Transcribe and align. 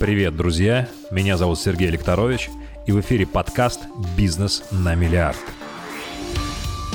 Привет, 0.00 0.34
друзья! 0.34 0.88
Меня 1.10 1.36
зовут 1.36 1.58
Сергей 1.60 1.90
Лекторович, 1.90 2.48
и 2.86 2.92
в 2.92 3.00
эфире 3.00 3.26
подкаст 3.26 3.82
«Бизнес 4.16 4.64
на 4.70 4.94
миллиард». 4.94 5.36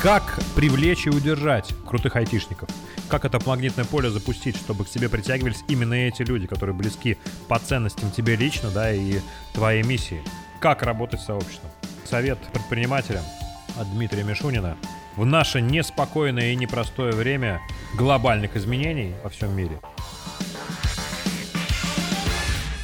Как 0.01 0.39
привлечь 0.55 1.05
и 1.05 1.11
удержать 1.11 1.71
крутых 1.87 2.15
айтишников? 2.15 2.67
Как 3.07 3.23
это 3.23 3.39
магнитное 3.45 3.85
поле 3.85 4.09
запустить, 4.09 4.57
чтобы 4.57 4.85
к 4.85 4.89
тебе 4.89 5.07
притягивались 5.07 5.63
именно 5.67 5.93
эти 5.93 6.23
люди, 6.23 6.47
которые 6.47 6.75
близки 6.75 7.17
по 7.47 7.59
ценностям 7.59 8.09
тебе 8.09 8.35
лично, 8.35 8.71
да, 8.71 8.91
и 8.91 9.19
твоей 9.53 9.83
миссии? 9.83 10.21
Как 10.59 10.81
работать 10.81 11.21
с 11.21 11.25
сообществом? 11.25 11.69
Совет 12.05 12.39
предпринимателям 12.53 13.23
от 13.79 13.89
Дмитрия 13.91 14.23
Мишунина. 14.23 14.77
В 15.15 15.25
наше 15.25 15.61
неспокойное 15.61 16.53
и 16.53 16.55
непростое 16.55 17.13
время 17.13 17.61
глобальных 17.95 18.55
изменений 18.55 19.13
во 19.23 19.29
всем 19.29 19.55
мире– 19.55 19.79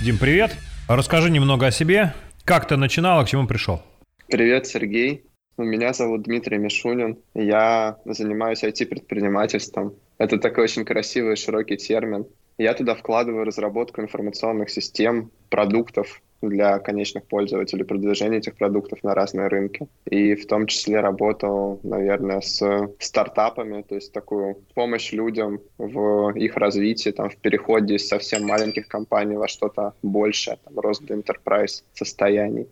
Дим, 0.01 0.17
привет. 0.17 0.57
Расскажи 0.87 1.29
немного 1.29 1.67
о 1.67 1.71
себе. 1.71 2.15
Как 2.43 2.67
ты 2.67 2.75
начинал, 2.75 3.19
а 3.19 3.23
к 3.23 3.27
чему 3.27 3.45
пришел? 3.45 3.83
Привет, 4.27 4.65
Сергей. 4.65 5.25
Меня 5.59 5.93
зовут 5.93 6.23
Дмитрий 6.23 6.57
Мишунин. 6.57 7.19
Я 7.35 7.97
занимаюсь 8.05 8.63
IT-предпринимательством. 8.63 9.93
Это 10.17 10.39
такой 10.39 10.63
очень 10.63 10.85
красивый 10.85 11.35
широкий 11.35 11.77
термин. 11.77 12.25
Я 12.57 12.73
туда 12.73 12.95
вкладываю 12.95 13.45
разработку 13.45 14.01
информационных 14.01 14.71
систем, 14.71 15.29
продуктов, 15.49 16.23
для 16.41 16.79
конечных 16.79 17.25
пользователей, 17.25 17.83
продвижения 17.83 18.37
этих 18.37 18.55
продуктов 18.55 19.03
на 19.03 19.13
разные 19.13 19.47
рынки. 19.47 19.87
И 20.05 20.35
в 20.35 20.45
том 20.47 20.67
числе 20.67 20.99
работал, 20.99 21.79
наверное, 21.83 22.41
с 22.41 22.89
стартапами, 22.99 23.81
то 23.81 23.95
есть 23.95 24.11
такую 24.11 24.57
помощь 24.73 25.11
людям 25.11 25.59
в 25.77 26.31
их 26.31 26.57
развитии, 26.57 27.11
там, 27.11 27.29
в 27.29 27.37
переходе 27.37 27.95
из 27.95 28.07
совсем 28.07 28.45
маленьких 28.45 28.87
компаний 28.87 29.35
во 29.35 29.47
что-то 29.47 29.93
большее, 30.01 30.57
там, 30.63 30.79
рост 30.79 31.03
до 31.03 31.15
enterprise 31.15 31.83
состояний. 31.93 32.67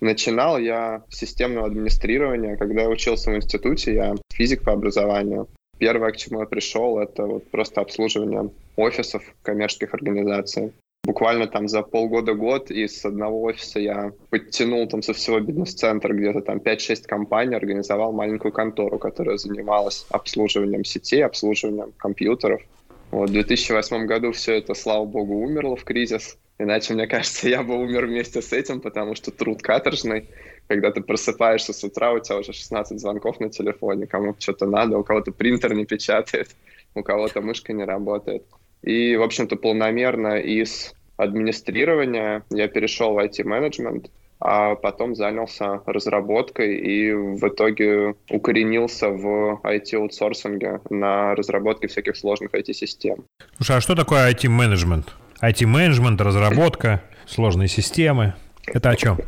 Начинал 0.00 0.58
я 0.58 1.04
с 1.10 1.18
системного 1.18 1.68
администрирования. 1.68 2.56
Когда 2.56 2.82
я 2.82 2.88
учился 2.88 3.30
в 3.30 3.36
институте, 3.36 3.94
я 3.94 4.14
физик 4.32 4.64
по 4.64 4.72
образованию. 4.72 5.46
Первое, 5.78 6.10
к 6.10 6.16
чему 6.16 6.40
я 6.40 6.46
пришел, 6.46 6.98
это 6.98 7.24
вот 7.24 7.48
просто 7.50 7.80
обслуживание 7.80 8.50
офисов 8.74 9.22
коммерческих 9.42 9.94
организаций. 9.94 10.72
Буквально 11.04 11.48
там 11.48 11.66
за 11.66 11.82
полгода-год 11.82 12.70
из 12.70 13.04
одного 13.04 13.42
офиса 13.42 13.80
я 13.80 14.12
подтянул 14.30 14.86
там 14.86 15.02
со 15.02 15.12
всего 15.12 15.40
бизнес-центра 15.40 16.14
где-то 16.14 16.42
там 16.42 16.58
5-6 16.58 17.06
компаний, 17.08 17.56
организовал 17.56 18.12
маленькую 18.12 18.52
контору, 18.52 19.00
которая 19.00 19.36
занималась 19.36 20.06
обслуживанием 20.10 20.84
сетей, 20.84 21.24
обслуживанием 21.24 21.90
компьютеров. 21.96 22.62
Вот 23.10 23.30
в 23.30 23.32
2008 23.32 24.06
году 24.06 24.30
все 24.30 24.58
это, 24.58 24.74
слава 24.74 25.04
богу, 25.04 25.34
умерло 25.42 25.74
в 25.74 25.82
кризис. 25.82 26.38
Иначе, 26.60 26.94
мне 26.94 27.08
кажется, 27.08 27.48
я 27.48 27.64
бы 27.64 27.76
умер 27.80 28.06
вместе 28.06 28.40
с 28.40 28.52
этим, 28.52 28.80
потому 28.80 29.16
что 29.16 29.32
труд 29.32 29.60
каторжный. 29.60 30.28
Когда 30.68 30.92
ты 30.92 31.00
просыпаешься 31.00 31.72
с 31.72 31.82
утра, 31.82 32.12
у 32.12 32.20
тебя 32.20 32.38
уже 32.38 32.52
16 32.52 33.00
звонков 33.00 33.40
на 33.40 33.50
телефоне, 33.50 34.06
кому 34.06 34.36
что-то 34.38 34.66
надо, 34.66 34.98
у 34.98 35.02
кого-то 35.02 35.32
принтер 35.32 35.74
не 35.74 35.84
печатает, 35.84 36.50
у 36.94 37.02
кого-то 37.02 37.40
мышка 37.40 37.72
не 37.72 37.82
работает. 37.84 38.44
И, 38.82 39.16
в 39.16 39.22
общем-то, 39.22 39.56
полномерно 39.56 40.38
из 40.38 40.94
администрирования 41.16 42.44
я 42.50 42.68
перешел 42.68 43.14
в 43.14 43.18
IT-менеджмент, 43.18 44.10
а 44.40 44.74
потом 44.74 45.14
занялся 45.14 45.82
разработкой 45.86 46.76
и 46.78 47.12
в 47.12 47.46
итоге 47.46 48.16
укоренился 48.28 49.08
в 49.08 49.60
IT-аутсорсинге 49.62 50.80
на 50.90 51.34
разработке 51.36 51.86
всяких 51.86 52.16
сложных 52.16 52.52
IT-систем. 52.52 53.24
Слушай, 53.56 53.76
а 53.76 53.80
что 53.80 53.94
такое 53.94 54.28
IT-менеджмент? 54.32 55.14
IT-менеджмент, 55.40 56.20
разработка, 56.20 57.02
сложные 57.26 57.68
системы. 57.68 58.34
Это 58.66 58.90
о 58.90 58.96
чем? 58.96 59.18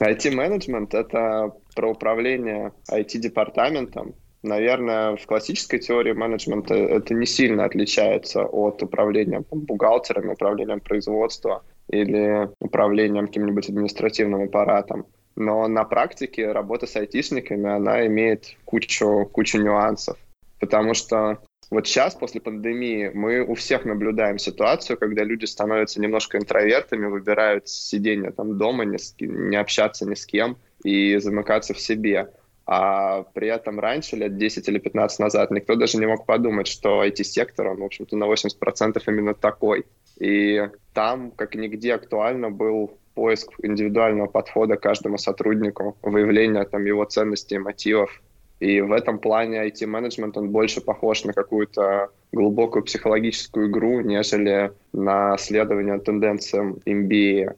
IT-менеджмент— 0.00 0.94
это 0.94 1.52
про 1.74 1.90
управление 1.90 2.72
IT-департаментом, 2.90 4.14
Наверное, 4.46 5.16
в 5.16 5.26
классической 5.26 5.80
теории 5.80 6.12
менеджмента 6.12 6.72
это 6.74 7.14
не 7.14 7.26
сильно 7.26 7.64
отличается 7.64 8.44
от 8.44 8.80
управления 8.80 9.44
бухгалтерами, 9.50 10.34
управлением 10.34 10.78
производства 10.78 11.64
или 11.90 12.48
управлением 12.60 13.26
каким-нибудь 13.26 13.68
административным 13.68 14.44
аппаратом. 14.44 15.06
Но 15.34 15.66
на 15.66 15.82
практике 15.84 16.52
работа 16.52 16.86
с 16.86 16.94
айтишниками, 16.94 17.68
она 17.68 18.06
имеет 18.06 18.56
кучу, 18.64 19.28
кучу 19.32 19.58
нюансов. 19.58 20.16
Потому 20.60 20.94
что 20.94 21.38
вот 21.70 21.88
сейчас, 21.88 22.14
после 22.14 22.40
пандемии, 22.40 23.10
мы 23.12 23.40
у 23.40 23.54
всех 23.54 23.84
наблюдаем 23.84 24.38
ситуацию, 24.38 24.96
когда 24.96 25.24
люди 25.24 25.44
становятся 25.44 26.00
немножко 26.00 26.38
интровертами, 26.38 27.06
выбирают 27.06 27.68
сидение 27.68 28.30
там 28.30 28.56
дома, 28.56 28.84
не, 28.84 28.98
с, 28.98 29.16
не 29.18 29.56
общаться 29.56 30.06
ни 30.06 30.14
с 30.14 30.24
кем 30.24 30.56
и 30.84 31.16
замыкаться 31.16 31.74
в 31.74 31.80
себе. 31.80 32.30
А 32.66 33.22
при 33.32 33.48
этом 33.48 33.78
раньше, 33.78 34.16
лет 34.16 34.36
10 34.36 34.68
или 34.68 34.78
15 34.78 35.20
назад, 35.20 35.52
никто 35.52 35.76
даже 35.76 35.98
не 35.98 36.06
мог 36.06 36.26
подумать, 36.26 36.66
что 36.66 37.04
IT-сектор, 37.04 37.68
он, 37.68 37.78
в 37.78 37.84
общем-то, 37.84 38.16
на 38.16 38.24
80% 38.24 39.00
именно 39.06 39.34
такой. 39.34 39.84
И 40.18 40.68
там, 40.92 41.30
как 41.30 41.54
нигде, 41.54 41.94
актуально 41.94 42.50
был 42.50 42.98
поиск 43.14 43.52
индивидуального 43.62 44.26
подхода 44.26 44.76
каждому 44.76 45.16
сотруднику, 45.16 45.96
выявление 46.02 46.64
там 46.64 46.84
его 46.84 47.04
ценностей 47.04 47.54
и 47.54 47.58
мотивов. 47.58 48.22
И 48.58 48.80
в 48.80 48.92
этом 48.92 49.18
плане 49.18 49.64
IT-менеджмент, 49.66 50.36
он 50.36 50.50
больше 50.50 50.80
похож 50.80 51.24
на 51.24 51.32
какую-то 51.32 52.10
глубокую 52.32 52.82
психологическую 52.82 53.68
игру, 53.68 54.00
нежели 54.00 54.72
на 54.92 55.36
следование 55.38 55.98
тенденциям 55.98 56.78
MBA. 56.84 57.54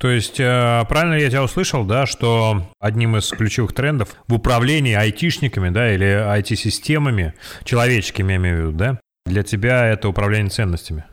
То 0.00 0.08
есть, 0.08 0.40
э, 0.40 0.82
правильно 0.88 1.12
я 1.12 1.28
тебя 1.28 1.44
услышал, 1.44 1.84
да, 1.84 2.06
что 2.06 2.62
одним 2.78 3.18
из 3.18 3.28
ключевых 3.28 3.74
трендов 3.74 4.16
в 4.28 4.34
управлении 4.34 4.94
айтишниками, 4.94 5.68
да, 5.68 5.92
или 5.92 6.06
IT-системами, 6.06 7.34
человеческими, 7.64 8.32
я 8.32 8.38
имею 8.38 8.56
в 8.56 8.60
виду, 8.60 8.72
да, 8.72 9.00
для 9.26 9.42
тебя 9.42 9.86
это 9.86 10.08
управление 10.08 10.48
ценностями? 10.48 11.04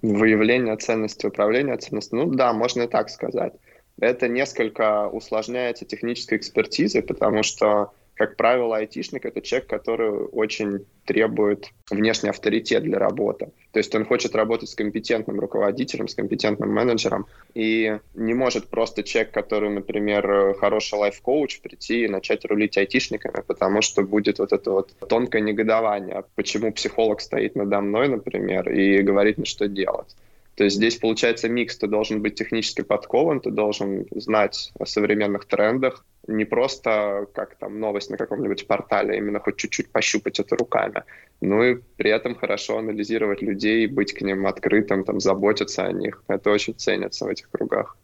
Выявление 0.00 0.76
ценностей, 0.76 1.26
управление 1.26 1.76
ценностями, 1.76 2.20
ну 2.20 2.30
да, 2.30 2.52
можно 2.52 2.82
и 2.82 2.86
так 2.86 3.10
сказать. 3.10 3.54
Это 4.00 4.28
несколько 4.28 5.08
усложняется 5.08 5.84
технической 5.84 6.38
экспертизой, 6.38 7.02
потому 7.02 7.42
что 7.42 7.94
как 8.14 8.36
правило, 8.36 8.76
айтишник— 8.76 9.24
это 9.26 9.40
человек, 9.40 9.68
который 9.68 10.10
очень 10.10 10.86
требует 11.04 11.70
внешний 11.90 12.30
авторитет 12.30 12.84
для 12.84 12.98
работы. 12.98 13.50
То 13.72 13.78
есть 13.78 13.94
он 13.94 14.04
хочет 14.04 14.34
работать 14.34 14.70
с 14.70 14.74
компетентным 14.74 15.40
руководителем, 15.40 16.06
с 16.06 16.14
компетентным 16.14 16.70
менеджером, 16.70 17.26
и 17.54 17.98
не 18.14 18.34
может 18.34 18.68
просто 18.68 19.02
человек, 19.02 19.32
который, 19.32 19.70
например, 19.70 20.54
хороший 20.54 20.98
лайф-коуч, 20.98 21.60
прийти 21.60 22.04
и 22.04 22.08
начать 22.08 22.44
рулить 22.44 22.78
айтишниками, 22.78 23.42
потому 23.46 23.82
что 23.82 24.02
будет 24.02 24.38
вот 24.38 24.52
это 24.52 24.70
вот 24.70 24.92
тонкое 25.08 25.42
негодование, 25.42 26.24
почему 26.36 26.72
психолог 26.72 27.20
стоит 27.20 27.56
надо 27.56 27.80
мной, 27.80 28.08
например, 28.08 28.70
и 28.70 29.02
говорит 29.02 29.38
мне, 29.38 29.46
что 29.46 29.66
делать. 29.66 30.14
То 30.56 30.64
есть 30.64 30.76
здесь 30.76 30.96
получается 30.96 31.48
микс. 31.48 31.76
Ты 31.76 31.88
должен 31.88 32.22
быть 32.22 32.36
технически 32.36 32.82
подкован, 32.82 33.40
ты 33.40 33.50
должен 33.50 34.06
знать 34.12 34.72
о 34.78 34.86
современных 34.86 35.46
трендах, 35.46 36.04
не 36.26 36.44
просто 36.44 37.26
как 37.34 37.56
там 37.56 37.80
новость 37.80 38.10
на 38.10 38.16
каком-нибудь 38.16 38.66
портале, 38.66 39.14
а 39.14 39.16
именно 39.16 39.40
хоть 39.40 39.56
чуть-чуть 39.56 39.90
пощупать 39.90 40.40
это 40.40 40.56
руками. 40.56 41.02
Ну 41.40 41.62
и 41.62 41.76
при 41.96 42.10
этом 42.10 42.34
хорошо 42.34 42.78
анализировать 42.78 43.42
людей, 43.42 43.86
быть 43.86 44.12
к 44.12 44.22
ним 44.22 44.46
открытым, 44.46 45.04
там, 45.04 45.20
заботиться 45.20 45.84
о 45.84 45.92
них. 45.92 46.22
Это 46.28 46.50
очень 46.50 46.74
ценится 46.74 47.24
в 47.24 47.28
этих 47.28 47.50
кругах. 47.50 47.96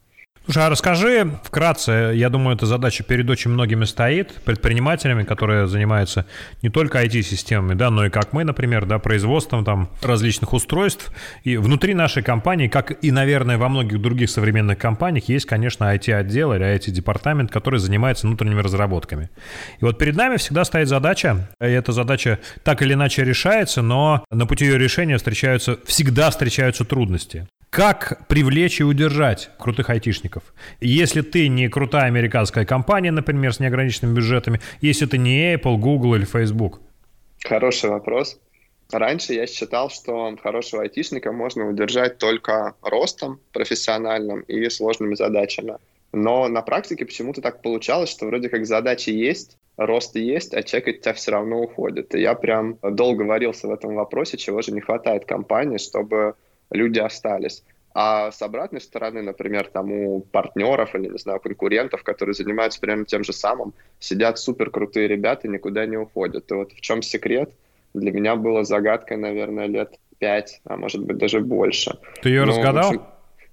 Слушай, 0.45 0.65
а 0.65 0.69
расскажи 0.69 1.31
вкратце, 1.43 2.13
я 2.15 2.29
думаю, 2.29 2.55
эта 2.55 2.65
задача 2.65 3.03
перед 3.03 3.29
очень 3.29 3.51
многими 3.51 3.85
стоит, 3.85 4.33
предпринимателями, 4.43 5.23
которые 5.23 5.67
занимаются 5.67 6.25
не 6.63 6.69
только 6.69 7.03
IT-системами, 7.03 7.75
да, 7.75 7.91
но 7.91 8.07
и 8.07 8.09
как 8.09 8.33
мы, 8.33 8.43
например, 8.43 8.87
да, 8.87 8.97
производством 8.97 9.63
там 9.63 9.91
различных 10.01 10.53
устройств. 10.53 11.11
И 11.43 11.57
внутри 11.57 11.93
нашей 11.93 12.23
компании, 12.23 12.67
как 12.67 13.03
и, 13.03 13.11
наверное, 13.11 13.59
во 13.59 13.69
многих 13.69 14.01
других 14.01 14.31
современных 14.31 14.79
компаниях, 14.79 15.29
есть, 15.29 15.45
конечно, 15.45 15.93
IT-отдел 15.95 16.53
или 16.53 16.65
IT-департамент, 16.75 17.51
который 17.51 17.79
занимается 17.79 18.25
внутренними 18.25 18.61
разработками. 18.61 19.29
И 19.79 19.85
вот 19.85 19.99
перед 19.99 20.15
нами 20.15 20.37
всегда 20.37 20.65
стоит 20.65 20.87
задача, 20.87 21.49
и 21.61 21.65
эта 21.65 21.91
задача 21.91 22.39
так 22.63 22.81
или 22.81 22.95
иначе 22.95 23.23
решается, 23.23 23.83
но 23.83 24.25
на 24.31 24.47
пути 24.47 24.65
ее 24.65 24.79
решения 24.79 25.17
встречаются, 25.17 25.77
всегда 25.85 26.31
встречаются 26.31 26.83
трудности. 26.83 27.47
Как 27.71 28.27
привлечь 28.27 28.81
и 28.81 28.83
удержать 28.83 29.49
крутых 29.57 29.89
айтишников? 29.89 30.43
Если 30.81 31.21
ты 31.21 31.47
не 31.47 31.69
крутая 31.69 32.07
американская 32.07 32.65
компания, 32.65 33.11
например, 33.11 33.53
с 33.53 33.61
неограниченными 33.61 34.13
бюджетами, 34.13 34.59
если 34.81 35.05
ты 35.05 35.17
не 35.17 35.55
Apple, 35.55 35.77
Google 35.77 36.15
или 36.15 36.25
Facebook? 36.25 36.81
Хороший 37.45 37.89
вопрос. 37.89 38.37
Раньше 38.91 39.35
я 39.35 39.47
считал, 39.47 39.89
что 39.89 40.35
хорошего 40.43 40.81
айтишника 40.81 41.31
можно 41.31 41.69
удержать 41.69 42.17
только 42.17 42.75
ростом 42.81 43.39
профессиональным 43.53 44.41
и 44.41 44.69
сложными 44.69 45.15
задачами. 45.15 45.77
Но 46.11 46.49
на 46.49 46.61
практике 46.63 47.05
почему-то 47.05 47.39
так 47.41 47.61
получалось, 47.61 48.09
что 48.09 48.25
вроде 48.25 48.49
как 48.49 48.65
задачи 48.65 49.11
есть, 49.11 49.55
рост 49.77 50.17
есть, 50.17 50.53
а 50.53 50.61
чек 50.61 50.89
от 50.89 50.99
тебя 50.99 51.13
все 51.13 51.31
равно 51.31 51.61
уходит. 51.61 52.13
И 52.15 52.19
я 52.19 52.33
прям 52.33 52.77
долго 52.83 53.21
варился 53.21 53.69
в 53.69 53.71
этом 53.71 53.95
вопросе, 53.95 54.35
чего 54.35 54.61
же 54.61 54.73
не 54.73 54.81
хватает 54.81 55.23
компании, 55.23 55.77
чтобы 55.77 56.35
люди 56.71 56.99
остались. 56.99 57.63
А 57.93 58.31
с 58.31 58.41
обратной 58.41 58.79
стороны, 58.79 59.21
например, 59.21 59.67
там 59.67 59.91
у 59.91 60.21
партнеров 60.21 60.95
или, 60.95 61.09
не 61.09 61.17
знаю, 61.17 61.41
конкурентов, 61.41 62.03
которые 62.03 62.33
занимаются 62.33 62.79
примерно 62.79 63.05
тем 63.05 63.23
же 63.23 63.33
самым, 63.33 63.73
сидят 63.99 64.39
супер 64.39 64.69
крутые 64.69 65.07
ребята 65.07 65.49
никуда 65.49 65.85
не 65.85 65.97
уходят. 65.97 66.49
И 66.51 66.53
вот 66.53 66.71
в 66.71 66.79
чем 66.79 67.01
секрет? 67.01 67.51
Для 67.93 68.11
меня 68.11 68.37
было 68.37 68.63
загадкой, 68.63 69.17
наверное, 69.17 69.67
лет 69.67 69.99
пять, 70.19 70.61
а 70.63 70.77
может 70.77 71.03
быть 71.03 71.17
даже 71.17 71.41
больше. 71.41 71.97
Ты 72.21 72.29
ее 72.29 72.45
ну, 72.45 72.51
разгадал? 72.51 72.87
Общем, 72.87 73.01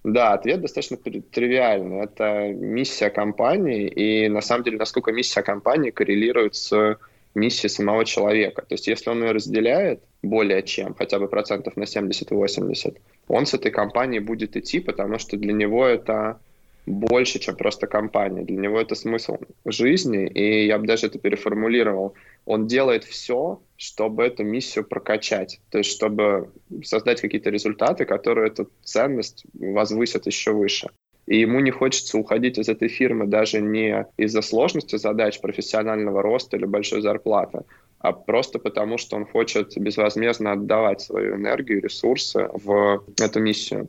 да, 0.04 0.34
ответ 0.34 0.60
достаточно 0.60 0.96
тривиальный. 0.96 2.04
Это 2.04 2.48
миссия 2.52 3.10
компании, 3.10 3.88
и 3.88 4.28
на 4.28 4.40
самом 4.40 4.62
деле, 4.62 4.78
насколько 4.78 5.10
миссия 5.10 5.42
компании 5.42 5.90
коррелирует 5.90 6.54
с 6.54 6.96
миссией 7.34 7.70
самого 7.70 8.04
человека. 8.04 8.62
То 8.62 8.74
есть 8.74 8.86
если 8.86 9.10
он 9.10 9.22
ее 9.22 9.32
разделяет 9.32 10.00
более 10.22 10.62
чем, 10.62 10.94
хотя 10.94 11.18
бы 11.18 11.28
процентов 11.28 11.76
на 11.76 11.84
70-80, 11.84 12.96
он 13.28 13.46
с 13.46 13.54
этой 13.54 13.70
компанией 13.70 14.20
будет 14.20 14.56
идти, 14.56 14.80
потому 14.80 15.18
что 15.18 15.36
для 15.36 15.52
него 15.52 15.86
это 15.86 16.40
больше, 16.88 17.38
чем 17.38 17.56
просто 17.56 17.86
компания. 17.86 18.42
Для 18.42 18.56
него 18.56 18.80
это 18.80 18.94
смысл 18.94 19.36
жизни, 19.64 20.26
и 20.26 20.66
я 20.66 20.78
бы 20.78 20.86
даже 20.86 21.06
это 21.06 21.18
переформулировал. 21.18 22.14
Он 22.46 22.66
делает 22.66 23.04
все, 23.04 23.60
чтобы 23.76 24.24
эту 24.24 24.42
миссию 24.42 24.84
прокачать, 24.84 25.60
то 25.70 25.78
есть 25.78 25.90
чтобы 25.90 26.50
создать 26.82 27.20
какие-то 27.20 27.50
результаты, 27.50 28.04
которые 28.04 28.48
эту 28.48 28.70
ценность 28.82 29.44
возвысят 29.54 30.26
еще 30.26 30.52
выше. 30.52 30.88
И 31.26 31.40
ему 31.40 31.60
не 31.60 31.70
хочется 31.70 32.16
уходить 32.16 32.58
из 32.58 32.70
этой 32.70 32.88
фирмы 32.88 33.26
даже 33.26 33.60
не 33.60 34.06
из-за 34.16 34.40
сложности 34.40 34.96
задач 34.96 35.38
профессионального 35.40 36.22
роста 36.22 36.56
или 36.56 36.64
большой 36.64 37.02
зарплаты, 37.02 37.64
а 37.98 38.12
просто 38.12 38.58
потому, 38.58 38.98
что 38.98 39.16
он 39.16 39.26
хочет 39.26 39.76
безвозмездно 39.76 40.52
отдавать 40.52 41.00
свою 41.00 41.36
энергию, 41.36 41.82
ресурсы 41.82 42.48
в 42.52 43.04
эту 43.20 43.40
миссию. 43.40 43.88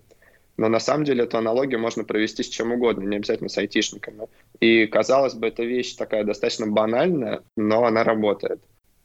Но 0.57 0.67
на 0.67 0.79
самом 0.79 1.05
деле 1.05 1.23
эту 1.23 1.37
аналогию 1.37 1.79
можно 1.79 2.03
провести 2.03 2.43
с 2.43 2.49
чем 2.49 2.73
угодно, 2.73 3.03
не 3.03 3.15
обязательно 3.15 3.49
с 3.49 3.57
айтишниками. 3.57 4.27
И, 4.59 4.87
казалось 4.87 5.33
бы, 5.33 5.47
эта 5.47 5.63
вещь 5.63 5.95
такая 5.95 6.25
достаточно 6.25 6.67
банальная, 6.67 7.43
но 7.55 7.85
она 7.85 8.03
работает. 8.03 8.59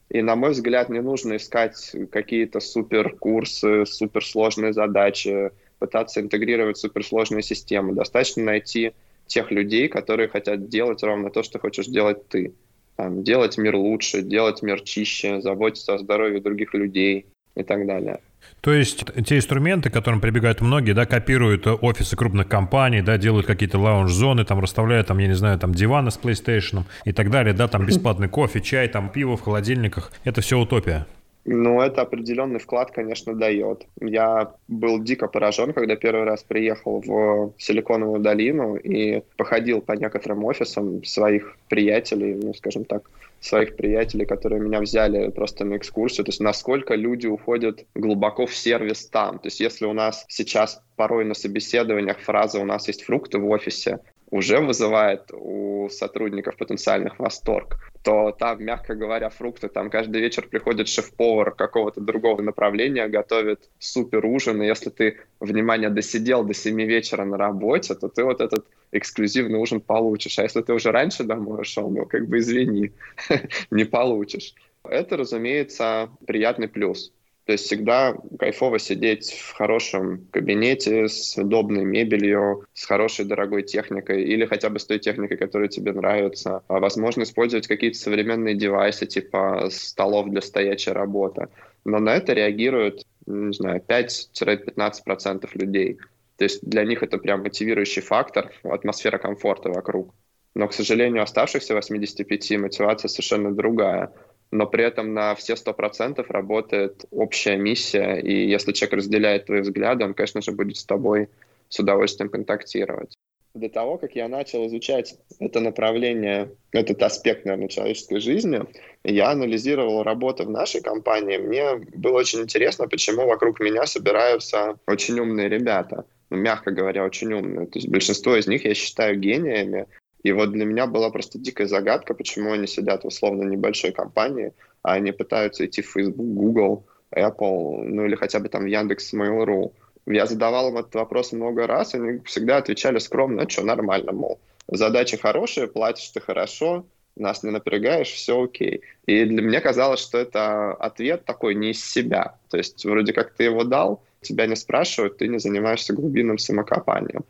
И, 0.09 0.21
на 0.21 0.37
мой 0.37 0.51
взгляд, 0.51 0.89
не 0.89 1.01
нужно 1.01 1.37
искать 1.37 1.95
какие-то 2.11 2.61
суперкурсы, 2.61 3.87
суперсложные 3.87 4.73
задачи, 4.73 5.51
пытаться 5.79 6.21
интегрировать 6.21 6.79
суперсложные 6.79 7.43
системы. 7.43 7.95
Достаточно 7.95 8.43
найти 8.43 8.93
тех 9.27 9.51
людей, 9.51 9.89
которые 9.89 10.29
хотят 10.29 10.69
делать 10.69 11.03
ровно 11.03 11.31
то, 11.31 11.43
что 11.43 11.59
хочешь 11.59 11.87
делать 11.87 12.29
ты. 12.29 12.53
Там, 12.97 13.25
делать 13.25 13.59
мир 13.59 13.75
лучше, 13.77 14.23
делать 14.23 14.63
мир 14.63 14.81
чище, 14.81 15.41
заботиться 15.41 15.95
о 15.95 15.99
здоровье 15.99 16.41
других 16.41 16.75
людей 16.75 17.27
и 17.57 17.63
так 17.63 17.87
далее. 17.87 18.21
То 18.61 18.73
есть 18.73 19.05
те 19.27 19.37
инструменты, 19.37 19.91
к 19.91 19.93
которым 19.93 20.21
прибегают 20.21 20.61
многие, 20.61 20.93
да, 20.93 21.07
копируют 21.07 21.67
офисы 21.67 22.17
крупных 22.17 22.49
компаний, 22.49 23.03
да, 23.03 23.19
делают 23.19 23.47
какие-то 23.47 23.79
лаунж-зоны, 23.79 24.45
там 24.45 24.61
расставляют, 24.61 25.09
там, 25.09 25.19
я 25.19 25.27
не 25.27 25.35
знаю, 25.35 25.59
там 25.59 25.75
диваны 25.75 26.11
с 26.11 26.19
PlayStation 26.19 26.85
и 27.05 27.13
так 27.13 27.31
далее, 27.31 27.53
да, 27.53 27.69
там 27.69 27.87
бесплатный 27.87 28.29
кофе, 28.29 28.61
чай, 28.61 28.89
там 28.89 29.11
пиво 29.11 29.37
в 29.37 29.43
холодильниках. 29.43 30.13
Это 30.25 30.41
все 30.41 30.59
утопия. 30.59 31.07
Ну, 31.47 31.81
это 31.83 32.01
определенный 32.01 32.59
вклад, 32.59 32.91
конечно, 32.91 33.35
дает. 33.35 33.87
Я 34.01 34.55
был 34.67 35.03
дико 35.03 35.29
поражен, 35.29 35.75
когда 35.75 35.95
первый 35.95 36.25
раз 36.25 36.43
приехал 36.43 37.03
в 37.05 37.53
Силиконовую 37.59 38.21
долину 38.21 38.77
и 38.77 39.23
походил 39.37 39.83
по 39.83 39.93
некоторым 39.93 40.45
офисам 40.45 41.05
своих 41.05 41.59
приятелей, 41.69 42.35
ну, 42.35 42.55
скажем 42.55 42.87
так, 42.87 43.11
своих 43.41 43.77
приятелей, 43.77 44.25
которые 44.25 44.61
меня 44.61 44.81
взяли 44.81 45.29
просто 45.29 45.67
на 45.67 45.77
экскурсию, 45.77 46.25
то 46.25 46.31
есть 46.31 46.41
насколько 46.41 46.95
люди 46.95 47.27
уходят 47.27 47.85
глубоко 47.95 48.47
в 48.47 48.55
сервис 48.55 49.07
там. 49.07 49.39
То 49.39 49.49
есть 49.49 49.61
если 49.61 49.85
у 49.85 49.93
нас 49.93 50.25
сейчас 50.29 50.81
порой 50.97 51.27
на 51.27 51.35
собеседованиях 51.35 52.21
фраза 52.21 52.59
«у 52.59 52.65
нас 52.65 52.89
есть 52.89 53.03
фрукты 53.03 53.39
в 53.39 53.49
офисе», 53.51 53.99
уже 54.35 54.59
вызывает 54.59 55.31
у 55.33 55.89
сотрудников 55.91 56.57
потенциальных 56.57 57.21
восторг, 57.21 57.77
то 58.03 58.33
там, 58.33 58.65
мягко 58.65 58.97
говоря, 58.97 59.31
фрукты, 59.31 59.69
там 59.69 59.91
каждый 59.91 60.21
вечер 60.21 60.49
приходит 60.49 60.89
шеф-повар 60.89 61.53
какого-то 61.53 62.01
другого 62.01 62.43
направления, 62.43 63.07
готовит 63.07 63.71
супер 63.79 64.27
ужин, 64.27 64.61
и 64.61 64.67
если 64.67 64.91
ты, 64.91 65.19
внимание, 65.39 65.89
досидел 65.89 66.43
до 66.43 66.53
7 66.53 66.83
вечера 66.83 67.25
на 67.25 67.37
работе, 67.37 67.95
то 67.95 68.09
ты 68.09 68.25
вот 68.25 68.41
этот 68.41 68.67
эксклюзивный 68.91 69.61
ужин 69.61 69.81
получишь. 69.81 70.37
А 70.41 70.43
если 70.43 70.63
ты 70.63 70.73
уже 70.73 70.91
раньше 70.91 71.23
домой 71.23 71.61
ушел, 71.61 71.89
ну, 71.89 72.05
как 72.05 72.27
бы 72.27 72.39
извини, 72.39 72.91
не 73.71 73.85
получишь. 73.85 74.55
Это, 74.83 75.17
разумеется, 75.17 76.09
приятный 76.27 76.67
плюс. 76.67 77.13
То 77.47 77.53
есть 77.53 77.67
всегда 77.67 78.17
кайфово 78.39 78.79
сидеть 78.79 79.33
в 79.33 79.53
хорошем 79.53 80.27
кабинете 80.31 81.09
с 81.09 81.37
удобной 81.37 81.85
мебелью, 81.85 82.65
с 82.73 82.87
хорошей 82.87 83.27
дорогой 83.27 83.63
техникой 83.63 84.25
или 84.25 84.47
хотя 84.47 84.71
бы 84.71 84.79
с 84.79 84.87
той 84.87 84.99
техникой, 84.99 85.37
которая 85.37 85.69
тебе 85.69 85.93
нравится. 85.93 86.63
А 86.69 86.81
возможно 86.81 87.23
использовать 87.23 87.67
какие-то 87.67 87.99
современные 87.99 88.55
девайсы 88.55 89.05
типа 89.05 89.69
столов 89.71 90.31
для 90.31 90.41
стоячей 90.41 90.93
работы. 90.93 91.49
Но 91.85 91.99
на 91.99 92.17
это 92.17 92.33
реагируют, 92.33 93.05
не 93.27 93.53
знаю, 93.53 93.83
5-15% 93.87 95.47
людей. 95.55 95.99
То 96.39 96.45
есть 96.45 96.67
для 96.67 96.85
них 96.85 97.03
это 97.03 97.19
прям 97.19 97.43
мотивирующий 97.43 98.01
фактор, 98.01 98.53
атмосфера 98.63 99.19
комфорта 99.19 99.69
вокруг. 99.69 100.15
Но, 100.55 100.69
к 100.69 100.73
сожалению, 100.73 101.23
оставшихся 101.23 101.75
85 101.75 102.59
мотивация 102.59 103.09
совершенно 103.09 103.55
другая 103.55 104.13
но 104.51 104.67
при 104.67 104.85
этом 104.85 105.15
на 105.15 105.35
все 105.35 105.57
сто 105.57 105.73
процентов 105.75 106.31
работает 106.31 107.05
общая 107.11 107.57
миссия, 107.57 108.17
и 108.17 108.49
если 108.49 108.73
человек 108.73 108.99
разделяет 108.99 109.47
твои 109.47 109.61
взгляды, 109.61 110.05
он, 110.05 110.15
конечно 110.15 110.41
же, 110.43 110.53
будет 110.53 110.77
с 110.77 110.85
тобой 110.85 111.29
с 111.69 111.79
удовольствием 111.79 112.31
контактировать. 112.31 113.15
До 113.55 113.69
того, 113.69 113.99
как 113.99 114.17
я 114.17 114.27
начал 114.27 114.67
изучать 114.67 115.17
это 115.39 115.61
направление, 115.61 116.51
этот 116.73 117.01
аспект, 117.03 117.45
наверное, 117.45 117.69
человеческой 117.69 118.19
жизни, 118.19 118.61
я 119.05 119.31
анализировал 119.31 120.03
работу 120.03 120.45
в 120.45 120.51
нашей 120.51 120.81
компании. 120.81 121.39
Мне 121.39 121.77
было 121.95 122.19
очень 122.19 122.41
интересно, 122.41 122.89
почему 122.89 123.27
вокруг 123.27 123.61
меня 123.61 123.87
собираются 123.87 124.77
очень 124.89 125.21
умные 125.21 125.49
ребята. 125.49 126.05
Ну, 126.31 126.39
мягко 126.39 126.73
говоря, 126.73 127.05
очень 127.05 127.33
умные. 127.33 127.67
То 127.67 127.79
есть 127.79 127.89
большинство 127.89 128.35
из 128.35 128.49
них 128.49 128.65
я 128.65 128.75
считаю 128.75 129.21
гениями, 129.21 129.87
и 130.25 130.33
вот 130.33 130.53
для 130.53 130.65
меня 130.65 130.87
была 130.87 131.11
просто 131.11 131.39
дикая 131.39 131.67
загадка, 131.67 132.15
почему 132.15 132.53
они 132.53 132.67
сидят 132.67 133.05
в 133.05 133.07
условно 133.07 133.45
небольшой 133.45 133.93
компании, 133.93 134.53
а 134.83 134.95
они 134.95 135.13
пытаются 135.13 135.67
идти 135.67 135.83
в 135.83 135.91
Facebook, 135.91 136.27
Google, 136.27 136.87
Apple, 137.15 137.85
ну 137.85 138.07
или 138.07 138.17
хотя 138.17 138.41
бы 138.41 138.49
там 138.49 138.65
Яндекс, 138.65 139.13
Mail.ru. 139.13 139.73
Я 140.07 140.27
задавал 140.27 140.71
им 140.71 140.79
этот 140.79 140.95
вопрос 140.95 141.33
много 141.33 141.67
раз, 141.67 141.95
и 141.95 141.99
они 141.99 142.21
всегда 142.25 142.57
отвечали 142.57 142.99
скромно, 142.99 143.43
«А 143.43 143.49
что, 143.49 143.65
нормально, 143.65 144.13
мол, 144.13 144.41
задача 144.67 145.19
хорошая, 145.19 145.67
платишь 145.67 146.09
ты 146.09 146.21
хорошо, 146.21 146.87
нас 147.17 147.43
не 147.43 147.51
напрягаешь, 147.51 148.09
все 148.09 148.43
окей. 148.43 148.81
И 149.07 149.25
для 149.27 149.43
меня 149.43 149.61
казалось, 149.61 150.01
что 150.01 150.19
это 150.19 150.73
ответ 150.73 151.27
такой 151.27 151.55
не 151.55 151.71
из 151.71 151.85
себя. 151.85 152.39
То 152.49 152.57
есть 152.57 152.85
вроде 152.85 153.13
как 153.13 153.35
ты 153.35 153.45
его 153.45 153.63
дал, 153.65 154.03
тебя 154.23 154.47
не 154.47 154.57
спрашивают, 154.57 155.19
ты 155.19 155.29
не 155.29 155.39
занимаешься 155.39 155.93
глубинным 155.93 156.39
самокопанием. 156.39 157.25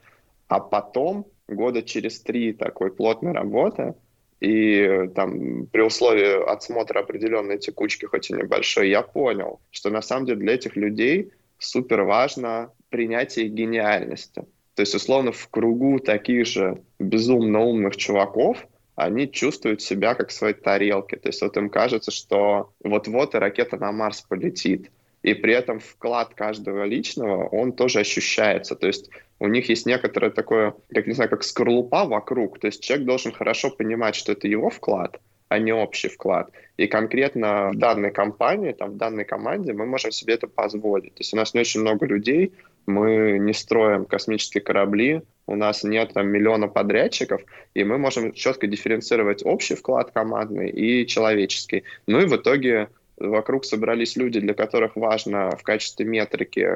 А 0.49 0.61
потом 0.61 1.27
года 1.49 1.83
через 1.83 2.21
три 2.21 2.53
такой 2.53 2.93
плотной 2.93 3.33
работы, 3.33 3.95
и 4.41 5.09
там 5.15 5.67
при 5.67 5.81
условии 5.81 6.51
отсмотра 6.51 7.01
определенной 7.01 7.59
текучки, 7.59 8.05
хоть 8.07 8.31
и 8.31 8.35
небольшой, 8.35 8.91
я 8.91 9.03
понял, 9.03 9.61
что 9.71 9.91
на 9.91 10.03
самом 10.03 10.27
деле 10.27 10.41
для 10.41 10.55
этих 10.55 10.77
людей 10.77 11.33
супер 11.59 12.03
важно 12.03 12.71
принятие 12.91 13.49
гениальности. 13.49 14.45
То 14.75 14.83
есть, 14.83 14.95
условно, 14.95 15.33
в 15.33 15.49
кругу 15.49 15.99
таких 15.99 16.47
же 16.47 16.83
безумно 16.99 17.61
умных 17.61 17.97
чуваков 17.97 18.67
они 18.97 19.31
чувствуют 19.31 19.83
себя 19.83 20.15
как 20.15 20.29
в 20.29 20.33
своей 20.33 20.55
тарелке. 20.55 21.17
То 21.17 21.29
есть 21.29 21.43
вот 21.43 21.57
им 21.57 21.69
кажется, 21.69 22.11
что 22.11 22.73
вот-вот 22.83 23.35
и 23.35 23.39
ракета 23.39 23.77
на 23.77 23.93
Марс 23.93 24.23
полетит 24.23 24.91
и 25.23 25.35
при 25.35 25.55
этом 25.55 25.81
вклад 25.81 26.35
каждого 26.35 26.85
личного, 26.85 27.49
он 27.49 27.73
тоже 27.73 28.01
ощущается. 28.01 28.77
То 28.77 28.87
есть 28.87 29.11
у 29.41 29.49
них 29.49 29.69
есть 29.69 29.87
некоторое 29.87 30.31
такое, 30.31 30.75
как 30.93 31.07
не 31.07 31.15
знаю, 31.15 31.31
как 31.31 31.43
скорлупа 31.43 32.05
вокруг. 32.05 32.59
То 32.59 32.69
есть 32.69 32.83
человек 32.83 33.07
должен 33.07 33.33
хорошо 33.33 33.71
понимать, 33.71 34.15
что 34.15 34.33
это 34.33 34.49
его 34.49 34.71
вклад, 34.71 35.21
а 35.49 35.59
не 35.59 35.73
общий 35.73 36.09
вклад. 36.09 36.51
И 36.77 36.87
конкретно 36.87 37.71
в 37.73 37.77
данной 37.77 38.11
компании, 38.11 38.73
там, 38.73 38.93
в 38.93 38.97
данной 38.97 39.25
команде 39.25 39.73
мы 39.73 39.87
можем 39.87 40.13
себе 40.13 40.35
это 40.35 40.47
позволить. 40.47 41.15
То 41.15 41.21
есть 41.21 41.35
у 41.35 41.37
нас 41.37 41.55
не 41.55 41.61
очень 41.61 41.81
много 41.81 42.07
людей, 42.07 42.53
мы 42.87 43.39
не 43.39 43.53
строим 43.53 44.05
космические 44.05 44.63
корабли, 44.63 45.23
у 45.47 45.57
нас 45.57 45.85
нет 45.85 46.13
там, 46.15 46.29
миллиона 46.29 46.69
подрядчиков, 46.69 47.43
и 47.75 47.85
мы 47.85 47.99
можем 47.99 48.33
четко 48.33 48.67
дифференцировать 48.67 49.45
общий 49.45 49.75
вклад 49.75 50.11
командный 50.13 50.71
и 50.71 51.07
человеческий. 51.07 51.85
Ну 52.07 52.21
и 52.21 52.27
в 52.27 52.37
итоге 52.37 52.89
вокруг 53.17 53.65
собрались 53.65 54.17
люди, 54.17 54.41
для 54.41 54.55
которых 54.55 54.97
важно 54.97 55.51
в 55.51 55.63
качестве 55.63 56.05
метрики 56.07 56.69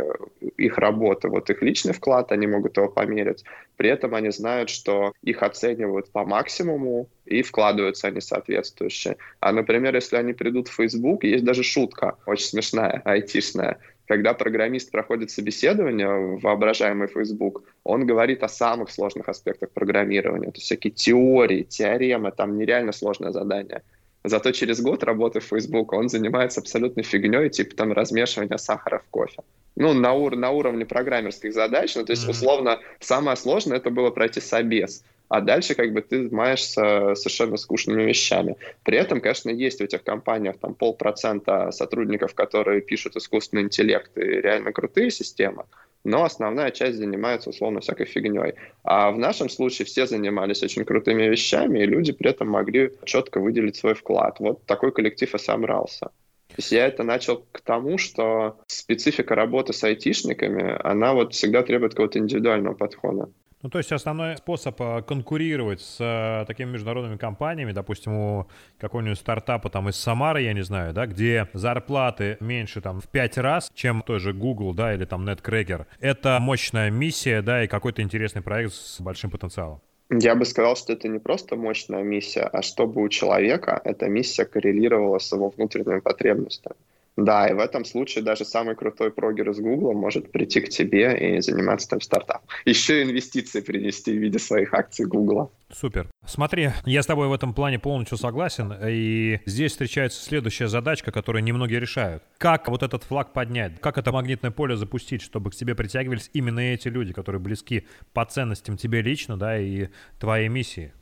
их 0.56 0.78
работы, 0.78 1.28
вот 1.28 1.50
их 1.50 1.62
личный 1.62 1.92
вклад, 1.92 2.32
они 2.32 2.46
могут 2.46 2.76
его 2.76 2.88
померить. 2.88 3.44
При 3.76 3.88
этом 3.90 4.14
они 4.14 4.30
знают, 4.30 4.70
что 4.70 5.12
их 5.22 5.42
оценивают 5.42 6.10
по 6.10 6.24
максимуму 6.24 7.08
и 7.26 7.42
вкладываются 7.42 8.08
они 8.08 8.20
соответствующие. 8.20 9.16
А, 9.40 9.52
например, 9.52 9.94
если 9.94 10.16
они 10.16 10.32
придут 10.32 10.68
в 10.68 10.74
Facebook, 10.74 11.24
есть 11.24 11.44
даже 11.44 11.62
шутка, 11.62 12.16
очень 12.26 12.46
смешная, 12.46 13.02
айтишная. 13.04 13.78
когда 14.08 14.32
программист 14.32 14.90
проходит 14.90 15.30
собеседование 15.30 16.08
в 16.08 16.40
воображаемый 16.40 17.08
Facebook, 17.08 17.62
он 17.84 18.06
говорит 18.06 18.42
о 18.42 18.48
самых 18.48 18.90
сложных 18.90 19.28
аспектах 19.28 19.70
программирования. 19.70 20.46
То 20.46 20.56
есть 20.56 20.64
всякие 20.64 20.92
теории, 20.92 21.62
теоремы, 21.62 22.32
там 22.32 22.56
нереально 22.56 22.92
сложное 22.92 23.32
задание. 23.32 23.82
Зато 24.24 24.52
через 24.52 24.80
год 24.80 25.04
работы 25.04 25.40
в 25.40 25.44
Facebook 25.44 25.92
он 25.92 26.08
занимается 26.08 26.60
абсолютно 26.60 27.02
фигней, 27.02 27.50
типа 27.50 27.76
там 27.76 27.92
размешивания 27.92 28.56
сахара 28.56 28.98
в 28.98 29.10
кофе. 29.10 29.42
Ну, 29.76 29.94
на, 29.94 30.12
ур- 30.12 30.36
на 30.36 30.50
уровне 30.50 30.84
программерских 30.84 31.54
задач, 31.54 31.94
ну, 31.94 32.04
то 32.04 32.12
есть, 32.12 32.28
условно, 32.28 32.80
самое 33.00 33.36
сложное 33.36 33.76
это 33.76 33.90
было 33.90 34.10
пройти 34.10 34.40
собес 34.40 35.04
а 35.28 35.40
дальше 35.40 35.74
как 35.74 35.92
бы 35.92 36.00
ты 36.00 36.24
занимаешься 36.24 37.14
совершенно 37.14 37.56
скучными 37.56 38.02
вещами. 38.02 38.56
При 38.82 38.96
этом, 38.96 39.20
конечно, 39.20 39.50
есть 39.50 39.78
в 39.78 39.84
этих 39.84 40.02
компаниях 40.02 40.58
там 40.58 40.74
полпроцента 40.74 41.70
сотрудников, 41.70 42.34
которые 42.34 42.80
пишут 42.80 43.16
искусственный 43.16 43.62
интеллект 43.62 44.10
и 44.16 44.20
реально 44.20 44.72
крутые 44.72 45.10
системы, 45.10 45.64
но 46.04 46.24
основная 46.24 46.70
часть 46.70 46.98
занимается 46.98 47.50
условно 47.50 47.80
всякой 47.80 48.06
фигней. 48.06 48.54
А 48.82 49.10
в 49.10 49.18
нашем 49.18 49.48
случае 49.48 49.86
все 49.86 50.06
занимались 50.06 50.62
очень 50.62 50.84
крутыми 50.84 51.24
вещами, 51.24 51.80
и 51.80 51.86
люди 51.86 52.12
при 52.12 52.30
этом 52.30 52.48
могли 52.48 52.92
четко 53.04 53.40
выделить 53.40 53.76
свой 53.76 53.94
вклад. 53.94 54.40
Вот 54.40 54.64
такой 54.64 54.92
коллектив 54.92 55.34
и 55.34 55.38
собрался. 55.38 56.10
То 56.48 56.54
есть 56.56 56.72
я 56.72 56.86
это 56.86 57.02
начал 57.04 57.44
к 57.52 57.60
тому, 57.60 57.98
что 57.98 58.58
специфика 58.66 59.34
работы 59.34 59.72
с 59.72 59.84
айтишниками, 59.84 60.76
она 60.82 61.14
вот 61.14 61.34
всегда 61.34 61.62
требует 61.62 61.92
какого-то 61.92 62.18
индивидуального 62.18 62.74
подхода. 62.74 63.28
Ну, 63.62 63.70
то 63.70 63.78
есть 63.78 63.90
основной 63.90 64.36
способ 64.36 64.80
э, 64.80 65.02
конкурировать 65.02 65.80
с 65.80 65.96
э, 65.98 66.44
такими 66.46 66.70
международными 66.70 67.16
компаниями, 67.16 67.72
допустим, 67.72 68.12
у 68.12 68.46
какого-нибудь 68.78 69.18
стартапа 69.18 69.68
там 69.68 69.88
из 69.88 69.96
Самары, 69.96 70.42
я 70.42 70.52
не 70.52 70.62
знаю, 70.62 70.94
да, 70.94 71.06
где 71.06 71.48
зарплаты 71.54 72.36
меньше 72.38 72.80
там 72.80 73.00
в 73.00 73.08
пять 73.08 73.36
раз, 73.36 73.70
чем 73.74 74.02
той 74.02 74.20
же 74.20 74.32
Google, 74.32 74.74
да, 74.74 74.94
или 74.94 75.04
там 75.04 75.28
NetCracker, 75.28 75.86
это 75.98 76.38
мощная 76.40 76.90
миссия, 76.90 77.42
да, 77.42 77.64
и 77.64 77.66
какой-то 77.66 78.00
интересный 78.00 78.42
проект 78.42 78.74
с 78.74 79.00
большим 79.00 79.30
потенциалом. 79.30 79.80
Я 80.10 80.36
бы 80.36 80.44
сказал, 80.44 80.76
что 80.76 80.92
это 80.92 81.08
не 81.08 81.18
просто 81.18 81.56
мощная 81.56 82.02
миссия, 82.02 82.44
а 82.44 82.62
чтобы 82.62 83.02
у 83.02 83.08
человека 83.08 83.80
эта 83.84 84.08
миссия 84.08 84.44
коррелировала 84.44 85.18
с 85.18 85.32
его 85.32 85.50
внутренними 85.50 85.98
потребностями. 85.98 86.76
Да, 87.18 87.48
и 87.48 87.52
в 87.52 87.58
этом 87.58 87.84
случае 87.84 88.22
даже 88.22 88.44
самый 88.44 88.76
крутой 88.76 89.10
прогер 89.10 89.50
из 89.50 89.58
Google 89.58 89.92
может 89.92 90.30
прийти 90.30 90.60
к 90.60 90.68
тебе 90.68 91.36
и 91.36 91.40
заниматься 91.40 91.88
там 91.88 92.00
стартапом. 92.00 92.48
Еще 92.64 93.02
инвестиции 93.02 93.60
принести 93.60 94.12
в 94.12 94.22
виде 94.22 94.38
своих 94.38 94.72
акций 94.72 95.04
Google. 95.04 95.50
Супер. 95.72 96.06
Смотри, 96.24 96.70
я 96.86 97.02
с 97.02 97.06
тобой 97.06 97.26
в 97.26 97.32
этом 97.32 97.54
плане 97.54 97.80
полностью 97.80 98.18
согласен, 98.18 98.72
и 98.86 99.40
здесь 99.46 99.72
встречается 99.72 100.22
следующая 100.22 100.68
задачка, 100.68 101.10
которую 101.10 101.42
немногие 101.42 101.80
решают. 101.80 102.22
Как 102.38 102.68
вот 102.68 102.84
этот 102.84 103.02
флаг 103.02 103.32
поднять? 103.32 103.80
Как 103.80 103.98
это 103.98 104.12
магнитное 104.12 104.52
поле 104.52 104.76
запустить, 104.76 105.20
чтобы 105.20 105.50
к 105.50 105.56
тебе 105.56 105.74
притягивались 105.74 106.30
именно 106.34 106.60
эти 106.60 106.86
люди, 106.86 107.12
которые 107.12 107.40
близки 107.40 107.84
по 108.12 108.24
ценностям 108.26 108.76
тебе 108.76 109.02
лично, 109.02 109.36
да, 109.36 109.58
и 109.58 109.88
твоей 110.20 110.46
миссии, 110.46 110.92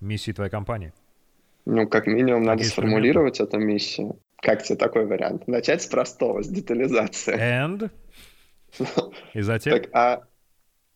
миссии 0.00 0.32
твоей 0.32 0.50
компании? 0.50 0.94
Ну, 1.66 1.86
как 1.86 2.06
минимум, 2.06 2.44
надо 2.44 2.64
сформулировать 2.64 3.40
эту 3.40 3.58
миссию. 3.58 4.18
Как 4.40 4.62
тебе 4.62 4.76
такой 4.76 5.06
вариант? 5.06 5.48
Начать 5.48 5.82
с 5.82 5.86
простого, 5.86 6.42
с 6.42 6.48
детализации. 6.48 7.36
And? 7.36 7.90
И 9.34 9.40
затем? 9.40 9.72
Так, 9.72 9.90
а, 9.92 10.22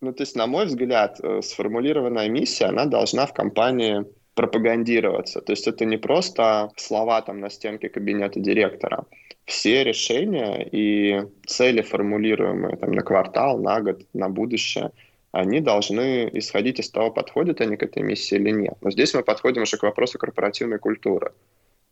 ну, 0.00 0.12
то 0.12 0.22
есть, 0.22 0.36
на 0.36 0.46
мой 0.46 0.66
взгляд, 0.66 1.20
э, 1.22 1.42
сформулированная 1.42 2.28
миссия, 2.28 2.66
она 2.66 2.86
должна 2.86 3.26
в 3.26 3.32
компании 3.32 4.04
пропагандироваться. 4.34 5.40
То 5.40 5.52
есть 5.52 5.68
это 5.68 5.84
не 5.84 5.96
просто 5.96 6.70
слова 6.76 7.20
там 7.22 7.40
на 7.40 7.50
стенке 7.50 7.88
кабинета 7.88 8.40
директора. 8.40 9.04
Все 9.44 9.84
решения 9.84 10.66
и 10.72 11.22
цели, 11.46 11.82
формулируемые 11.82 12.76
там, 12.76 12.92
на 12.92 13.02
квартал, 13.02 13.58
на 13.58 13.80
год, 13.80 14.02
на 14.14 14.28
будущее, 14.28 14.90
они 15.32 15.60
должны 15.60 16.30
исходить 16.32 16.78
из 16.78 16.90
того, 16.90 17.10
подходят 17.10 17.60
они 17.60 17.76
к 17.76 17.82
этой 17.82 18.02
миссии 18.02 18.36
или 18.36 18.50
нет. 18.50 18.74
Но 18.80 18.90
здесь 18.90 19.14
мы 19.14 19.22
подходим 19.22 19.62
уже 19.62 19.76
к 19.76 19.82
вопросу 19.82 20.18
корпоративной 20.18 20.78
культуры. 20.78 21.32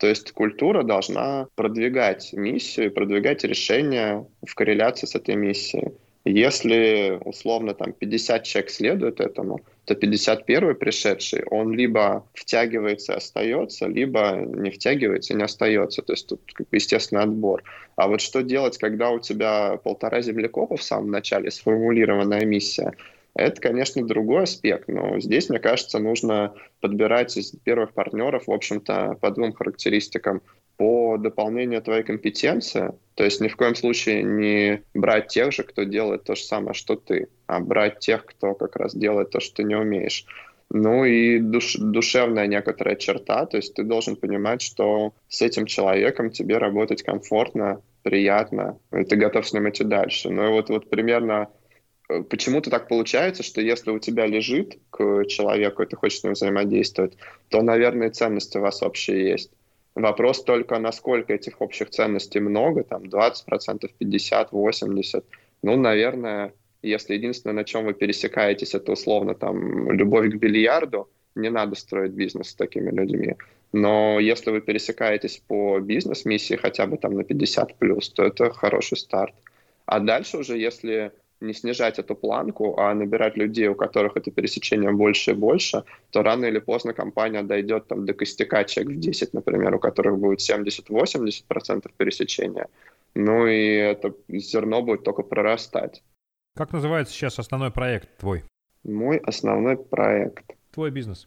То 0.01 0.07
есть 0.07 0.33
культура 0.33 0.83
должна 0.83 1.47
продвигать 1.57 2.33
миссию 2.33 2.91
продвигать 2.91 3.45
решения 3.45 4.27
в 4.47 4.55
корреляции 4.55 5.07
с 5.07 5.15
этой 5.15 5.37
миссией. 5.37 5.93
Если, 6.25 7.19
условно, 7.25 7.75
там 7.75 7.93
50 7.93 8.45
человек 8.45 8.71
следует 8.71 9.21
этому, 9.21 9.61
то 9.85 9.95
51 9.95 10.75
пришедший, 10.77 11.45
он 11.45 11.73
либо 11.73 12.27
втягивается 12.35 13.13
и 13.13 13.17
остается, 13.17 13.87
либо 13.87 14.37
не 14.37 14.71
втягивается 14.71 15.35
и 15.35 15.37
не 15.37 15.45
остается. 15.45 16.03
То 16.03 16.13
есть 16.15 16.29
тут, 16.29 16.41
естественный 16.73 17.23
отбор. 17.23 17.63
А 17.97 18.09
вот 18.09 18.23
что 18.23 18.43
делать, 18.43 18.79
когда 18.79 19.11
у 19.11 19.19
тебя 19.19 19.79
полтора 19.83 20.23
землекопа 20.23 20.77
в 20.77 20.83
самом 20.83 21.11
начале, 21.11 21.51
сформулированная 21.51 22.45
миссия, 22.47 22.95
это, 23.41 23.61
конечно, 23.61 24.07
другой 24.07 24.45
аспект, 24.45 24.89
но 24.89 25.19
здесь, 25.21 25.49
мне 25.49 25.59
кажется, 25.59 25.99
нужно 25.99 26.55
подбирать 26.81 27.37
из 27.37 27.53
первых 27.53 27.93
партнеров, 27.93 28.47
в 28.47 28.53
общем-то, 28.53 29.17
по 29.21 29.31
двум 29.31 29.53
характеристикам. 29.53 30.43
По 30.77 31.19
дополнению 31.19 31.83
твоей 31.83 32.03
компетенции, 32.03 32.95
то 33.15 33.23
есть 33.23 33.43
ни 33.43 33.49
в 33.49 33.57
коем 33.57 33.75
случае 33.75 34.23
не 34.23 34.83
брать 34.95 35.29
тех 35.29 35.53
же, 35.53 35.63
кто 35.63 35.83
делает 35.83 36.25
то 36.25 36.35
же 36.35 36.43
самое, 36.43 36.73
что 36.73 36.97
ты, 36.97 37.29
а 37.47 37.61
брать 37.61 37.99
тех, 37.99 38.25
кто 38.25 38.55
как 38.55 38.77
раз 38.77 38.95
делает 38.95 39.29
то, 39.29 39.41
что 39.41 39.57
ты 39.57 39.65
не 39.65 39.75
умеешь. 39.75 40.25
Ну 40.71 41.05
и 41.05 41.39
душ, 41.39 41.75
душевная 41.77 42.47
некоторая 42.47 42.97
черта, 42.97 43.45
то 43.45 43.59
есть 43.59 43.75
ты 43.75 43.83
должен 43.83 44.17
понимать, 44.17 44.63
что 44.63 45.13
с 45.29 45.43
этим 45.43 45.67
человеком 45.67 46.31
тебе 46.31 46.57
работать 46.57 47.03
комфортно, 47.03 47.83
приятно, 48.03 48.79
и 48.91 49.05
ты 49.05 49.17
готов 49.17 49.47
с 49.47 49.53
ним 49.53 49.69
идти 49.69 49.85
дальше. 49.85 50.31
Ну 50.31 50.47
и 50.47 50.49
вот, 50.49 50.71
вот 50.71 50.89
примерно 50.89 51.49
почему-то 52.29 52.71
так 52.71 52.89
получается, 52.89 53.43
что 53.43 53.61
если 53.61 53.91
у 53.91 53.99
тебя 53.99 54.27
лежит 54.27 54.79
к 54.91 55.25
человеку, 55.27 55.83
и 55.83 55.87
ты 55.87 55.97
хочешь 55.97 56.21
с 56.21 56.25
ним 56.25 56.33
взаимодействовать, 56.33 57.17
то, 57.49 57.63
наверное, 57.63 58.11
ценности 58.11 58.59
у 58.59 58.63
вас 58.63 58.83
общие 58.83 59.29
есть. 59.29 59.51
Вопрос 59.95 60.45
только, 60.45 60.79
насколько 60.79 61.33
этих 61.33 61.61
общих 61.61 61.91
ценностей 61.91 62.41
много, 62.41 62.85
там 62.85 63.03
20%, 63.03 63.91
50%, 64.01 64.49
80%. 64.53 65.25
Ну, 65.63 65.77
наверное, 65.77 66.53
если 66.83 67.15
единственное, 67.15 67.55
на 67.55 67.65
чем 67.65 67.85
вы 67.85 67.95
пересекаетесь, 67.95 68.75
это 68.75 68.93
условно 68.93 69.35
там 69.35 69.91
любовь 69.91 70.31
к 70.31 70.37
бильярду, 70.37 71.09
не 71.35 71.51
надо 71.51 71.75
строить 71.75 72.13
бизнес 72.13 72.51
с 72.51 72.55
такими 72.55 72.91
людьми. 72.91 73.37
Но 73.73 74.19
если 74.19 74.51
вы 74.51 74.61
пересекаетесь 74.61 75.43
по 75.47 75.79
бизнес-миссии 75.79 76.57
хотя 76.57 76.87
бы 76.87 76.97
там 76.97 77.15
на 77.15 77.25
50 77.25 77.77
плюс, 77.77 78.09
то 78.11 78.25
это 78.25 78.51
хороший 78.51 78.97
старт. 78.97 79.35
А 79.87 80.01
дальше 80.01 80.39
уже, 80.39 80.57
если 80.57 81.13
не 81.41 81.55
снижать 81.55 81.99
эту 81.99 82.15
планку, 82.15 82.79
а 82.79 82.95
набирать 82.95 83.37
людей, 83.37 83.69
у 83.69 83.75
которых 83.75 84.17
это 84.17 84.31
пересечение 84.31 84.93
больше 84.93 85.31
и 85.31 85.35
больше, 85.35 85.85
то 86.11 86.23
рано 86.23 86.47
или 86.47 86.59
поздно 86.59 86.93
компания 86.93 87.43
дойдет 87.43 87.89
там, 87.89 88.05
до 88.05 88.13
костяка 88.15 88.65
человек 88.65 88.97
в 88.97 89.01
10, 89.01 89.35
например, 89.35 89.75
у 89.75 89.79
которых 89.79 90.19
будет 90.19 90.41
70-80% 90.41 91.91
пересечения. 91.97 92.69
Ну 93.15 93.47
и 93.47 93.75
это 93.75 94.15
зерно 94.29 94.83
будет 94.83 95.05
только 95.05 95.23
прорастать. 95.23 96.03
Как 96.57 96.73
называется 96.73 97.15
сейчас 97.15 97.39
основной 97.39 97.71
проект 97.71 98.19
твой? 98.19 98.45
Мой 98.85 99.19
основной 99.19 99.77
проект. 99.77 100.45
Твой 100.73 100.91
бизнес. 100.91 101.27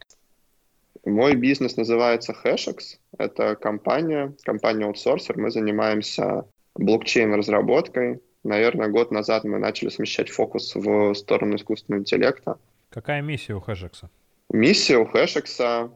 Мой 1.05 1.35
бизнес 1.35 1.75
называется 1.75 2.33
Hashex. 2.43 2.97
Это 3.17 3.55
компания, 3.55 4.33
компания 4.43 4.85
аутсорсер. 4.85 5.37
Мы 5.37 5.51
занимаемся 5.51 6.45
блокчейн-разработкой, 6.75 8.21
наверное, 8.43 8.89
год 8.89 9.11
назад 9.11 9.43
мы 9.43 9.59
начали 9.59 9.89
смещать 9.89 10.29
фокус 10.29 10.75
в 10.75 11.13
сторону 11.13 11.55
искусственного 11.55 12.01
интеллекта. 12.01 12.57
Какая 12.89 13.21
миссия 13.21 13.53
у 13.53 13.59
Хэшекса? 13.59 14.09
Миссия 14.49 14.97
у 14.97 15.05
Хэшекса 15.05 15.91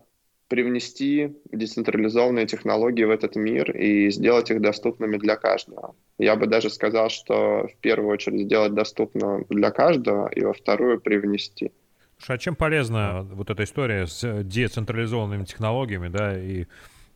привнести 0.48 1.36
децентрализованные 1.51 2.48
технологии 2.48 3.04
в 3.04 3.12
этот 3.12 3.36
мир 3.36 3.72
и 3.72 4.10
сделать 4.12 4.50
их 4.50 4.62
доступными 4.62 5.18
для 5.18 5.36
каждого. 5.36 5.96
Я 6.18 6.36
бы 6.36 6.48
даже 6.48 6.70
сказал, 6.70 7.10
что 7.10 7.68
в 7.68 7.75
первую 7.82 8.10
очередь 8.10 8.46
сделать 8.46 8.74
доступно 8.74 9.44
для 9.50 9.72
каждого, 9.72 10.27
и 10.30 10.42
во 10.42 10.54
вторую 10.54 11.00
привнести. 11.00 11.72
А 12.27 12.38
чем 12.38 12.56
полезна 12.56 13.27
вот 13.32 13.50
эта 13.50 13.63
история 13.63 14.08
с 14.08 14.44
децентрализованными 14.44 15.44
технологиями, 15.44 16.08
да, 16.08 16.39
и 16.39 16.66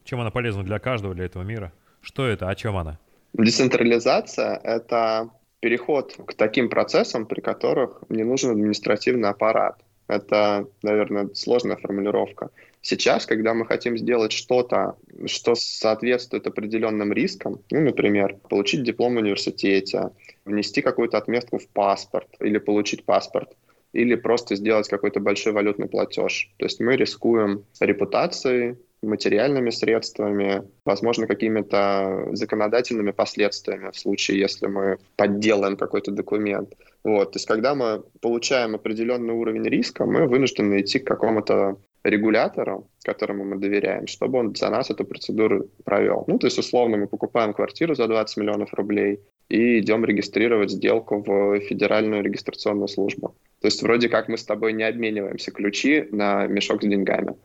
чем 0.04 0.20
она 0.20 0.30
полезна 0.30 0.64
для 0.64 0.80
каждого, 0.80 1.16
для 1.16 1.26
этого 1.26 1.44
мира? 1.44 1.72
Что 2.02 2.28
это, 2.28 2.50
о 2.50 2.56
чем 2.56 2.76
она? 2.76 3.00
Децентрализация— 3.34 4.60
это 4.64 5.30
переход 5.62 6.16
к 6.28 6.34
таким 6.34 6.70
процессам, 6.70 7.26
при 7.26 7.40
которых 7.40 8.04
не 8.10 8.24
нужен 8.24 8.52
административный 8.52 9.30
аппарат. 9.30 9.82
Это, 10.08 10.68
наверное, 10.82 11.30
сложная 11.34 11.78
формулировка. 11.78 12.50
Сейчас, 12.82 13.26
когда 13.26 13.54
мы 13.54 13.66
хотим 13.66 13.98
сделать 13.98 14.32
что-то, 14.32 14.98
что 15.28 15.56
соответствует 15.56 16.48
определенным 16.48 17.14
рискам, 17.14 17.60
ну, 17.70 17.82
например, 17.82 18.38
получить 18.50 18.84
диплом 18.84 19.16
в 19.16 19.20
университете, 19.20 20.10
внести 20.44 20.82
какую-то 20.82 21.18
отметку 21.18 21.60
в 21.60 21.68
паспорт 21.68 22.28
или 22.42 22.58
получить 22.58 23.06
паспорт, 23.06 23.56
или 23.94 24.16
просто 24.16 24.56
сделать 24.56 24.90
какой-то 24.90 25.20
большой 25.20 25.54
валютный 25.54 25.88
платеж. 25.88 26.52
То 26.58 26.66
есть 26.66 26.80
мы 26.80 26.96
рискуем 26.96 27.66
репутацией, 27.80 28.78
материальными 29.02 29.70
средствами, 29.72 30.64
возможно, 30.86 31.28
какими-то 31.28 32.30
законодательными 32.34 33.12
последствиями 33.12 33.92
в 33.92 33.98
случае, 33.98 34.40
если 34.40 34.68
мы 34.68 34.98
подделаем 35.16 35.78
какой-то 35.78 36.12
документ. 36.12 36.74
Вот. 37.04 37.32
То 37.32 37.38
есть, 37.38 37.48
когда 37.48 37.74
мы 37.74 38.04
получаем 38.22 38.76
определенный 38.76 39.34
уровень 39.34 39.64
риска, 39.64 40.06
мы 40.06 40.28
вынуждены 40.28 40.82
идти 40.82 41.00
к 41.00 41.08
какому-то 41.08 41.78
регулятору, 42.04 42.90
которому 43.04 43.44
мы 43.44 43.58
доверяем, 43.58 44.08
чтобы 44.08 44.40
он 44.40 44.56
за 44.56 44.70
нас 44.70 44.90
эту 44.90 45.06
процедуру 45.06 45.68
провел. 45.84 46.24
Ну, 46.28 46.40
то 46.40 46.48
есть, 46.48 46.58
условно, 46.58 46.98
мы 46.98 47.08
покупаем 47.08 47.54
квартиру 47.54 47.96
за 47.96 48.08
20 48.08 48.38
миллионов 48.38 48.74
рублей 48.74 49.20
и 49.50 49.80
идем 49.80 50.06
регистрировать 50.06 50.72
сделку 50.72 51.22
в 51.22 51.60
Федеральную 51.60 52.24
регистрационную 52.24 52.88
службу. 52.88 53.36
То 53.62 53.68
есть, 53.68 53.82
вроде 53.84 54.10
как 54.10 54.30
мы 54.30 54.38
с 54.38 54.46
тобой 54.46 54.74
не 54.74 54.84
обмениваемся 54.84 55.52
ключи 55.52 56.08
на 56.12 56.48
мешок 56.48 56.84
с 56.84 56.88
деньгами. 56.88 57.36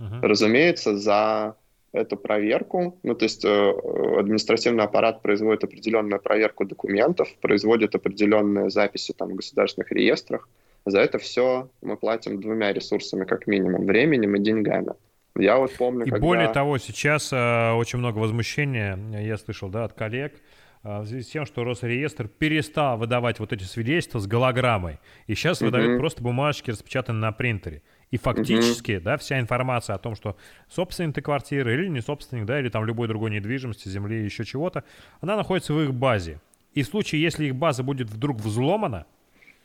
Uh-huh. 0.00 0.20
Разумеется, 0.22 0.96
за 0.96 1.54
эту 1.92 2.16
проверку, 2.16 2.98
ну, 3.02 3.14
то 3.14 3.24
есть 3.24 3.44
э, 3.44 3.72
административный 4.18 4.84
аппарат 4.84 5.22
производит 5.22 5.64
определенную 5.64 6.20
проверку 6.20 6.64
документов, 6.64 7.28
производит 7.40 7.94
определенные 7.94 8.70
записи 8.70 9.12
там, 9.12 9.30
в 9.30 9.34
государственных 9.34 9.90
реестрах, 9.92 10.48
за 10.86 11.00
это 11.00 11.18
все 11.18 11.68
мы 11.82 11.96
платим 11.96 12.40
двумя 12.40 12.72
ресурсами, 12.72 13.24
как 13.24 13.46
минимум, 13.46 13.86
временем 13.86 14.36
и 14.36 14.40
деньгами. 14.40 14.92
Я 15.36 15.58
вот 15.58 15.72
помню, 15.76 16.06
И 16.06 16.10
когда... 16.10 16.26
более 16.26 16.48
того, 16.48 16.78
сейчас 16.78 17.32
э, 17.32 17.72
очень 17.72 17.98
много 17.98 18.18
возмущения, 18.18 18.98
я 19.20 19.36
слышал, 19.36 19.68
да, 19.68 19.84
от 19.84 19.92
коллег, 19.92 20.34
э, 20.82 21.00
в 21.00 21.06
связи 21.06 21.22
с 21.22 21.28
тем, 21.28 21.46
что 21.46 21.64
Росреестр 21.64 22.28
перестал 22.28 22.98
выдавать 22.98 23.38
вот 23.38 23.52
эти 23.52 23.64
свидетельства 23.64 24.18
с 24.18 24.26
голограммой, 24.26 24.98
и 25.26 25.34
сейчас 25.34 25.60
mm-hmm. 25.60 25.64
выдают 25.64 25.98
просто 25.98 26.22
бумажки, 26.22 26.70
распечатанные 26.70 27.20
на 27.20 27.32
принтере. 27.32 27.82
И 28.10 28.18
фактически, 28.18 28.92
mm-hmm. 28.92 29.00
да, 29.00 29.16
вся 29.16 29.38
информация 29.38 29.94
о 29.94 29.98
том, 29.98 30.16
что 30.16 30.36
собственник 30.68 31.14
ты 31.14 31.22
квартиры 31.22 31.74
или 31.74 31.88
не 31.88 32.00
собственник, 32.00 32.44
да, 32.44 32.58
или 32.58 32.68
там 32.68 32.84
любой 32.84 33.06
другой 33.06 33.30
недвижимости, 33.30 33.88
земли, 33.88 34.24
еще 34.24 34.44
чего-то, 34.44 34.82
она 35.20 35.36
находится 35.36 35.72
в 35.72 35.80
их 35.80 35.94
базе. 35.94 36.40
И 36.74 36.82
в 36.82 36.86
случае, 36.86 37.22
если 37.22 37.46
их 37.46 37.54
база 37.54 37.82
будет 37.82 38.10
вдруг 38.10 38.38
взломана, 38.38 39.06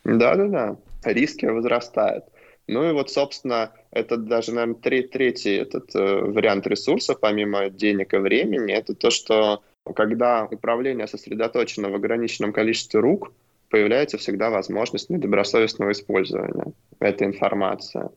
да-да-да, 0.04 0.78
риски 1.04 1.48
возрастают. 1.48 2.26
Ну 2.68 2.88
и 2.88 2.94
вот, 2.94 3.12
собственно, 3.12 3.72
это 3.92 4.18
даже, 4.18 4.54
наверное, 4.54 4.76
третий, 4.76 5.10
третий 5.10 5.56
этот 5.56 5.96
э, 5.96 6.00
вариант 6.00 6.68
ресурса, 6.68 7.16
помимо 7.16 7.70
денег 7.70 8.14
и 8.14 8.18
времени, 8.18 8.74
это 8.74 8.96
то, 8.96 9.10
что 9.12 9.64
когда 9.96 10.46
управление 10.46 11.08
сосредоточено 11.08 11.90
в 11.90 11.96
ограниченном 11.96 12.54
количестве 12.54 13.00
рук, 13.00 13.34
появляется 13.70 14.18
всегда 14.18 14.50
возможность 14.50 15.10
недобросовестного 15.10 15.92
использования 15.92 16.74
этой 17.00 17.28
информации. 17.28 18.10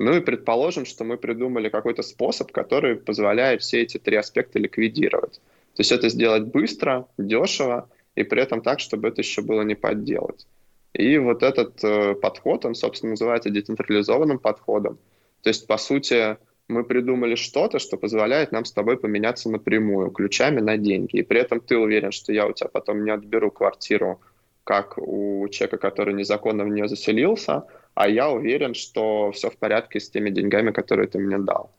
Ну 0.00 0.16
и 0.16 0.20
предположим, 0.20 0.86
что 0.86 1.04
мы 1.04 1.18
придумали 1.18 1.68
какой-то 1.68 2.00
способ, 2.00 2.52
который 2.52 2.96
позволяет 2.96 3.60
все 3.60 3.82
эти 3.82 3.98
три 3.98 4.16
аспекта 4.16 4.58
ликвидировать. 4.58 5.42
То 5.74 5.80
есть 5.80 5.92
это 5.92 6.08
сделать 6.08 6.44
быстро, 6.44 7.06
дешево 7.18 7.86
и 8.14 8.22
при 8.22 8.40
этом 8.40 8.62
так, 8.62 8.80
чтобы 8.80 9.08
это 9.08 9.20
еще 9.20 9.42
было 9.42 9.60
не 9.60 9.74
подделать. 9.74 10.46
И 10.94 11.18
вот 11.18 11.42
этот 11.42 11.84
э, 11.84 12.14
подход, 12.14 12.64
он, 12.64 12.74
собственно, 12.74 13.10
называется 13.10 13.50
децентрализованным 13.50 14.38
подходом. 14.38 14.98
То 15.42 15.50
есть, 15.50 15.66
по 15.66 15.76
сути, 15.76 16.38
мы 16.66 16.82
придумали 16.84 17.34
что-то, 17.34 17.78
что 17.78 17.98
позволяет 17.98 18.52
нам 18.52 18.64
с 18.64 18.72
тобой 18.72 18.96
поменяться 18.96 19.50
напрямую, 19.50 20.12
ключами 20.12 20.60
на 20.60 20.78
деньги. 20.78 21.16
И 21.16 21.22
при 21.22 21.40
этом 21.40 21.60
ты 21.60 21.76
уверен, 21.76 22.10
что 22.10 22.32
я 22.32 22.46
у 22.46 22.54
тебя 22.54 22.70
потом 22.72 23.04
не 23.04 23.10
отберу 23.10 23.50
квартиру, 23.50 24.22
как 24.64 24.96
у 24.96 25.46
человека, 25.48 25.76
который 25.76 26.14
незаконно 26.14 26.64
в 26.64 26.70
нее 26.70 26.88
заселился, 26.88 27.64
а 28.00 28.08
я 28.08 28.30
уверен, 28.30 28.72
что 28.72 29.30
все 29.32 29.50
в 29.50 29.58
порядке 29.58 30.00
с 30.00 30.08
теми 30.08 30.30
деньгами, 30.30 30.70
которые 30.70 31.06
ты 31.06 31.18
мне 31.18 31.36
дал. 31.36 31.70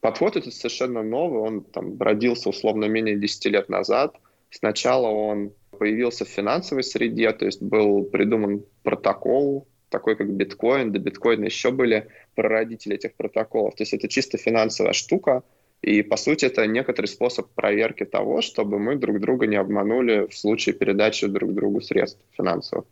Подход 0.00 0.36
этот 0.36 0.52
совершенно 0.52 1.04
новый, 1.04 1.40
он 1.40 1.60
там 1.62 1.96
родился 2.02 2.48
условно 2.48 2.86
менее 2.86 3.14
10 3.14 3.44
лет 3.46 3.68
назад. 3.68 4.16
Сначала 4.50 5.06
он 5.06 5.52
появился 5.78 6.24
в 6.24 6.28
финансовой 6.28 6.82
среде, 6.82 7.30
то 7.30 7.46
есть 7.46 7.62
был 7.62 8.02
придуман 8.02 8.64
протокол, 8.82 9.68
такой 9.88 10.16
как 10.16 10.28
биткоин, 10.32 10.90
до 10.90 10.98
биткоина 10.98 11.44
еще 11.44 11.70
были 11.70 12.08
прародители 12.34 12.96
этих 12.96 13.14
протоколов. 13.14 13.76
То 13.76 13.82
есть 13.82 13.92
это 13.92 14.08
чисто 14.08 14.36
финансовая 14.36 14.92
штука, 14.92 15.44
и, 15.82 16.02
по 16.02 16.16
сути, 16.16 16.46
это 16.46 16.66
некоторый 16.66 17.06
способ 17.06 17.50
проверки 17.54 18.04
того, 18.04 18.40
чтобы 18.40 18.80
мы 18.80 18.96
друг 18.96 19.20
друга 19.20 19.46
не 19.46 19.54
обманули 19.54 20.26
в 20.26 20.36
случае 20.36 20.74
передачи 20.74 21.28
друг 21.28 21.54
другу 21.54 21.80
средств 21.80 22.20
финансовых. 22.36 22.84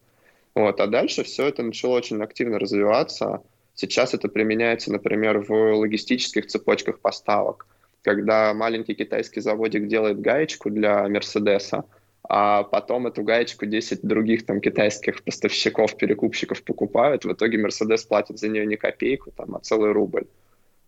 Вот. 0.56 0.80
А 0.80 0.86
дальше 0.86 1.22
все 1.22 1.48
это 1.48 1.62
начало 1.62 1.98
очень 1.98 2.20
активно 2.22 2.58
развиваться. 2.58 3.42
Сейчас 3.74 4.14
это 4.14 4.28
применяется, 4.28 4.90
например, 4.90 5.40
в 5.40 5.52
логистических 5.52 6.46
цепочках 6.46 6.98
поставок. 7.00 7.66
Когда 8.00 8.54
маленький 8.54 8.94
китайский 8.94 9.40
заводик 9.40 9.86
делает 9.86 10.18
гаечку 10.18 10.70
для 10.70 11.06
Мерседеса, 11.08 11.84
а 12.26 12.62
потом 12.62 13.06
эту 13.06 13.22
гаечку 13.22 13.66
10 13.66 14.00
других 14.02 14.46
там 14.46 14.62
китайских 14.62 15.22
поставщиков, 15.24 15.94
перекупщиков 15.98 16.62
покупают, 16.62 17.26
в 17.26 17.32
итоге 17.32 17.62
Mercedes 17.62 18.08
платит 18.08 18.38
за 18.38 18.48
нее 18.48 18.64
не 18.64 18.76
копейку, 18.76 19.32
там, 19.32 19.56
а 19.56 19.60
целый 19.60 19.92
рубль. 19.92 20.24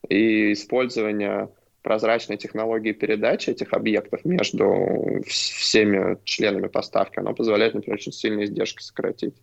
И 0.08 0.54
использование 0.54 1.50
прозрачной 1.82 2.38
технологии 2.38 2.92
передачи 2.92 3.50
этих 3.50 3.74
объектов 3.74 4.24
между 4.24 5.22
всеми 5.26 6.16
членами 6.24 6.68
поставки, 6.68 7.18
оно 7.18 7.34
позволяет, 7.34 7.74
например, 7.74 7.98
очень 7.98 8.12
сильно 8.12 8.44
издержки 8.44 8.82
сократить. 8.82 9.34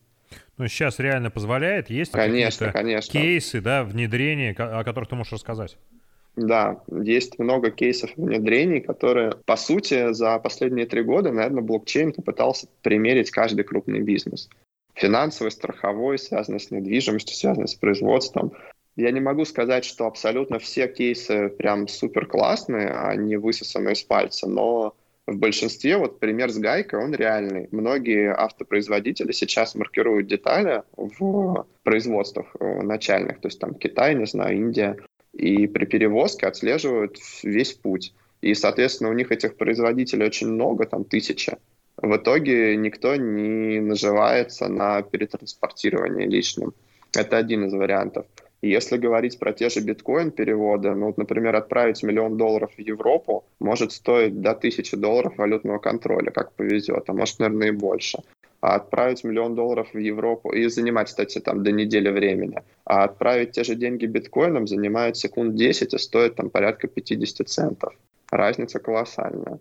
Ну, 0.58 0.68
сейчас 0.68 1.00
реально 1.00 1.32
позволяет? 1.32 1.90
Есть 1.90 2.12
конечно, 2.12 2.72
конечно. 2.72 3.12
кейсы, 3.12 3.60
да, 3.60 3.84
внедрения, 3.84 4.56
о 4.58 4.84
которых 4.84 5.10
ты 5.10 5.16
можешь 5.16 5.34
рассказать? 5.34 5.78
Да, 6.36 6.82
есть 6.92 7.40
много 7.40 7.72
кейсов 7.72 8.12
внедрений, 8.18 8.82
которые, 8.82 9.34
по 9.46 9.56
сути, 9.56 10.12
за 10.12 10.38
последние 10.40 10.86
три 10.86 11.02
года, 11.02 11.32
наверное, 11.32 11.64
блокчейн 11.64 12.12
попытался 12.12 12.68
примерить 12.82 13.32
каждый 13.32 13.64
крупный 13.64 14.02
бизнес. 14.02 14.50
Финансовый, 14.94 15.50
страховой, 15.50 16.18
связанный 16.18 16.60
с 16.60 16.72
недвижимостью, 16.72 17.36
связанный 17.36 17.68
с 17.68 17.76
производством. 17.76 18.54
Я 18.98 19.12
не 19.12 19.20
могу 19.20 19.44
сказать, 19.44 19.84
что 19.84 20.08
абсолютно 20.08 20.60
все 20.60 20.88
кейсы 20.88 21.50
прям 21.50 21.88
супер 21.88 22.26
классные, 22.28 23.16
не 23.18 23.36
высосаны 23.36 23.92
из 23.92 24.04
пальца, 24.04 24.48
но 24.48 24.94
в 25.28 25.38
большинстве, 25.38 25.98
вот 25.98 26.20
пример 26.20 26.52
с 26.52 26.58
гайкой, 26.58 27.04
он 27.04 27.14
реальный. 27.14 27.68
Многие 27.72 28.34
автопроизводители 28.34 29.32
сейчас 29.32 29.74
маркируют 29.74 30.28
детали 30.28 30.84
в 30.96 31.66
производствах 31.84 32.56
э, 32.60 32.82
начальных, 32.82 33.42
то 33.42 33.48
есть 33.48 33.60
там 33.60 33.74
Китай, 33.74 34.16
не 34.16 34.28
знаю, 34.28 34.56
Индия, 34.56 34.98
и 35.34 35.68
при 35.68 35.86
перевозке 35.86 36.46
отслеживают 36.46 37.18
весь 37.44 37.74
путь. 37.74 38.14
И, 38.42 38.54
соответственно, 38.54 39.10
у 39.10 39.14
них 39.14 39.32
этих 39.32 39.58
производителей 39.58 40.26
очень 40.26 40.48
много, 40.48 40.86
там 40.86 41.04
тысяча. 41.04 41.58
В 41.98 42.18
итоге 42.18 42.76
никто 42.76 43.16
не 43.16 43.80
наживается 43.80 44.68
на 44.68 45.02
перетранспортировании 45.02 46.28
лишним. 46.28 46.74
Это 47.16 47.38
один 47.38 47.66
из 47.66 47.74
вариантов. 47.74 48.26
И 48.66 48.70
если 48.70 48.98
говорить 48.98 49.38
про 49.38 49.54
те 49.54 49.70
же 49.70 49.80
биткоин-переводы, 49.80 50.96
ну, 50.96 51.06
вот, 51.06 51.18
например, 51.20 51.56
отправить 51.56 52.02
миллион 52.02 52.36
долларов 52.36 52.72
в 52.76 52.82
Европу 52.82 53.46
может 53.60 53.92
стоить 53.92 54.42
до 54.42 54.56
тысячи 54.56 54.98
долларов 54.98 55.38
валютного 55.38 55.78
контроля, 55.78 56.32
как 56.32 56.52
повезет, 56.54 57.04
а 57.08 57.14
может, 57.14 57.38
наверное, 57.38 57.68
и 57.68 57.72
больше 57.72 58.18
а 58.62 58.76
отправить 58.78 59.24
миллион 59.24 59.54
долларов 59.54 59.94
в 59.94 60.00
Европу 60.00 60.50
и 60.52 60.68
занимать, 60.70 61.10
кстати, 61.10 61.38
там 61.40 61.62
до 61.64 61.72
недели 61.72 62.10
времени, 62.10 62.64
а 62.86 63.04
отправить 63.04 63.52
те 63.52 63.64
же 63.64 63.76
деньги 63.76 64.08
биткоином 64.08 64.66
занимает 64.66 65.18
секунд 65.18 65.54
10 65.54 65.94
и 65.94 65.98
стоит 66.00 66.36
там 66.36 66.50
порядка 66.50 66.88
50 66.88 67.48
центов. 67.48 67.94
Разница 68.32 68.80
колоссальная. 68.80 69.60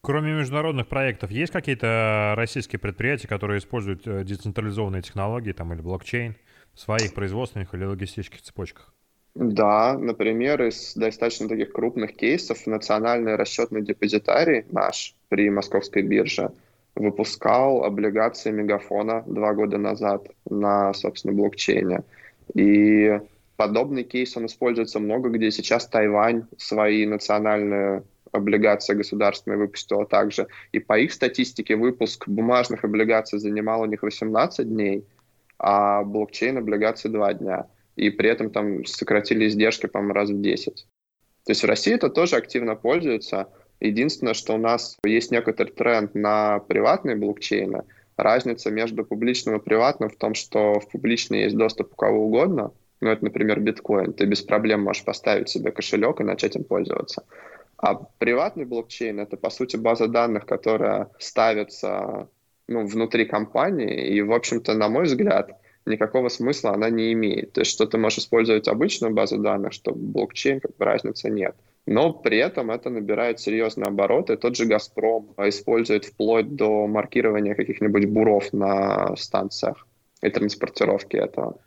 Кроме 0.00 0.32
международных 0.32 0.86
проектов, 0.86 1.30
есть 1.30 1.52
какие-то 1.52 2.32
российские 2.38 2.78
предприятия, 2.78 3.28
которые 3.28 3.58
используют 3.58 4.06
э, 4.06 4.24
децентрализованные 4.24 5.02
технологии 5.02 5.52
там, 5.52 5.74
или 5.74 5.82
блокчейн 5.82 6.36
своих 6.74 7.14
производственных 7.14 7.74
или 7.74 7.84
логистических 7.84 8.42
цепочках? 8.42 8.92
Да, 9.34 9.96
например, 9.96 10.62
из 10.62 10.94
достаточно 10.94 11.48
таких 11.48 11.72
крупных 11.72 12.16
кейсов 12.16 12.66
национальный 12.66 13.36
расчетный 13.36 13.82
депозитарий 13.82 14.64
наш 14.70 15.14
при 15.28 15.50
московской 15.50 16.02
бирже– 16.02 16.50
выпускал 16.94 17.84
облигации 17.84 18.50
Мегафона 18.50 19.24
два 19.26 19.54
года 19.54 19.78
назад 19.78 20.28
на, 20.48 20.92
собственно, 20.92 21.34
блокчейне. 21.34 22.02
И 22.54 23.20
подобный 23.56 24.04
кейс, 24.04 24.36
он 24.36 24.46
используется 24.46 24.98
много 24.98 25.28
где. 25.30 25.50
Сейчас 25.50 25.86
Тайвань 25.86 26.44
свои 26.58 27.06
национальные 27.06 28.02
облигации 28.32 28.94
государственные 28.94 29.58
выпустила 29.58 30.06
также. 30.06 30.46
И 30.72 30.78
по 30.78 30.98
их 30.98 31.12
статистике 31.12 31.76
выпуск 31.76 32.28
бумажных 32.28 32.84
облигаций 32.84 33.38
занимал 33.38 33.82
у 33.82 33.86
них 33.86 34.02
18 34.02 34.68
дней, 34.68 35.04
а 35.62 36.02
блокчейн 36.04 36.56
облигаций 36.56 37.10
2 37.10 37.34
дня. 37.34 37.66
И 37.96 38.08
при 38.08 38.30
этом 38.30 38.50
там 38.50 38.86
сократили 38.86 39.46
издержки, 39.46 39.86
по-моему, 39.86 40.14
раз 40.14 40.30
в 40.30 40.40
10. 40.40 40.86
То 41.44 41.50
есть 41.50 41.62
в 41.62 41.66
России 41.66 41.94
это 41.94 42.08
тоже 42.08 42.36
активно 42.36 42.76
пользуется. 42.76 43.48
Единственное, 43.78 44.34
что 44.34 44.54
у 44.54 44.58
нас 44.58 44.96
есть 45.04 45.30
некоторый 45.30 45.70
тренд 45.70 46.14
на 46.14 46.60
приватные 46.60 47.16
блокчейны. 47.16 47.82
Разница 48.16 48.70
между 48.70 49.04
публичным 49.04 49.56
и 49.56 49.62
приватным 49.62 50.08
в 50.08 50.16
том, 50.16 50.34
что 50.34 50.80
в 50.80 50.88
публичный 50.88 51.42
есть 51.42 51.56
доступ 51.56 51.92
у 51.92 51.96
кого 51.96 52.26
угодно, 52.26 52.72
Ну, 53.00 53.08
это, 53.08 53.24
например, 53.24 53.60
биткоин. 53.60 54.12
Ты 54.12 54.26
без 54.26 54.42
проблем 54.42 54.82
можешь 54.82 55.04
поставить 55.04 55.48
себе 55.48 55.70
кошелек 55.72 56.20
и 56.20 56.24
начать 56.24 56.56
им 56.56 56.64
пользоваться. 56.64 57.24
А 57.78 57.94
приватный 57.94 58.66
блокчейн— 58.66 59.20
это, 59.20 59.36
по 59.36 59.50
сути, 59.50 59.76
база 59.76 60.06
данных, 60.06 60.44
которая 60.44 61.08
ставится 61.18 62.28
ну, 62.70 62.86
внутри 62.86 63.26
компании, 63.26 64.06
и, 64.14 64.22
в 64.22 64.32
общем-то, 64.32 64.74
на 64.74 64.88
мой 64.88 65.04
взгляд, 65.04 65.60
никакого 65.86 66.28
смысла 66.28 66.72
она 66.72 66.88
не 66.88 67.12
имеет. 67.12 67.52
То 67.52 67.62
есть, 67.62 67.72
что 67.72 67.84
ты 67.86 67.98
можешь 67.98 68.20
использовать 68.20 68.68
обычную 68.68 69.12
базу 69.12 69.38
данных, 69.38 69.72
что 69.72 69.92
блокчейн, 69.92 70.60
как 70.60 70.76
бы 70.76 70.84
разницы 70.84 71.28
нет. 71.30 71.56
Но 71.86 72.12
при 72.12 72.38
этом 72.38 72.70
это 72.70 72.88
набирает 72.88 73.40
серьезные 73.40 73.86
обороты. 73.86 74.36
Тот 74.36 74.56
же 74.56 74.66
«Газпром» 74.66 75.34
использует 75.38 76.04
вплоть 76.04 76.54
до 76.54 76.86
маркирования 76.86 77.54
каких-нибудь 77.54 78.06
буров 78.06 78.52
на 78.52 79.16
станциях 79.16 79.86
и 80.22 80.30
транспортировки 80.30 81.16
этого. 81.16 81.58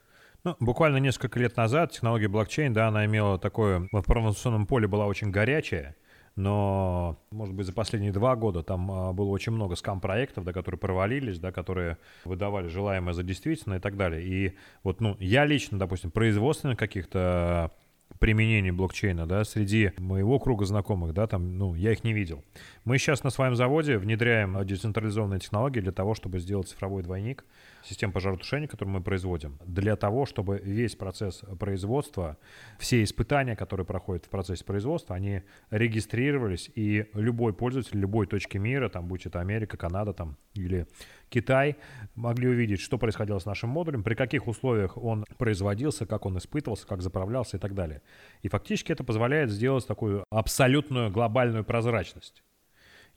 Ну, 0.45 0.55
буквально 0.59 0.97
несколько 0.97 1.39
лет 1.39 1.57
назад 1.57 1.91
технология 1.91 2.27
блокчейн, 2.27 2.73
да, 2.73 2.87
она 2.87 3.05
имела 3.05 3.37
такое, 3.39 3.87
в 3.91 3.97
информационном 3.97 4.67
поле 4.67 4.87
была 4.87 5.07
очень 5.07 5.31
горячая, 5.31 5.95
но, 6.35 7.19
может 7.29 7.53
быть, 7.53 7.67
за 7.67 7.73
последние 7.73 8.11
два 8.11 8.35
года 8.35 8.63
там 8.63 8.91
а, 8.91 9.13
было 9.13 9.29
очень 9.29 9.51
много 9.51 9.75
скам-проектов, 9.75 10.43
да, 10.43 10.53
которые 10.53 10.79
провалились, 10.79 11.39
да, 11.39 11.51
которые 11.51 11.97
выдавали 12.25 12.67
желаемое 12.67 13.13
за 13.13 13.23
действительно 13.23 13.75
и 13.75 13.79
так 13.79 13.97
далее. 13.97 14.23
И 14.23 14.57
вот, 14.83 14.99
ну, 14.99 15.15
я 15.19 15.45
лично, 15.45 15.77
допустим, 15.77 16.09
производственных 16.09 16.77
каких-то 16.77 17.71
применений 18.19 18.71
блокчейна, 18.71 19.25
да, 19.25 19.43
среди 19.43 19.91
моего 19.97 20.39
круга 20.39 20.65
знакомых, 20.65 21.13
да, 21.13 21.27
там, 21.27 21.57
ну, 21.57 21.75
я 21.75 21.91
их 21.91 22.03
не 22.03 22.13
видел. 22.13 22.43
Мы 22.85 22.97
сейчас 22.97 23.23
на 23.23 23.29
своем 23.29 23.55
заводе 23.55 23.97
внедряем 23.97 24.65
децентрализованные 24.65 25.39
технологии 25.39 25.79
для 25.79 25.91
того, 25.91 26.15
чтобы 26.15 26.39
сделать 26.39 26.67
цифровой 26.67 27.03
двойник 27.03 27.45
систем 27.83 28.11
пожаротушения, 28.11 28.67
которую 28.67 28.95
мы 28.95 29.01
производим, 29.01 29.59
для 29.65 29.95
того, 29.95 30.25
чтобы 30.25 30.59
весь 30.63 30.95
процесс 30.95 31.43
производства, 31.59 32.37
все 32.79 33.03
испытания, 33.03 33.55
которые 33.55 33.85
проходят 33.85 34.25
в 34.25 34.29
процессе 34.29 34.63
производства, 34.63 35.15
они 35.15 35.41
регистрировались, 35.69 36.71
и 36.75 37.09
любой 37.13 37.53
пользователь 37.53 37.99
любой 37.99 38.27
точки 38.27 38.57
мира, 38.57 38.89
там, 38.89 39.07
будь 39.07 39.25
это 39.25 39.39
Америка, 39.39 39.77
Канада 39.77 40.13
там, 40.13 40.37
или 40.53 40.87
Китай, 41.33 41.77
могли 42.13 42.47
увидеть, 42.47 42.79
что 42.79 42.99
происходило 42.99 43.39
с 43.39 43.45
нашим 43.45 43.69
модулем, 43.69 44.03
при 44.03 44.13
каких 44.13 44.47
условиях 44.47 44.97
он 44.97 45.25
производился, 45.39 46.05
как 46.05 46.27
он 46.27 46.37
испытывался, 46.37 46.85
как 46.85 47.01
заправлялся 47.01 47.57
и 47.57 47.59
так 47.59 47.73
далее. 47.73 48.03
И 48.43 48.49
фактически 48.49 48.91
это 48.91 49.03
позволяет 49.03 49.49
сделать 49.49 49.87
такую 49.87 50.25
абсолютную 50.29 51.09
глобальную 51.09 51.63
прозрачность. 51.63 52.43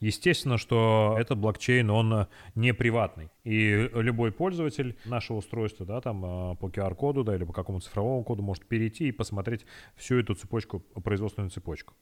Естественно, 0.01 0.57
что 0.59 1.17
этот 1.19 1.39
блокчейн, 1.39 1.91
он 1.91 2.27
не 2.55 2.73
приватный. 2.73 3.31
И 3.45 3.91
любой 3.95 4.33
пользователь 4.33 4.97
нашего 5.05 5.39
устройства, 5.39 5.87
да, 5.87 6.01
там 6.01 6.25
э, 6.25 6.57
по 6.57 6.67
QR-коду, 6.67 7.25
да, 7.25 7.35
или 7.35 7.45
по 7.45 7.55
какому-то 7.55 7.87
цифровому 7.87 8.23
коду 8.23 8.43
может 8.43 8.67
перейти 8.67 9.09
и 9.09 9.13
посмотреть 9.13 9.65
всю 9.95 10.19
эту 10.19 10.35
цепочку, 10.35 10.81
производственную 10.81 11.51
цепочку. 11.51 11.95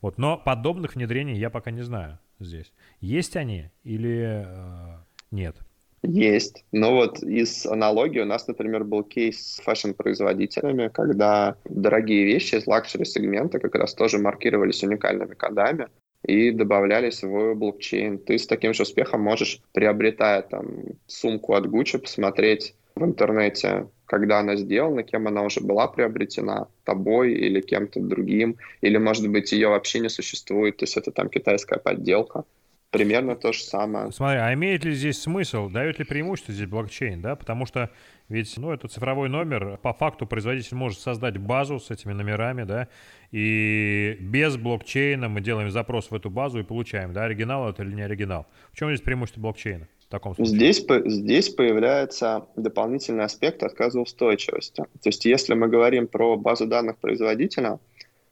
Вот. 0.00 0.18
Но 0.18 0.38
подобных 0.38 0.96
внедрений 0.96 1.38
я 1.38 1.50
пока 1.50 1.70
не 1.70 1.82
знаю 1.82 2.18
здесь. 2.40 2.72
Есть 3.00 3.36
они 3.36 3.70
или 3.84 4.44
э, 4.44 4.98
нет? 5.36 5.56
Есть. 6.02 6.64
Но 6.72 6.94
вот 6.94 7.22
из 7.22 7.66
аналогии 7.66 8.20
у 8.20 8.24
нас, 8.24 8.46
например, 8.48 8.84
был 8.84 9.02
кейс 9.02 9.54
с 9.54 9.60
fashion-производителями, 9.60 10.88
когда 10.88 11.56
дорогие 11.64 12.24
вещи 12.24 12.56
из 12.56 12.66
luxury-сегмента 12.66 13.58
как 13.58 13.74
раз 13.74 13.94
тоже 13.94 14.18
маркировались 14.18 14.82
уникальными 14.82 15.34
кодами, 15.34 15.88
и 16.22 16.50
добавлялись 16.50 17.22
в 17.22 17.54
блокчейн. 17.54 18.18
Ты 18.18 18.38
с 18.38 18.46
таким 18.46 18.74
же 18.74 18.82
успехом 18.82 19.20
можешь, 19.20 19.60
приобретая 19.72 20.42
там 20.42 20.66
сумку 21.06 21.54
от 21.54 21.66
Gucci, 21.66 21.98
посмотреть 21.98 22.74
в 22.94 23.04
интернете, 23.04 23.88
когда 24.06 24.40
она 24.40 24.56
сделана, 24.56 25.02
кем 25.02 25.28
она 25.28 25.42
уже 25.42 25.60
была 25.60 25.86
приобретена, 25.86 26.68
тобой 26.84 27.32
или 27.32 27.60
кем-то 27.60 28.00
другим, 28.00 28.56
или, 28.80 28.96
может 28.96 29.28
быть, 29.28 29.52
ее 29.52 29.68
вообще 29.68 30.00
не 30.00 30.08
существует, 30.08 30.78
то 30.78 30.84
есть 30.84 30.96
это 30.96 31.10
там 31.10 31.28
китайская 31.28 31.78
подделка. 31.78 32.44
Примерно 32.90 33.36
то 33.36 33.52
же 33.52 33.62
самое. 33.62 34.10
Смотри, 34.12 34.38
а 34.38 34.54
имеет 34.54 34.84
ли 34.84 34.92
здесь 34.92 35.20
смысл, 35.20 35.68
дает 35.68 35.98
ли 35.98 36.04
преимущество 36.04 36.54
здесь 36.54 36.68
блокчейн, 36.68 37.20
да? 37.20 37.36
Потому 37.36 37.66
что 37.66 37.90
ведь, 38.28 38.56
ну, 38.56 38.72
это 38.72 38.88
цифровой 38.88 39.28
номер, 39.28 39.78
по 39.82 39.92
факту 39.92 40.26
производитель 40.26 40.76
может 40.76 40.98
создать 40.98 41.38
базу 41.38 41.78
с 41.78 41.90
этими 41.90 42.12
номерами, 42.12 42.64
да, 42.64 42.88
и 43.30 44.16
без 44.20 44.56
блокчейна 44.56 45.28
мы 45.28 45.40
делаем 45.40 45.70
запрос 45.70 46.10
в 46.10 46.14
эту 46.14 46.28
базу 46.28 46.58
и 46.58 46.64
получаем, 46.64 47.12
да, 47.12 47.24
оригинал 47.24 47.70
это 47.70 47.84
или 47.84 47.94
не 47.94 48.02
оригинал. 48.02 48.46
В 48.72 48.76
чем 48.76 48.88
здесь 48.88 49.00
преимущество 49.00 49.40
блокчейна? 49.40 49.86
В 50.06 50.08
таком 50.08 50.34
случае? 50.34 50.56
Здесь, 50.56 50.86
здесь 51.06 51.50
появляется 51.50 52.46
дополнительный 52.56 53.24
аспект 53.24 53.62
отказоустойчивости. 53.62 54.82
То 54.82 55.08
есть 55.08 55.24
если 55.24 55.54
мы 55.54 55.68
говорим 55.68 56.06
про 56.06 56.36
базу 56.36 56.66
данных 56.66 56.96
производителя, 56.98 57.78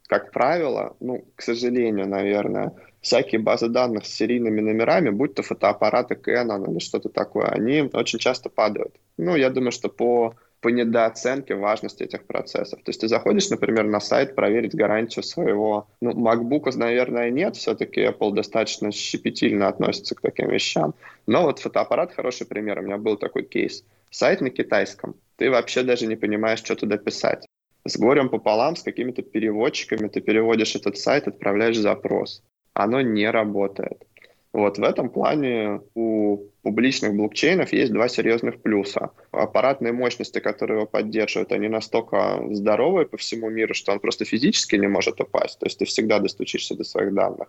как 0.06 0.32
правило, 0.32 0.96
ну, 1.00 1.24
к 1.34 1.42
сожалению, 1.42 2.08
наверное, 2.08 2.72
всякие 3.04 3.38
базы 3.38 3.68
данных 3.68 4.06
с 4.06 4.14
серийными 4.14 4.62
номерами, 4.62 5.10
будь 5.10 5.34
то 5.34 5.42
фотоаппараты 5.42 6.14
Canon 6.14 6.70
или 6.70 6.78
что-то 6.78 7.10
такое, 7.10 7.46
они 7.46 7.90
очень 7.92 8.18
часто 8.18 8.48
падают. 8.48 8.94
Ну, 9.18 9.36
я 9.36 9.50
думаю, 9.50 9.72
что 9.72 9.90
по, 9.90 10.34
по 10.60 10.68
недооценке 10.68 11.54
важности 11.54 12.02
этих 12.02 12.24
процессов. 12.24 12.82
То 12.82 12.88
есть 12.88 13.02
ты 13.02 13.08
заходишь, 13.08 13.50
например, 13.50 13.84
на 13.84 14.00
сайт 14.00 14.34
проверить 14.34 14.74
гарантию 14.74 15.22
своего... 15.22 15.86
Ну, 16.00 16.12
MacBook, 16.12 16.74
наверное, 16.76 17.30
нет, 17.30 17.56
все-таки 17.56 18.00
Apple 18.00 18.32
достаточно 18.32 18.90
щепетильно 18.90 19.68
относится 19.68 20.14
к 20.14 20.22
таким 20.22 20.48
вещам. 20.48 20.94
Но 21.26 21.42
вот 21.42 21.58
фотоаппарат 21.58 22.14
хороший 22.14 22.46
пример. 22.46 22.78
У 22.78 22.82
меня 22.82 22.96
был 22.96 23.18
такой 23.18 23.42
кейс. 23.42 23.84
Сайт 24.10 24.40
на 24.40 24.48
китайском. 24.48 25.14
Ты 25.36 25.50
вообще 25.50 25.82
даже 25.82 26.06
не 26.06 26.16
понимаешь, 26.16 26.60
что 26.60 26.74
туда 26.74 26.96
писать 26.96 27.44
с 27.86 27.98
горем 27.98 28.30
пополам, 28.30 28.76
с 28.76 28.82
какими-то 28.82 29.20
переводчиками 29.20 30.08
ты 30.08 30.22
переводишь 30.22 30.74
этот 30.74 30.96
сайт, 30.96 31.28
отправляешь 31.28 31.76
запрос 31.76 32.42
оно 32.74 33.00
не 33.00 33.30
работает. 33.30 34.04
Вот 34.52 34.78
в 34.78 34.82
этом 34.84 35.08
плане 35.08 35.80
у 35.94 36.46
публичных 36.62 37.14
блокчейнов 37.14 37.72
есть 37.72 37.92
два 37.92 38.08
серьезных 38.08 38.62
плюса. 38.62 39.10
Аппаратные 39.32 39.92
мощности, 39.92 40.38
которые 40.38 40.78
его 40.78 40.86
поддерживают, 40.86 41.50
они 41.50 41.68
настолько 41.68 42.40
здоровые 42.50 43.06
по 43.06 43.16
всему 43.16 43.50
миру, 43.50 43.74
что 43.74 43.92
он 43.92 43.98
просто 43.98 44.24
физически 44.24 44.76
не 44.76 44.86
может 44.86 45.20
упасть. 45.20 45.58
То 45.58 45.66
есть 45.66 45.78
ты 45.78 45.84
всегда 45.86 46.20
достучишься 46.20 46.76
до 46.76 46.84
своих 46.84 47.12
данных. 47.14 47.48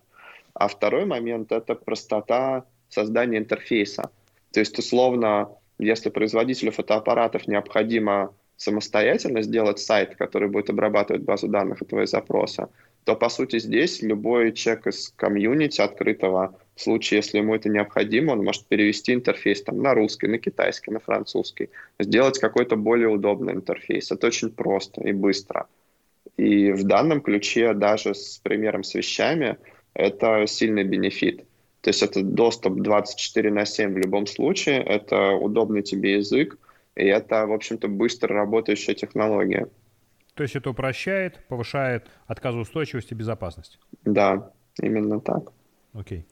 А 0.56 0.68
второй 0.68 1.06
момент— 1.06 1.52
это 1.54 1.76
простота 1.76 2.64
создания 2.90 3.38
интерфейса. 3.38 4.10
То 4.52 4.60
есть, 4.62 4.80
условно, 4.80 5.50
если 5.78 6.10
производителю 6.10 6.72
фотоаппаратов 6.72 7.48
необходимо 7.48 8.34
самостоятельно 8.58 9.42
сделать 9.42 9.80
сайт, 9.80 10.16
который 10.16 10.50
будет 10.50 10.70
обрабатывать 10.70 11.24
базу 11.24 11.48
данных 11.48 11.82
этого 11.82 12.06
запроса, 12.06 12.70
то, 13.06 13.16
по 13.16 13.30
сути, 13.30 13.60
здесь 13.60 14.02
любой 14.02 14.52
человек 14.52 14.88
из 14.88 15.14
комьюнити 15.16 15.80
открытого, 15.80 16.60
в 16.76 16.82
случае, 16.82 17.20
если 17.20 17.38
ему 17.38 17.56
это 17.56 17.70
необходимо, 17.70 18.32
он 18.32 18.44
может 18.44 18.66
перевести 18.66 19.14
интерфейс 19.14 19.62
там, 19.62 19.82
на 19.82 19.94
русский, 19.94 20.28
на 20.28 20.40
китайский, 20.40 20.92
на 20.92 21.00
французский, 21.00 21.70
сделать 22.00 22.40
какой-то 22.40 22.76
более 22.76 23.08
удобный 23.08 23.54
интерфейс. 23.54 24.12
Это 24.12 24.28
очень 24.28 24.50
просто 24.50 25.02
и 25.02 25.14
быстро. 25.14 25.68
И 26.36 26.72
в 26.72 26.84
данном 26.84 27.22
ключе 27.22 27.74
даже 27.74 28.16
с 28.16 28.40
примером 28.40 28.84
с 28.84 28.96
вещами 28.96 29.58
это 29.94 30.46
сильный 30.48 30.84
бенефит. 30.84 31.46
То 31.82 31.90
есть 31.90 32.02
это 32.02 32.24
доступ 32.24 32.82
24 32.82 33.52
на 33.52 33.66
7 33.66 33.94
в 33.94 33.98
любом 34.00 34.26
случае, 34.26 34.82
это 34.82 35.34
удобный 35.34 35.84
тебе 35.84 36.16
язык, 36.16 36.58
и 36.96 37.06
это, 37.06 37.46
в 37.46 37.54
общем-то, 37.54 37.88
быстро 37.88 38.34
работающая 38.36 38.96
технология. 38.96 39.68
То 40.36 40.44
есть 40.44 40.56
это 40.56 40.70
упрощает, 40.70 41.40
повышает 41.48 42.08
отказоустойчивость 42.28 43.12
и 43.12 43.16
безопасность? 43.16 43.80
Да, 44.04 44.52
именно 44.82 45.20
так. 45.22 45.52
Окей. 45.94 46.26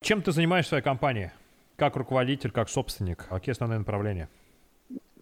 Чем 0.00 0.22
ты 0.22 0.32
занимаешься 0.32 0.68
в 0.68 0.70
своей 0.70 0.84
компании? 0.84 1.32
Как 1.76 1.96
руководитель, 1.96 2.52
как 2.52 2.68
собственник? 2.68 3.26
Какие 3.28 3.52
основные 3.52 3.78
направления? 3.78 4.28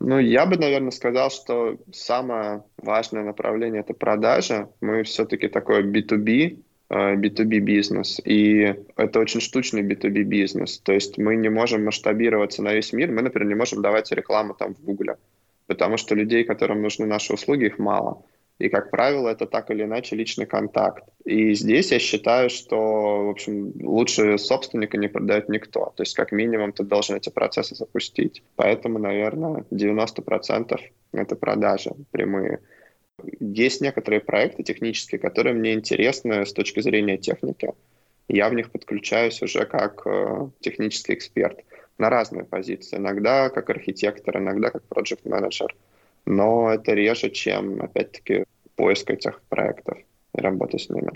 Ну, 0.00 0.18
я 0.18 0.46
бы, 0.46 0.56
наверное, 0.56 0.90
сказал, 0.90 1.30
что 1.30 1.78
самое 1.92 2.62
важное 2.76 3.22
направление— 3.22 3.80
это 3.82 3.94
продажа. 3.94 4.68
Мы 4.80 5.02
все-таки 5.04 5.48
такой 5.48 5.84
B2B, 5.84 6.58
B2B 6.90 7.54
э, 7.56 7.60
бизнес, 7.60 8.20
и 8.24 8.74
это 8.96 9.20
очень 9.20 9.40
штучный 9.40 9.82
B2B 9.82 10.22
бизнес. 10.22 10.78
То 10.78 10.92
есть 10.92 11.18
мы 11.18 11.36
не 11.36 11.48
можем 11.48 11.84
масштабироваться 11.84 12.62
на 12.62 12.74
весь 12.74 12.92
мир. 12.92 13.10
Мы, 13.10 13.22
например, 13.22 13.48
не 13.48 13.54
можем 13.54 13.80
давать 13.82 14.10
рекламу 14.12 14.54
там 14.54 14.74
в 14.74 14.82
Google 14.82 15.16
потому 15.70 15.98
что 15.98 16.16
людей, 16.16 16.42
которым 16.42 16.82
нужны 16.82 17.06
наши 17.06 17.32
услуги, 17.32 17.66
их 17.66 17.78
мало. 17.78 18.24
И, 18.58 18.68
как 18.68 18.90
правило, 18.90 19.28
это 19.28 19.46
так 19.46 19.70
или 19.70 19.84
иначе 19.84 20.16
личный 20.16 20.46
контакт. 20.46 21.04
И 21.24 21.54
здесь 21.54 21.92
я 21.92 22.00
считаю, 22.00 22.50
что, 22.50 22.76
в 23.26 23.30
общем, 23.30 23.72
лучше 23.80 24.36
собственника 24.38 24.98
не 24.98 25.08
продает 25.08 25.48
никто. 25.48 25.92
То 25.96 26.02
есть, 26.02 26.16
как 26.16 26.32
минимум, 26.32 26.72
ты 26.72 26.82
должен 26.82 27.16
эти 27.16 27.30
процессы 27.30 27.76
запустить. 27.76 28.42
Поэтому, 28.56 28.98
наверное, 28.98 29.64
90% 29.70 30.80
это 31.12 31.36
продажи 31.36 31.90
прямые. 32.10 32.58
Есть 33.38 33.80
некоторые 33.80 34.20
проекты 34.20 34.64
технические, 34.64 35.20
которые 35.20 35.54
мне 35.54 35.72
интересны 35.72 36.44
с 36.44 36.52
точки 36.52 36.80
зрения 36.80 37.16
техники. 37.16 37.72
Я 38.26 38.48
в 38.48 38.54
них 38.54 38.72
подключаюсь 38.72 39.40
уже 39.42 39.66
как 39.66 40.02
э, 40.04 40.48
технический 40.60 41.14
эксперт 41.14 41.60
на 42.00 42.10
разные 42.10 42.44
позиции. 42.44 42.96
Иногда 42.96 43.50
как 43.50 43.70
архитектор, 43.70 44.38
иногда 44.38 44.70
как 44.70 44.82
проект 44.84 45.24
менеджер 45.24 45.74
но 46.26 46.72
это 46.72 46.92
реже, 46.92 47.30
чем, 47.30 47.82
опять-таки, 47.82 48.44
поиск 48.76 49.10
этих 49.10 49.42
проектов 49.48 49.98
и 50.34 50.40
работа 50.40 50.78
с 50.78 50.88
ними. 50.88 51.10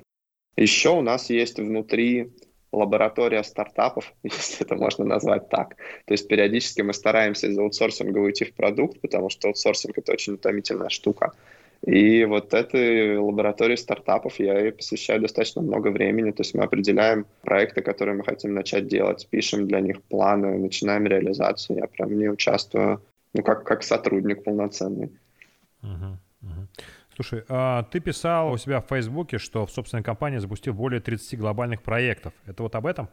Еще 0.57 0.90
у 0.90 1.03
нас 1.03 1.31
есть 1.31 1.59
внутри 1.59 2.33
лаборатория 2.73 3.42
стартапов, 3.42 4.12
если 4.23 4.66
это 4.66 4.77
можно 4.77 5.05
назвать 5.05 5.49
так. 5.49 5.77
То 6.07 6.14
есть 6.14 6.29
периодически 6.29 6.83
мы 6.83 6.92
стараемся 6.92 7.47
из 7.47 7.59
аутсорсинга 7.59 8.18
уйти 8.18 8.44
в 8.44 8.55
продукт, 8.55 9.01
потому 9.01 9.31
что 9.31 9.49
аутсорсинг— 9.49 9.99
это 9.99 10.12
очень 10.12 10.35
утомительная 10.35 10.88
штука. 10.88 11.33
И 11.87 12.25
вот 12.25 12.55
этой 12.55 13.18
лаборатории 13.18 13.77
стартапов 13.77 14.40
я 14.40 14.68
и 14.68 14.70
посвящаю 14.70 15.20
достаточно 15.20 15.61
много 15.61 15.88
времени. 15.88 16.31
То 16.31 16.40
есть 16.40 16.55
мы 16.55 16.64
определяем 16.64 17.27
проекты, 17.42 17.83
которые 17.83 18.16
мы 18.16 18.25
хотим 18.25 18.55
начать 18.55 18.87
делать, 18.87 19.29
пишем 19.29 19.68
для 19.68 19.81
них 19.81 20.03
планы, 20.03 20.59
начинаем 20.59 21.07
реализацию. 21.07 21.81
Я 21.81 21.87
прям 21.87 22.16
не 22.16 22.29
участвую, 22.29 23.03
ну, 23.35 23.42
как, 23.42 23.64
как 23.64 23.83
сотрудник 23.83 24.44
полноценный. 24.44 25.12
Uh-huh, 25.83 26.16
uh-huh. 26.42 26.66
Слушай, 27.14 27.44
а 27.49 27.83
ты 27.83 28.01
писал 28.01 28.53
у 28.53 28.57
себя 28.57 28.81
в 28.81 28.87
Фейсбуке, 28.88 29.37
что 29.37 29.66
в 29.66 29.70
собственной 29.70 30.03
компании 30.03 30.38
запустил 30.38 30.73
более 30.73 31.03
30 31.03 31.38
глобальных 31.38 31.83
проектов. 31.83 32.33
Это 32.47 32.62
вот 32.62 32.75
об 32.77 32.87
этом? 32.87 33.11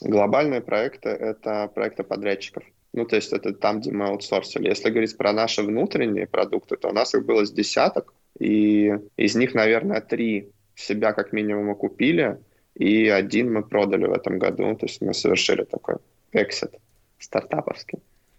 Глобальные 0.00 0.60
проекты— 0.60 1.08
это 1.10 1.68
проекты 1.74 2.04
подрядчиков. 2.04 2.62
Ну, 2.94 3.04
то 3.04 3.16
есть 3.16 3.32
это 3.32 3.52
там, 3.52 3.80
где 3.80 3.90
мы 3.90 4.06
аутсорсили. 4.06 4.68
Если 4.68 4.88
говорить 4.88 5.16
про 5.16 5.32
наши 5.32 5.62
внутренние 5.62 6.28
продукты, 6.28 6.76
то 6.76 6.90
у 6.90 6.92
нас 6.92 7.12
их 7.12 7.26
было 7.26 7.44
с 7.44 7.50
десяток, 7.50 8.14
и 8.38 8.94
из 9.16 9.34
них, 9.34 9.52
наверное, 9.52 10.00
три 10.00 10.52
себя 10.76 11.12
как 11.12 11.32
минимум 11.32 11.66
мы 11.66 11.74
купили, 11.74 12.38
и 12.74 13.08
один 13.08 13.52
мы 13.52 13.64
продали 13.64 14.06
в 14.06 14.12
этом 14.12 14.38
году. 14.38 14.76
То 14.76 14.86
есть 14.86 15.00
мы 15.00 15.12
совершили 15.12 15.64
такой 15.64 15.96
эксит 16.30 16.70
стартаповский. 17.18 17.98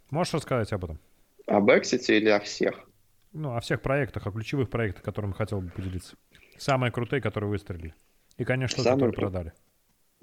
Можешь 0.09 0.33
рассказать 0.33 0.71
об 0.71 0.85
этом? 0.85 0.99
Об 1.47 1.69
эксите 1.71 2.15
или 2.15 2.29
о 2.29 2.39
всех? 2.39 2.89
Ну, 3.33 3.57
о 3.57 3.59
всех 3.59 3.81
проектах, 3.81 4.25
о 4.25 4.31
ключевых 4.31 4.69
проектах, 4.69 5.03
которыми 5.03 5.33
хотел 5.33 5.59
бы 5.59 5.69
поделиться. 5.69 6.15
Самые 6.57 6.93
крутые, 6.93 7.21
которые 7.21 7.49
выстрелили. 7.49 7.93
И, 8.37 8.45
конечно, 8.45 8.81
Самые 8.81 9.11
которые 9.11 9.13
кру... 9.15 9.21
продали. 9.21 9.53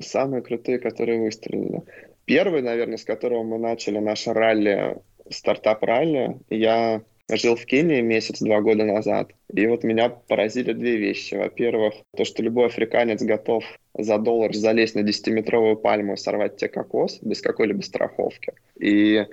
Самые 0.00 0.42
крутые, 0.42 0.78
которые 0.78 1.20
выстрелили. 1.20 1.82
Первый, 2.24 2.62
наверное, 2.62 2.96
с 2.96 3.04
которого 3.04 3.42
мы 3.42 3.58
начали 3.58 3.98
наше 3.98 4.32
ралли, 4.32 4.96
стартап-ралли, 5.28 6.38
я 6.50 7.02
жил 7.30 7.56
в 7.56 7.64
Кении 7.64 8.00
месяц-два 8.00 8.61
года 8.61 8.85
назад. 8.85 9.32
И 9.52 9.66
вот 9.66 9.85
меня 9.85 10.08
поразили 10.08 10.72
две 10.72 10.96
вещи. 10.96 11.35
Во-первых, 11.35 11.94
то, 12.16 12.24
что 12.24 12.42
любой 12.42 12.66
африканец 12.66 13.22
готов 13.22 13.64
за 13.96 14.18
доллар 14.18 14.54
залезть 14.54 14.94
на 14.94 15.00
10-метровую 15.00 15.76
пальму 15.76 16.14
и 16.14 16.16
сорвать 16.16 16.56
тебе 16.56 16.68
кокос 16.68 17.18
без 17.22 17.40
какой-либо 17.40 17.82
страховки. 17.82 18.52
И 18.78 19.26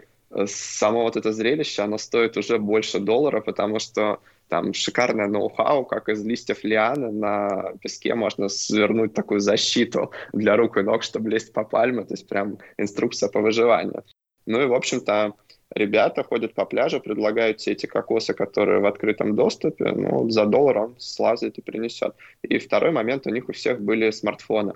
само 0.45 1.03
вот 1.03 1.17
это 1.17 1.31
зрелище, 1.31 1.81
оно 1.81 1.97
стоит 1.97 2.37
уже 2.37 2.57
больше 2.59 2.99
доллара, 2.99 3.41
потому 3.41 3.79
что 3.79 4.19
там 4.47 4.73
шикарное 4.73 5.27
ноу-хау, 5.27 5.85
как 5.85 6.09
из 6.09 6.25
листьев 6.25 6.63
лианы 6.63 7.11
на 7.11 7.73
песке 7.81 8.15
можно 8.15 8.49
свернуть 8.49 9.13
такую 9.13 9.39
защиту 9.39 10.11
для 10.33 10.57
рук 10.57 10.77
и 10.77 10.81
ног, 10.81 11.03
чтобы 11.03 11.29
лезть 11.29 11.53
по 11.53 11.63
пальме, 11.63 12.03
то 12.03 12.13
есть 12.13 12.27
прям 12.27 12.57
инструкция 12.77 13.29
по 13.29 13.41
выживанию. 13.41 14.03
Ну 14.45 14.61
и, 14.61 14.65
в 14.65 14.73
общем-то, 14.73 15.33
ребята 15.75 16.23
ходят 16.23 16.55
по 16.55 16.65
пляжу, 16.65 16.99
предлагают 16.99 17.59
все 17.59 17.73
эти 17.73 17.85
кокосы, 17.85 18.33
которые 18.33 18.79
в 18.79 18.85
открытом 18.85 19.35
доступе, 19.35 19.91
ну, 19.91 20.29
за 20.29 20.45
доллар 20.45 20.77
он 20.77 20.95
слазает 20.97 21.59
и 21.59 21.61
принесет. 21.61 22.15
И 22.41 22.57
второй 22.57 22.91
момент, 22.91 23.27
у 23.27 23.29
них 23.29 23.49
у 23.49 23.53
всех 23.53 23.79
были 23.81 24.09
смартфоны 24.09 24.73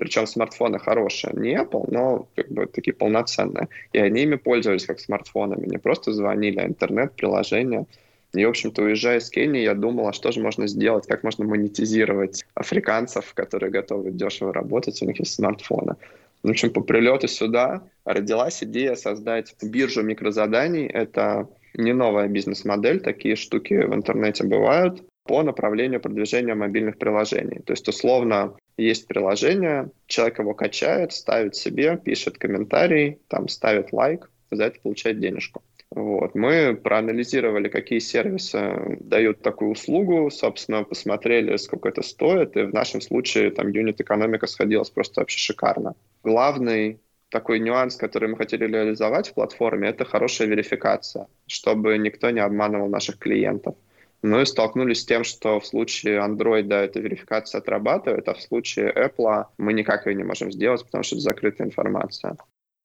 причем 0.00 0.26
смартфоны 0.26 0.78
хорошие, 0.78 1.34
не 1.36 1.54
Apple, 1.54 1.84
но 1.88 2.26
как 2.34 2.48
бы 2.48 2.64
такие 2.64 2.94
полноценные. 2.94 3.68
И 3.92 3.98
они 3.98 4.22
ими 4.22 4.36
пользовались 4.36 4.86
как 4.86 4.98
смартфонами, 4.98 5.66
не 5.66 5.76
просто 5.76 6.12
звонили, 6.12 6.58
а 6.58 6.66
интернет-приложения. 6.66 7.84
И, 8.32 8.44
в 8.44 8.48
общем-то, 8.48 8.82
уезжая 8.82 9.18
из 9.18 9.28
Кении, 9.28 9.60
я 9.62 9.74
думал, 9.74 10.08
а 10.08 10.14
что 10.14 10.32
же 10.32 10.40
можно 10.40 10.66
сделать, 10.68 11.06
как 11.06 11.22
можно 11.22 11.44
монетизировать 11.44 12.44
африканцев, 12.54 13.34
которые 13.34 13.70
готовы 13.70 14.10
дешево 14.10 14.54
работать, 14.54 15.02
у 15.02 15.04
них 15.04 15.18
есть 15.18 15.34
смартфоны. 15.34 15.96
В 16.42 16.48
общем, 16.48 16.72
по 16.72 16.80
прилету 16.80 17.28
сюда 17.28 17.82
родилась 18.06 18.62
идея 18.62 18.94
создать 18.94 19.54
биржу 19.62 20.02
микрозаданий. 20.02 20.86
Это 20.86 21.46
не 21.74 21.92
новая 21.92 22.28
бизнес-модель, 22.28 23.00
такие 23.00 23.36
штуки 23.36 23.74
в 23.74 23.94
интернете 23.94 24.44
бывают 24.44 25.02
по 25.30 25.44
направлению 25.44 26.00
продвижения 26.00 26.56
мобильных 26.56 26.98
приложений. 26.98 27.60
То 27.64 27.72
есть, 27.72 27.86
условно, 27.86 28.56
есть 28.76 29.06
приложение, 29.06 29.92
человек 30.08 30.40
его 30.40 30.54
качает, 30.54 31.12
ставит 31.12 31.54
себе, 31.54 31.96
пишет 31.96 32.36
комментарий, 32.36 33.20
там 33.28 33.46
ставит 33.46 33.92
лайк, 33.92 34.28
за 34.50 34.64
это 34.64 34.80
получает 34.80 35.20
денежку. 35.20 35.62
Вот. 35.92 36.34
Мы 36.34 36.74
проанализировали, 36.74 37.68
какие 37.68 38.00
сервисы 38.00 38.98
дают 38.98 39.40
такую 39.40 39.70
услугу, 39.70 40.30
собственно, 40.32 40.82
посмотрели, 40.82 41.56
сколько 41.58 41.90
это 41.90 42.02
стоит, 42.02 42.56
и 42.56 42.62
в 42.62 42.74
нашем 42.74 43.00
случае 43.00 43.52
там 43.52 43.68
юнит-экономика 43.68 44.48
сходилась 44.48 44.90
просто 44.90 45.20
вообще 45.20 45.38
шикарно. 45.38 45.94
Главный 46.24 46.98
такой 47.28 47.60
нюанс, 47.60 47.94
который 47.94 48.28
мы 48.28 48.36
хотели 48.36 48.66
реализовать 48.66 49.28
в 49.28 49.34
платформе, 49.34 49.90
это 49.90 50.04
хорошая 50.04 50.48
верификация, 50.48 51.28
чтобы 51.46 51.98
никто 51.98 52.30
не 52.30 52.40
обманывал 52.40 52.88
наших 52.88 53.18
клиентов. 53.18 53.76
Ну 54.22 54.40
и 54.40 54.44
столкнулись 54.44 55.00
с 55.00 55.06
тем, 55.06 55.24
что 55.24 55.60
в 55.60 55.66
случае 55.66 56.18
Android 56.18 56.72
эта 56.72 57.00
верификация 57.00 57.60
отрабатывает, 57.60 58.28
а 58.28 58.34
в 58.34 58.42
случае 58.42 58.92
Apple 58.92 59.46
мы 59.56 59.72
никак 59.72 60.06
ее 60.06 60.14
не 60.14 60.24
можем 60.24 60.52
сделать, 60.52 60.84
потому 60.84 61.04
что 61.04 61.16
это 61.16 61.22
закрытая 61.22 61.66
информация. 61.66 62.36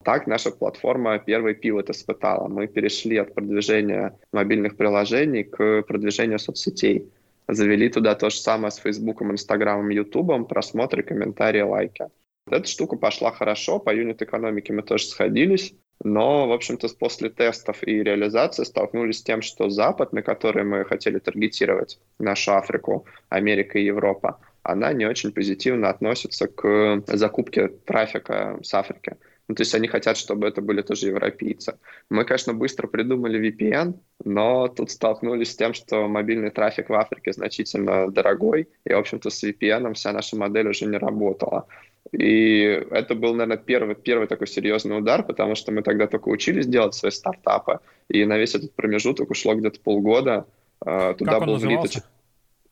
Так 0.03 0.27
наша 0.27 0.51
платформа 0.51 1.17
первый 1.19 1.55
пивот 1.55 1.89
испытала. 1.89 2.47
Мы 2.47 2.67
перешли 2.67 3.17
от 3.17 3.33
продвижения 3.33 4.17
мобильных 4.31 4.77
приложений 4.77 5.45
к 5.45 5.81
продвижению 5.81 6.39
соцсетей. 6.39 7.11
Завели 7.47 7.89
туда 7.89 8.15
то 8.15 8.29
же 8.29 8.37
самое 8.37 8.71
с 8.71 8.77
Фейсбуком, 8.77 9.31
Инстаграмом, 9.31 9.89
Ютубом, 9.89 10.45
просмотры, 10.45 11.03
комментарии, 11.03 11.61
лайки. 11.61 12.07
Эта 12.47 12.67
штука 12.67 12.95
пошла 12.95 13.31
хорошо, 13.31 13.79
по 13.79 13.93
юнит-экономике 13.93 14.73
мы 14.73 14.83
тоже 14.83 15.05
сходились. 15.05 15.73
Но, 16.03 16.47
в 16.47 16.51
общем-то, 16.51 16.87
после 16.99 17.29
тестов 17.29 17.77
и 17.81 18.03
реализации 18.03 18.63
столкнулись 18.63 19.19
с 19.19 19.23
тем, 19.23 19.41
что 19.41 19.69
Запад, 19.69 20.13
на 20.13 20.21
который 20.21 20.63
мы 20.63 20.85
хотели 20.85 21.19
таргетировать 21.19 21.99
нашу 22.19 22.55
Африку, 22.55 23.05
Америка 23.29 23.79
и 23.79 23.85
Европа, 23.85 24.39
она 24.63 24.93
не 24.93 25.05
очень 25.05 25.31
позитивно 25.31 25.89
относится 25.89 26.47
к 26.47 27.03
закупке 27.07 27.67
трафика 27.67 28.59
с 28.61 28.73
Африки. 28.73 29.15
Ну, 29.47 29.53
то 29.53 29.61
есть 29.61 29.75
они 29.75 29.87
хотят, 29.87 30.17
чтобы 30.17 30.47
это 30.47 30.61
были 30.61 30.81
тоже 30.81 31.07
европейцы. 31.07 31.77
Мы, 32.09 32.25
конечно, 32.25 32.53
быстро 32.53 32.87
придумали 32.87 33.39
VPN, 33.39 33.93
но 34.23 34.67
тут 34.67 34.89
столкнулись 34.89 35.51
с 35.51 35.55
тем, 35.55 35.75
что 35.75 36.07
мобильный 36.07 36.49
трафик 36.49 36.89
в 36.89 36.93
Африке 36.93 37.31
значительно 37.31 38.09
дорогой, 38.09 38.67
и, 38.85 38.93
в 38.93 38.97
общем-то, 38.97 39.29
с 39.29 39.43
VPN 39.43 39.93
вся 39.93 40.11
наша 40.13 40.35
модель 40.35 40.69
уже 40.69 40.85
не 40.87 40.97
работала. 40.97 41.67
И 42.17 42.61
это 42.91 43.13
был, 43.13 43.33
наверное, 43.33 43.57
первый, 43.57 43.95
первый 43.95 44.27
такой 44.27 44.47
серьезный 44.47 44.97
удар, 44.97 45.23
потому 45.23 45.55
что 45.55 45.71
мы 45.71 45.81
тогда 45.81 46.07
только 46.07 46.29
учились 46.29 46.65
делать 46.65 46.93
свои 46.93 47.11
стартапы, 47.11 47.79
и 48.09 48.23
на 48.25 48.37
весь 48.37 48.55
этот 48.55 48.73
промежуток 48.73 49.29
ушло 49.31 49.53
где-то 49.53 49.81
полгода. 49.81 50.45
А, 50.79 51.13
туда 51.13 51.33
как 51.33 51.41
он 51.41 51.47
был 51.47 51.53
назывался? 51.55 52.03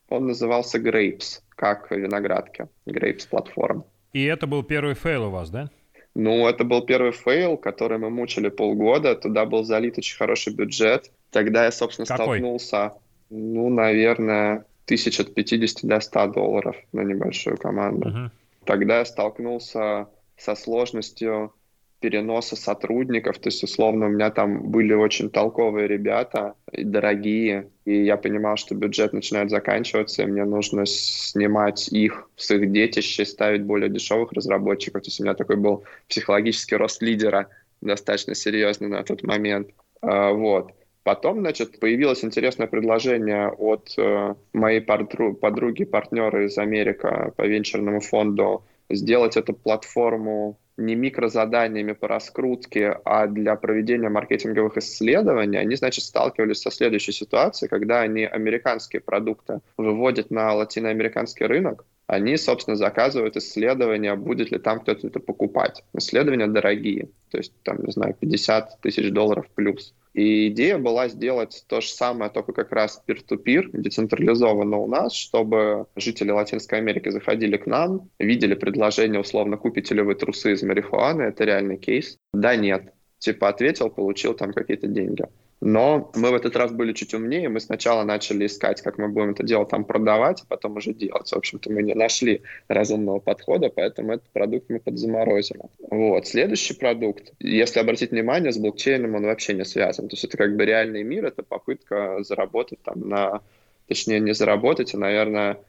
Он 0.08 0.26
назывался 0.26 0.78
Grapes, 0.78 1.40
как 1.50 1.90
виноградки. 1.90 2.68
Grapes 2.86 3.28
платформ. 3.28 3.84
И 4.12 4.24
это 4.24 4.46
был 4.46 4.62
первый 4.62 4.94
фейл 4.94 5.24
у 5.24 5.30
вас, 5.30 5.50
да? 5.50 5.70
Ну, 6.14 6.46
это 6.48 6.64
был 6.64 6.82
первый 6.82 7.12
фейл, 7.12 7.56
который 7.56 7.98
мы 7.98 8.08
мучили 8.08 8.48
полгода. 8.48 9.14
Туда 9.16 9.44
был 9.44 9.64
залит 9.64 9.98
очень 9.98 10.16
хороший 10.16 10.54
бюджет. 10.54 11.10
Тогда 11.30 11.64
я, 11.64 11.72
собственно, 11.72 12.06
Какой? 12.06 12.38
столкнулся, 12.38 12.92
ну, 13.28 13.68
наверное, 13.68 14.64
тысяч 14.84 15.18
от 15.18 15.34
50 15.34 15.84
до 15.88 16.00
100 16.00 16.26
долларов 16.28 16.76
на 16.92 17.00
небольшую 17.02 17.58
команду. 17.58 18.08
Uh-huh. 18.08 18.30
Тогда 18.66 18.98
я 18.98 19.04
столкнулся 19.04 20.08
со 20.36 20.54
сложностью 20.54 21.52
переноса 22.00 22.54
сотрудников, 22.54 23.38
то 23.38 23.48
есть, 23.48 23.62
условно, 23.64 24.06
у 24.06 24.08
меня 24.10 24.30
там 24.30 24.70
были 24.70 24.92
очень 24.92 25.30
толковые 25.30 25.88
ребята, 25.88 26.54
дорогие, 26.70 27.70
и 27.86 28.04
я 28.04 28.18
понимал, 28.18 28.58
что 28.58 28.74
бюджет 28.74 29.14
начинает 29.14 29.48
заканчиваться, 29.48 30.22
и 30.22 30.26
мне 30.26 30.44
нужно 30.44 30.84
снимать 30.84 31.88
их 31.88 32.28
с 32.36 32.50
их 32.50 32.70
детища, 32.72 33.24
ставить 33.24 33.62
более 33.62 33.88
дешевых 33.88 34.32
разработчиков. 34.32 35.00
То 35.00 35.08
есть 35.08 35.18
у 35.18 35.24
меня 35.24 35.32
такой 35.32 35.56
был 35.56 35.84
психологический 36.06 36.76
рост 36.76 37.00
лидера 37.00 37.48
достаточно 37.80 38.34
серьезный 38.34 38.88
на 38.88 39.02
тот 39.02 39.22
момент. 39.22 39.68
А, 40.02 40.32
вот. 40.32 40.72
Потом, 41.04 41.40
значит, 41.40 41.78
появилось 41.80 42.24
интересное 42.24 42.66
предложение 42.66 43.50
от 43.50 43.92
э, 43.98 44.34
моей 44.54 44.80
подруги, 44.80 45.84
партнера 45.84 46.46
из 46.46 46.56
Америки 46.56 47.06
по 47.36 47.42
венчурному 47.42 48.00
фонду 48.00 48.64
сделать 48.88 49.36
эту 49.36 49.52
платформу 49.52 50.58
не 50.76 50.94
микрозаданиями 50.94 51.92
по 51.92 52.08
раскрутке, 52.08 52.98
а 53.04 53.26
для 53.26 53.54
проведения 53.54 54.08
маркетинговых 54.08 54.76
исследований, 54.78 55.58
они, 55.58 55.76
значит, 55.76 56.04
сталкивались 56.04 56.62
со 56.62 56.70
следующей 56.70 57.12
ситуацией, 57.12 57.68
когда 57.68 58.00
они 58.00 58.24
американские 58.24 59.00
продукты 59.00 59.60
выводят 59.76 60.30
на 60.30 60.54
латиноамериканский 60.54 61.46
рынок, 61.46 61.84
они, 62.06 62.36
собственно, 62.36 62.76
заказывают 62.76 63.36
исследования, 63.36 64.14
будет 64.14 64.50
ли 64.50 64.58
там 64.58 64.80
кто-то 64.80 65.06
это 65.06 65.20
покупать. 65.20 65.84
Исследования 65.94 66.46
дорогие, 66.46 67.08
то 67.30 67.38
есть, 67.38 67.52
там, 67.62 67.78
не 67.84 67.92
знаю, 67.92 68.16
50 68.18 68.80
тысяч 68.80 69.10
долларов 69.10 69.46
плюс. 69.54 69.94
И 70.14 70.48
идея 70.48 70.78
была 70.78 71.08
сделать 71.08 71.64
то 71.66 71.80
же 71.80 71.88
самое, 71.88 72.30
только 72.30 72.52
как 72.52 72.70
раз 72.70 73.02
peer-to-peer, 73.06 73.70
децентрализованно 73.72 74.78
у 74.78 74.86
нас, 74.86 75.12
чтобы 75.12 75.86
жители 75.96 76.30
Латинской 76.30 76.78
Америки 76.78 77.08
заходили 77.08 77.56
к 77.56 77.66
нам, 77.66 78.08
видели 78.20 78.54
предложение, 78.54 79.20
условно, 79.20 79.56
купите 79.56 79.94
ли 79.94 80.02
вы 80.02 80.14
трусы 80.14 80.52
из 80.52 80.62
марихуаны, 80.62 81.22
это 81.22 81.44
реальный 81.44 81.78
кейс. 81.78 82.16
Да, 82.32 82.54
нет. 82.54 82.94
Типа 83.18 83.48
ответил, 83.48 83.90
получил 83.90 84.34
там 84.34 84.52
какие-то 84.52 84.86
деньги. 84.86 85.24
Но 85.66 86.10
мы 86.14 86.30
в 86.30 86.34
этот 86.34 86.56
раз 86.56 86.72
были 86.72 86.92
чуть 86.92 87.14
умнее. 87.14 87.48
Мы 87.48 87.58
сначала 87.58 88.04
начали 88.04 88.44
искать, 88.44 88.82
как 88.82 88.98
мы 88.98 89.08
будем 89.08 89.30
это 89.30 89.42
дело 89.42 89.64
там 89.64 89.86
продавать, 89.86 90.42
а 90.42 90.46
потом 90.46 90.76
уже 90.76 90.92
делать. 90.92 91.30
В 91.30 91.36
общем-то, 91.36 91.72
мы 91.72 91.82
не 91.82 91.94
нашли 91.94 92.42
разумного 92.68 93.18
подхода, 93.18 93.70
поэтому 93.70 94.12
этот 94.12 94.28
продукт 94.28 94.68
мы 94.68 94.78
подзаморозили. 94.78 95.62
Вот. 95.90 96.26
Следующий 96.26 96.74
продукт, 96.74 97.32
если 97.38 97.80
обратить 97.80 98.10
внимание, 98.10 98.52
с 98.52 98.58
блокчейном 98.58 99.14
он 99.14 99.24
вообще 99.24 99.54
не 99.54 99.64
связан. 99.64 100.08
То 100.08 100.16
есть 100.16 100.24
это 100.24 100.36
как 100.36 100.54
бы 100.54 100.66
реальный 100.66 101.02
мир, 101.02 101.24
это 101.24 101.42
попытка 101.42 102.18
заработать 102.24 102.82
там 102.82 103.08
на... 103.08 103.40
Точнее, 103.88 104.20
не 104.20 104.34
заработать, 104.34 104.94
а, 104.94 104.98
наверное, 104.98 105.60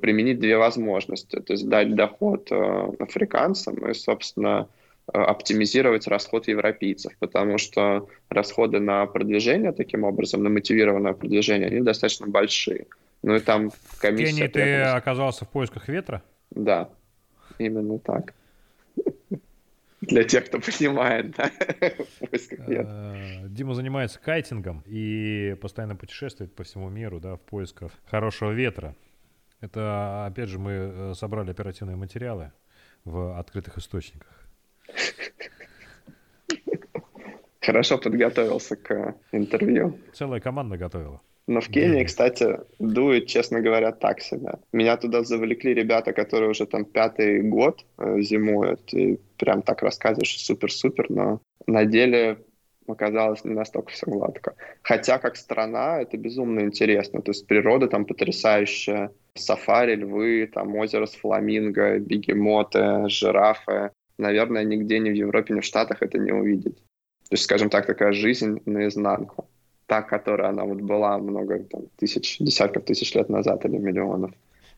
применить 0.00 0.40
две 0.40 0.56
возможности. 0.56 1.38
То 1.38 1.52
есть 1.52 1.68
дать 1.68 1.94
доход 1.94 2.48
э, 2.50 2.88
африканцам 2.98 3.88
и, 3.88 3.94
собственно, 3.94 4.68
оптимизировать 5.06 6.06
расход 6.06 6.48
европейцев, 6.48 7.12
потому 7.18 7.58
что 7.58 8.08
расходы 8.28 8.80
на 8.80 9.06
продвижение 9.06 9.72
таким 9.72 10.04
образом, 10.04 10.42
на 10.42 10.50
мотивированное 10.50 11.12
продвижение, 11.12 11.68
они 11.68 11.80
достаточно 11.80 12.26
большие. 12.26 12.86
Ну 13.22 13.34
и 13.34 13.40
там 13.40 13.70
комиссия... 13.98 14.32
В 14.32 14.36
Кении 14.36 14.48
ты 14.48 14.82
оказался 14.82 15.44
в 15.44 15.48
поисках 15.48 15.88
ветра? 15.88 16.22
Да, 16.50 16.90
именно 17.58 17.98
так. 17.98 18.34
Для 20.00 20.24
тех, 20.24 20.46
кто 20.46 20.58
понимает, 20.58 21.34
да, 21.36 21.50
в 21.80 22.28
поисках 22.28 22.58
ветра. 22.68 22.86
Э, 22.86 23.48
Дима 23.48 23.74
занимается 23.74 24.20
кайтингом 24.20 24.82
и 24.86 25.56
постоянно 25.60 25.96
путешествует 25.96 26.54
по 26.54 26.64
всему 26.64 26.90
миру, 26.90 27.20
да, 27.20 27.36
в 27.36 27.40
поисках 27.40 27.92
хорошего 28.06 28.50
ветра. 28.50 28.94
Это, 29.60 30.26
опять 30.26 30.50
же, 30.50 30.58
мы 30.58 30.72
э, 30.72 31.12
собрали 31.14 31.50
оперативные 31.50 31.96
материалы 31.96 32.52
в 33.04 33.38
открытых 33.38 33.78
источниках. 33.78 34.43
Хорошо 37.60 37.98
подготовился 37.98 38.76
к 38.76 39.14
интервью. 39.32 39.98
Целая 40.12 40.40
команда 40.40 40.76
готовила. 40.76 41.20
Но 41.46 41.60
в 41.60 41.68
Кении, 41.68 42.04
кстати, 42.04 42.58
дует, 42.78 43.26
честно 43.26 43.60
говоря, 43.60 43.92
так 43.92 44.20
себе. 44.20 44.54
Меня 44.72 44.96
туда 44.96 45.24
завлекли 45.24 45.74
ребята, 45.74 46.12
которые 46.12 46.50
уже 46.50 46.64
там 46.66 46.84
пятый 46.86 47.42
год 47.42 47.84
э, 47.98 48.20
зимуют, 48.22 48.94
и 48.94 49.20
прям 49.36 49.62
так 49.62 49.82
рассказываешь, 49.82 50.38
супер-супер, 50.38 51.10
но 51.10 51.40
на 51.66 51.84
деле 51.84 52.38
оказалось 52.86 53.44
не 53.44 53.52
настолько 53.52 53.92
все 53.92 54.06
гладко. 54.06 54.54
Хотя 54.82 55.18
как 55.18 55.36
страна 55.36 56.00
это 56.00 56.16
безумно 56.16 56.60
интересно. 56.60 57.20
То 57.20 57.30
есть 57.30 57.46
природа 57.46 57.88
там 57.88 58.04
потрясающая. 58.06 59.10
Сафари, 59.34 59.96
львы, 59.96 60.48
там 60.52 60.76
озеро 60.76 61.06
с 61.06 61.14
фламинго, 61.14 61.98
бегемоты, 61.98 63.08
жирафы 63.08 63.90
наверное, 64.18 64.64
нигде 64.64 64.98
ни 64.98 65.10
в 65.10 65.14
Европе, 65.14 65.54
ни 65.54 65.60
в 65.60 65.64
Штатах 65.64 66.02
это 66.02 66.18
не 66.18 66.32
увидеть. 66.32 66.76
То 66.76 67.32
есть, 67.32 67.44
скажем 67.44 67.70
так, 67.70 67.86
такая 67.86 68.12
жизнь 68.12 68.60
наизнанку. 68.66 69.48
Та, 69.86 70.02
которая 70.02 70.48
она 70.48 70.64
вот 70.64 70.80
была 70.80 71.18
много 71.18 71.58
там, 71.64 71.82
тысяч, 71.96 72.38
десятков 72.38 72.84
тысяч 72.84 73.14
лет 73.14 73.28
назад 73.28 73.64
или 73.66 73.76
миллионов. 73.76 74.30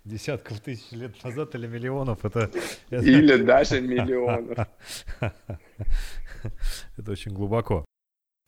Десятков 0.05 0.61
тысяч 0.61 0.91
лет 0.93 1.13
назад 1.25 1.55
или 1.55 1.67
миллионов 1.67 2.25
это... 2.25 2.51
Или 2.91 3.37
даже 3.37 3.81
миллионов. 3.81 4.69
Это 6.97 7.11
очень 7.11 7.33
глубоко. 7.33 7.85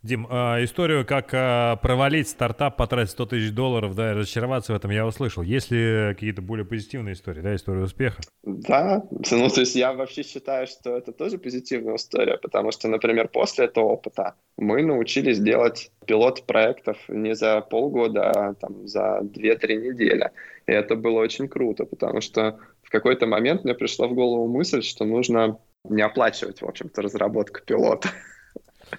Дим, 0.05 0.29
э, 0.31 0.63
историю, 0.63 1.05
как 1.05 1.35
э, 1.35 1.77
провалить 1.83 2.29
стартап, 2.29 2.77
потратить 2.77 3.11
100 3.11 3.27
тысяч 3.27 3.53
долларов, 3.53 3.97
да, 3.97 4.13
и 4.13 4.15
разочароваться 4.15 4.73
в 4.73 4.77
этом, 4.77 4.93
я 4.93 5.05
услышал. 5.05 5.43
Есть 5.43 5.73
ли 5.73 6.15
какие-то 6.15 6.41
более 6.41 6.65
позитивные 6.65 7.15
истории, 7.15 7.41
да, 7.41 7.57
истории 7.57 7.81
успеха? 7.81 8.23
Да, 8.45 9.03
ну, 9.11 9.49
то 9.49 9.61
есть 9.61 9.75
я 9.75 9.93
вообще 9.93 10.23
считаю, 10.23 10.69
что 10.69 10.97
это 10.97 11.11
тоже 11.11 11.39
позитивная 11.39 11.97
история, 11.97 12.39
потому 12.39 12.71
что, 12.71 12.87
например, 12.87 13.27
после 13.27 13.65
этого 13.65 13.87
опыта 13.87 14.35
мы 14.57 14.85
научились 14.85 15.41
делать 15.41 15.91
пилот 16.07 16.47
проектов 16.47 16.97
не 17.09 17.35
за 17.35 17.61
полгода, 17.61 18.31
а 18.31 18.55
там 18.55 18.87
за 18.87 19.21
2-3 19.23 19.75
недели. 19.75 20.31
И 20.69 20.73
это 20.73 20.95
было 20.95 21.19
очень 21.19 21.49
круто, 21.49 21.87
потому 21.87 22.21
что 22.21 22.61
в 22.85 22.91
какой-то 22.91 23.27
момент 23.27 23.65
мне 23.65 23.75
пришла 23.75 24.07
в 24.07 24.15
голову 24.15 24.47
мысль, 24.47 24.83
что 24.83 25.05
нужно 25.05 25.59
не 25.83 26.03
оплачивать, 26.03 26.63
в 26.63 26.67
общем-то, 26.67 27.03
разработку 27.03 27.61
пилота. 27.67 28.11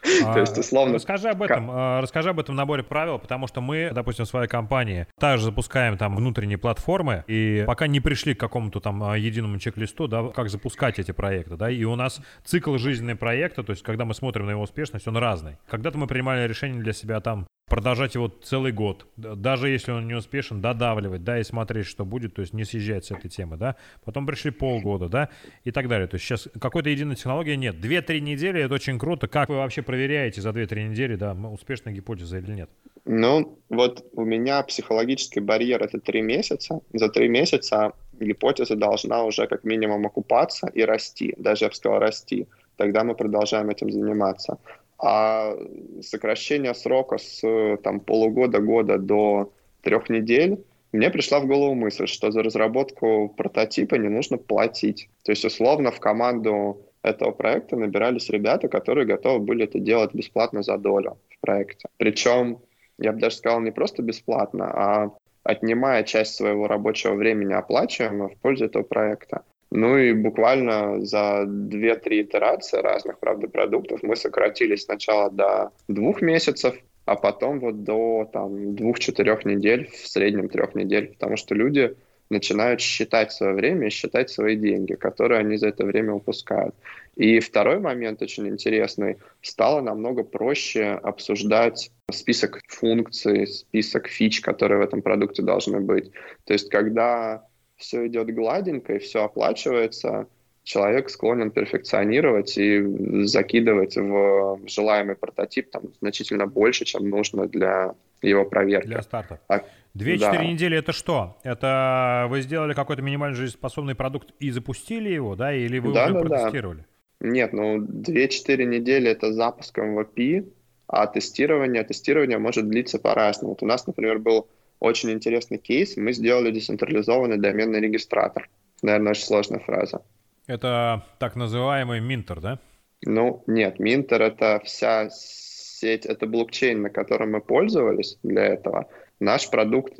То 0.01 0.39
есть, 0.39 0.57
условно... 0.57 0.95
Расскажи 0.95 1.29
об 1.29 1.41
этом, 1.41 1.69
а, 1.71 2.01
расскажи 2.01 2.29
об 2.29 2.39
этом 2.39 2.55
наборе 2.55 2.83
правил, 2.83 3.19
потому 3.19 3.47
что 3.47 3.61
мы, 3.61 3.91
допустим, 3.93 4.25
в 4.25 4.27
своей 4.27 4.47
компании 4.47 5.07
также 5.19 5.45
запускаем 5.45 5.97
там 5.97 6.15
внутренние 6.15 6.57
платформы, 6.57 7.23
и 7.27 7.63
пока 7.65 7.87
не 7.87 7.99
пришли 7.99 8.33
к 8.33 8.39
какому-то 8.39 8.79
там 8.79 9.03
а, 9.03 9.17
единому 9.17 9.59
чек-листу, 9.59 10.07
да, 10.07 10.29
как 10.29 10.49
запускать 10.49 10.99
эти 10.99 11.11
проекты, 11.11 11.55
да, 11.55 11.69
и 11.69 11.83
у 11.83 11.95
нас 11.95 12.21
цикл 12.43 12.77
жизненного 12.77 13.17
проекта, 13.17 13.63
то 13.63 13.71
есть, 13.71 13.83
когда 13.83 14.05
мы 14.05 14.13
смотрим 14.13 14.45
на 14.45 14.51
его 14.51 14.61
успешность, 14.61 15.07
он 15.07 15.17
разный. 15.17 15.57
Когда-то 15.69 15.97
мы 15.97 16.07
принимали 16.07 16.47
решение 16.47 16.81
для 16.81 16.93
себя 16.93 17.19
там 17.19 17.47
продолжать 17.69 18.15
его 18.15 18.27
целый 18.27 18.71
год, 18.71 19.05
даже 19.15 19.69
если 19.69 19.91
он 19.91 20.07
не 20.07 20.15
успешен, 20.15 20.61
додавливать, 20.61 21.23
да, 21.23 21.39
и 21.39 21.43
смотреть, 21.43 21.85
что 21.85 22.05
будет, 22.05 22.35
то 22.35 22.41
есть 22.41 22.53
не 22.53 22.65
съезжать 22.65 23.05
с 23.05 23.11
этой 23.11 23.29
темы, 23.29 23.57
да. 23.57 23.75
Потом 24.03 24.25
пришли 24.25 24.51
полгода, 24.51 25.07
да, 25.07 25.29
и 25.63 25.71
так 25.71 25.87
далее. 25.87 26.07
То 26.07 26.15
есть 26.15 26.25
сейчас 26.25 26.47
какой-то 26.59 26.89
единой 26.89 27.15
технологии 27.15 27.55
нет. 27.55 27.79
Две-три 27.79 28.21
недели— 28.21 28.61
это 28.63 28.73
очень 28.73 28.99
круто. 28.99 29.27
Как 29.27 29.49
вы 29.49 29.57
вообще 29.57 29.81
проверяете 29.81 30.41
за 30.41 30.51
две-три 30.51 30.83
недели, 30.83 31.15
да, 31.15 31.33
успешная 31.33 31.93
гипотеза 31.93 32.39
или 32.39 32.51
нет? 32.51 32.69
Ну, 33.05 33.59
вот 33.69 34.05
у 34.13 34.25
меня 34.25 34.61
психологический 34.63 35.39
барьер— 35.39 35.81
это 35.83 35.99
три 35.99 36.21
месяца. 36.21 36.81
За 36.93 37.09
три 37.09 37.27
месяца 37.29 37.93
гипотеза 38.19 38.75
должна 38.75 39.23
уже 39.23 39.47
как 39.47 39.63
минимум 39.63 40.05
окупаться 40.05 40.67
и 40.67 40.83
расти, 40.83 41.33
даже, 41.37 41.65
я 41.65 41.69
бы 41.69 41.75
сказал, 41.75 41.99
расти. 41.99 42.47
Тогда 42.75 43.03
мы 43.03 43.15
продолжаем 43.15 43.69
этим 43.69 43.91
заниматься. 43.91 44.57
А 44.99 45.55
сокращение 46.01 46.73
срока 46.73 47.17
с 47.17 47.41
там, 47.83 48.01
полугода-года 48.01 48.97
до 48.97 49.53
трех 49.81 50.09
недель, 50.09 50.63
мне 50.91 51.09
пришла 51.09 51.39
в 51.39 51.47
голову 51.47 51.73
мысль, 51.75 52.07
что 52.07 52.31
за 52.31 52.43
разработку 52.43 53.29
прототипа 53.37 53.95
не 53.95 54.09
нужно 54.09 54.37
платить. 54.37 55.09
То 55.23 55.31
есть, 55.31 55.45
условно, 55.45 55.91
в 55.91 55.99
команду 55.99 56.81
этого 57.01 57.31
проекта 57.31 57.77
набирались 57.77 58.29
ребята, 58.29 58.67
которые 58.67 59.05
готовы 59.05 59.39
были 59.39 59.63
это 59.65 59.79
делать 59.79 60.13
бесплатно 60.13 60.63
за 60.63 60.77
долю 60.77 61.17
в 61.29 61.39
проекте. 61.39 61.87
Причем, 61.97 62.59
я 62.97 63.13
бы 63.13 63.19
даже 63.19 63.37
сказал, 63.37 63.61
не 63.61 63.71
просто 63.71 64.01
бесплатно, 64.01 64.65
а 64.65 65.11
отнимая 65.43 66.03
часть 66.03 66.35
своего 66.35 66.67
рабочего 66.67 67.13
времени 67.13 67.53
оплачиваемого 67.53 68.29
в 68.29 68.37
пользу 68.37 68.65
этого 68.65 68.83
проекта. 68.83 69.43
Ну 69.71 69.97
и 69.97 70.13
буквально 70.13 71.05
за 71.05 71.43
2-3 71.45 72.21
итерации 72.23 72.77
разных, 72.77 73.19
правда, 73.19 73.47
продуктов 73.47 74.01
мы 74.01 74.15
сократились 74.15 74.85
сначала 74.85 75.29
до 75.29 75.71
двух 75.87 76.21
месяцев, 76.21 76.75
а 77.05 77.15
потом 77.15 77.59
вот 77.59 77.83
до 77.83 78.27
там 78.31 78.75
двух-четырех 78.75 79.45
недель, 79.45 79.89
в 79.91 80.07
среднем 80.07 80.49
трех 80.49 80.73
недель, 80.73 81.09
потому 81.09 81.37
что 81.37 81.53
люди 81.53 81.95
начинают 82.29 82.81
считать 82.81 83.31
свое 83.31 83.53
время 83.53 83.87
и 83.87 83.91
считать 83.91 84.29
свои 84.29 84.55
деньги, 84.55 84.93
которые 84.93 85.39
они 85.39 85.57
за 85.57 85.69
это 85.69 85.85
время 85.85 86.13
упускают. 86.13 86.75
И 87.15 87.39
второй 87.39 87.79
момент 87.79 88.21
очень 88.21 88.47
интересный. 88.47 89.17
Стало 89.41 89.81
намного 89.81 90.23
проще 90.23 90.99
обсуждать 91.03 91.91
список 92.11 92.61
функций, 92.67 93.47
список 93.47 94.07
фич, 94.07 94.41
которые 94.41 94.79
в 94.79 94.83
этом 94.83 95.01
продукте 95.01 95.41
должны 95.41 95.79
быть. 95.79 96.11
То 96.45 96.53
есть, 96.53 96.69
когда 96.69 97.43
все 97.79 98.05
идет 98.07 98.33
гладенько 98.33 98.93
и 98.93 98.99
все 98.99 99.23
оплачивается, 99.23 100.27
человек 100.63 101.09
склонен 101.09 101.49
перфекционировать 101.49 102.57
и 102.57 103.25
закидывать 103.25 103.95
в 103.95 104.59
желаемый 104.67 105.15
прототип 105.15 105.71
там, 105.71 105.83
значительно 105.99 106.45
больше, 106.45 106.85
чем 106.85 107.09
нужно 107.09 107.47
для 107.47 107.95
его 108.21 108.45
проверки. 108.45 108.87
Для 108.87 109.01
старта. 109.01 109.39
А, 109.47 109.63
Две-четыре 109.93 110.37
да. 110.39 110.45
недели 110.45 110.77
это 110.77 110.91
что? 110.91 111.37
Это 111.43 112.27
вы 112.29 112.41
сделали 112.41 112.73
какой-то 112.73 113.01
минимально 113.01 113.35
жизнеспособный 113.35 113.95
продукт 113.95 114.29
и 114.39 114.51
запустили 114.51 115.09
его, 115.09 115.35
да, 115.35 115.53
или 115.53 115.79
вы 115.79 115.93
да, 115.93 116.05
уже 116.05 116.13
да, 116.13 116.19
протестировали? 116.19 116.85
Да. 117.19 117.27
Нет, 117.27 117.53
ну 117.53 117.79
две-четыре 117.79 118.65
недели 118.65 119.09
это 119.09 119.33
запуск 119.33 119.77
MVP, 119.79 120.51
а 120.87 121.07
тестирование, 121.07 121.83
тестирование 121.83 122.37
может 122.37 122.69
длиться 122.69 122.99
по-разному. 122.99 123.53
Вот 123.53 123.63
у 123.63 123.65
нас, 123.65 123.87
например, 123.87 124.19
был 124.19 124.47
очень 124.79 125.11
интересный 125.11 125.57
кейс. 125.57 125.97
Мы 125.97 126.13
сделали 126.13 126.51
децентрализованный 126.51 127.37
доменный 127.37 127.81
регистратор. 127.81 128.49
Наверное, 128.81 129.11
очень 129.11 129.25
сложная 129.25 129.59
фраза. 129.59 130.01
Это 130.47 131.05
так 131.19 131.35
называемый 131.35 131.99
Минтер, 131.99 132.39
да? 132.39 132.59
Ну, 133.01 133.43
нет, 133.47 133.79
Минтер— 133.79 134.21
это 134.23 134.61
вся 134.63 135.09
сеть, 135.11 136.05
это 136.05 136.27
блокчейн, 136.27 136.81
на 136.81 136.89
котором 136.89 137.31
мы 137.31 137.41
пользовались 137.41 138.17
для 138.23 138.45
этого. 138.45 138.89
Наш 139.19 139.49
продукт 139.49 139.93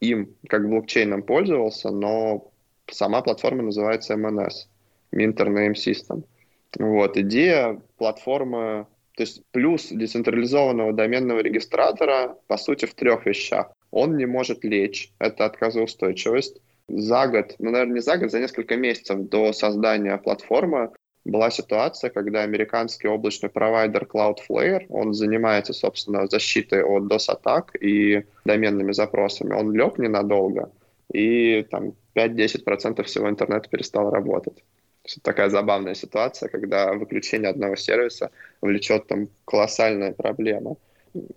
им 0.00 0.34
как 0.48 0.68
блокчейном 0.68 1.22
пользовался, 1.22 1.90
но 1.90 2.52
сама 2.90 3.22
платформа 3.22 3.62
называется 3.62 4.14
MNS, 4.14 4.68
Minter 5.14 5.48
Name 5.48 5.72
System. 5.72 6.24
Вот, 6.78 7.16
идея 7.16 7.80
платформы 7.96 8.86
То 9.16 9.22
есть 9.22 9.42
плюс 9.50 9.88
децентрализованного 9.88 10.92
доменного 10.92 11.40
регистратора, 11.40 12.36
по 12.46 12.58
сути, 12.58 12.84
в 12.84 12.94
трех 12.94 13.24
вещах. 13.24 13.72
Он 13.96 14.18
не 14.18 14.26
может 14.26 14.62
лечь, 14.62 15.10
это 15.18 15.46
отказоустойчивость. 15.46 16.60
За 16.86 17.26
год, 17.28 17.54
ну, 17.58 17.70
наверное, 17.70 17.94
не 17.94 18.00
за 18.02 18.18
год, 18.18 18.30
за 18.30 18.40
несколько 18.40 18.76
месяцев 18.76 19.18
до 19.30 19.54
создания 19.54 20.18
платформы 20.18 20.90
была 21.24 21.50
ситуация, 21.50 22.10
когда 22.10 22.42
американский 22.42 23.08
облачный 23.08 23.48
провайдер 23.48 24.04
Cloudflare, 24.04 24.84
он 24.90 25.14
занимается, 25.14 25.72
собственно, 25.72 26.26
защитой 26.26 26.84
от 26.84 27.04
DOS-атак 27.04 27.74
и 27.80 28.26
доменными 28.44 28.92
запросами, 28.92 29.54
он 29.54 29.72
лег 29.72 29.96
ненадолго, 29.96 30.70
и 31.10 31.62
там 31.70 31.94
5-10% 32.14 33.02
всего 33.02 33.30
интернета 33.30 33.70
перестал 33.70 34.10
работать. 34.10 34.62
Такая 35.22 35.48
забавная 35.48 35.94
ситуация, 35.94 36.50
когда 36.50 36.92
выключение 36.92 37.48
одного 37.48 37.76
сервиса 37.76 38.30
влечет 38.60 39.06
там 39.06 39.28
колоссальные 39.46 40.12
проблемы 40.12 40.76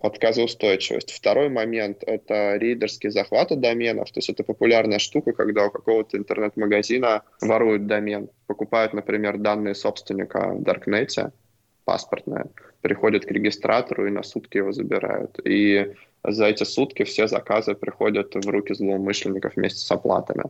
отказоустойчивость. 0.00 1.12
Второй 1.12 1.48
момент— 1.48 2.02
это 2.06 2.56
рейдерские 2.56 3.12
захваты 3.12 3.56
доменов. 3.56 4.10
То 4.10 4.18
есть 4.18 4.30
это 4.30 4.42
популярная 4.44 4.98
штука, 4.98 5.32
когда 5.32 5.66
у 5.66 5.70
какого-то 5.70 6.16
интернет-магазина 6.16 7.22
воруют 7.40 7.86
домен, 7.86 8.28
покупают, 8.46 8.92
например, 8.92 9.38
данные 9.38 9.74
собственника 9.74 10.54
в 10.54 10.62
Даркнете, 10.62 11.32
паспортные, 11.84 12.46
приходят 12.82 13.24
к 13.24 13.30
регистратору 13.30 14.06
и 14.06 14.10
на 14.10 14.22
сутки 14.22 14.58
его 14.58 14.72
забирают. 14.72 15.40
И 15.44 15.94
за 16.24 16.46
эти 16.46 16.64
сутки 16.64 17.04
все 17.04 17.26
заказы 17.26 17.74
приходят 17.74 18.34
в 18.34 18.48
руки 18.48 18.74
злоумышленников 18.74 19.56
вместе 19.56 19.80
с 19.80 19.90
оплатами. 19.90 20.44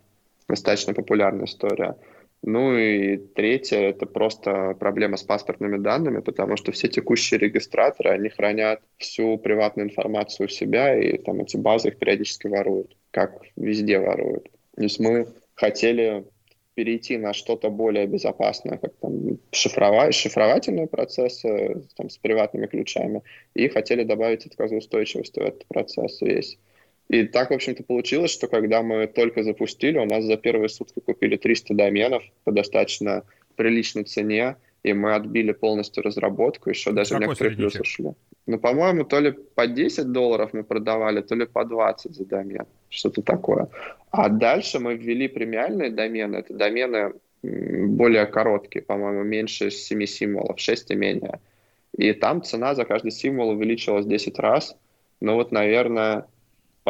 Достаточно 0.48 0.94
популярная 0.94 1.46
история. 1.46 1.96
Ну 2.42 2.74
и 2.74 3.18
третье, 3.18 3.78
это 3.78 4.06
просто 4.06 4.74
проблема 4.80 5.18
с 5.18 5.22
паспортными 5.22 5.76
данными, 5.76 6.20
потому 6.20 6.56
что 6.56 6.72
все 6.72 6.88
текущие 6.88 7.38
регистраторы, 7.38 8.10
они 8.10 8.30
хранят 8.30 8.80
всю 8.96 9.36
приватную 9.36 9.88
информацию 9.88 10.46
у 10.46 10.50
себя, 10.50 10.98
и 10.98 11.18
там 11.18 11.42
эти 11.42 11.58
базы 11.58 11.88
их 11.88 11.98
периодически 11.98 12.46
воруют, 12.46 12.96
как 13.10 13.42
везде 13.56 13.98
воруют. 13.98 14.48
То 14.74 14.82
есть 14.82 14.98
мы 14.98 15.26
хотели 15.54 16.24
перейти 16.74 17.18
на 17.18 17.34
что-то 17.34 17.68
более 17.68 18.06
безопасное, 18.06 18.78
как 18.78 18.94
там 18.96 19.38
шифровать, 19.52 20.14
шифровательные 20.14 20.86
процессы 20.86 21.82
там, 21.94 22.08
с 22.08 22.16
приватными 22.16 22.66
ключами, 22.66 23.22
и 23.52 23.68
хотели 23.68 24.02
добавить 24.02 24.46
отказоустойчивость 24.46 25.36
в 25.36 25.40
этот 25.40 25.66
процесс 25.66 26.22
весь. 26.22 26.58
И 27.10 27.24
так, 27.24 27.50
в 27.50 27.54
общем-то, 27.54 27.82
получилось, 27.82 28.30
что 28.30 28.46
когда 28.46 28.82
мы 28.82 29.08
только 29.08 29.42
запустили, 29.42 29.98
у 29.98 30.04
нас 30.04 30.24
за 30.24 30.36
первые 30.36 30.68
сутки 30.68 31.00
купили 31.00 31.36
300 31.36 31.74
доменов 31.74 32.22
по 32.44 32.52
достаточно 32.52 33.24
приличной 33.56 34.04
цене, 34.04 34.54
и 34.84 34.92
мы 34.92 35.16
отбили 35.16 35.50
полностью 35.50 36.04
разработку, 36.04 36.70
еще 36.70 36.92
даже 36.92 37.14
Какой 37.14 37.26
некоторые 37.26 37.56
плюсы 37.56 37.80
ушли. 37.80 38.12
Ну, 38.46 38.58
по-моему, 38.60 39.04
то 39.04 39.18
ли 39.18 39.32
по 39.32 39.66
10 39.66 40.12
долларов 40.12 40.50
мы 40.52 40.62
продавали, 40.62 41.20
то 41.20 41.34
ли 41.34 41.46
по 41.46 41.64
20 41.64 42.14
за 42.14 42.24
домен, 42.24 42.66
что-то 42.88 43.22
такое. 43.22 43.66
А 44.12 44.28
дальше 44.28 44.78
мы 44.78 44.94
ввели 44.94 45.26
премиальные 45.26 45.90
домены, 45.90 46.36
это 46.36 46.54
домены 46.54 47.14
более 47.42 48.26
короткие, 48.26 48.82
по-моему, 48.84 49.24
меньше 49.24 49.72
7 49.72 50.06
символов, 50.06 50.60
6 50.60 50.92
и 50.92 50.94
менее. 50.94 51.40
И 51.98 52.12
там 52.12 52.42
цена 52.42 52.76
за 52.76 52.84
каждый 52.84 53.10
символ 53.10 53.48
увеличилась 53.48 54.06
10 54.06 54.38
раз. 54.38 54.76
Ну 55.20 55.34
вот, 55.34 55.50
наверное, 55.50 56.26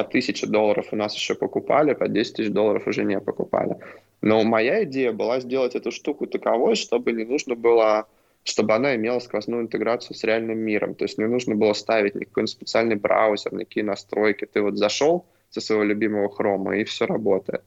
по 0.05 0.09
1000 0.09 0.46
долларов 0.46 0.86
у 0.92 0.96
нас 0.96 1.14
еще 1.14 1.34
покупали, 1.34 1.94
по 1.94 2.09
10 2.09 2.36
тысяч 2.36 2.51
долларов 2.51 2.86
уже 2.86 3.05
не 3.05 3.20
покупали. 3.20 3.76
Но 4.22 4.42
моя 4.44 4.84
идея 4.84 5.12
была 5.12 5.40
сделать 5.40 5.74
эту 5.74 5.90
штуку 5.90 6.26
таковой, 6.26 6.74
чтобы 6.74 7.12
не 7.12 7.24
нужно 7.24 7.55
было 7.55 8.07
чтобы 8.42 8.74
она 8.74 8.96
имела 8.96 9.18
сквозную 9.18 9.62
интеграцию 9.62 10.16
с 10.16 10.24
реальным 10.24 10.59
миром. 10.59 10.94
То 10.94 11.05
есть 11.05 11.18
не 11.18 11.26
нужно 11.26 11.55
было 11.55 11.74
ставить 11.74 12.14
никакой 12.14 12.48
специальный 12.48 12.96
браузер, 12.96 13.53
никакие 13.53 13.84
настройки. 13.84 14.46
Ты 14.46 14.62
вот 14.62 14.78
зашел 14.78 15.26
со 15.51 15.61
своего 15.61 15.84
любимого 15.84 16.30
хрома, 16.30 16.78
и 16.78 16.84
все 16.84 17.07
работает. 17.07 17.62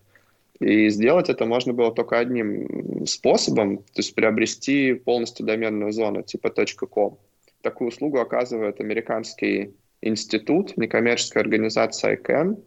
И 0.60 0.90
сделать 0.90 1.30
это 1.30 1.46
можно 1.46 1.74
было 1.74 1.94
только 1.94 2.18
одним 2.18 3.06
способом, 3.06 3.78
то 3.78 3.98
есть 3.98 4.16
приобрести 4.16 4.94
полностью 4.94 5.46
доменную 5.46 5.92
зону 5.92 6.24
типа 6.24 6.52
.com. 6.90 7.18
Такую 7.62 7.90
услугу 7.90 8.20
оказывает 8.20 8.80
американский 8.80 9.74
институт, 10.04 10.78
некоммерческая 10.78 11.44
организация 11.44 12.18
ICANN. 12.18 12.62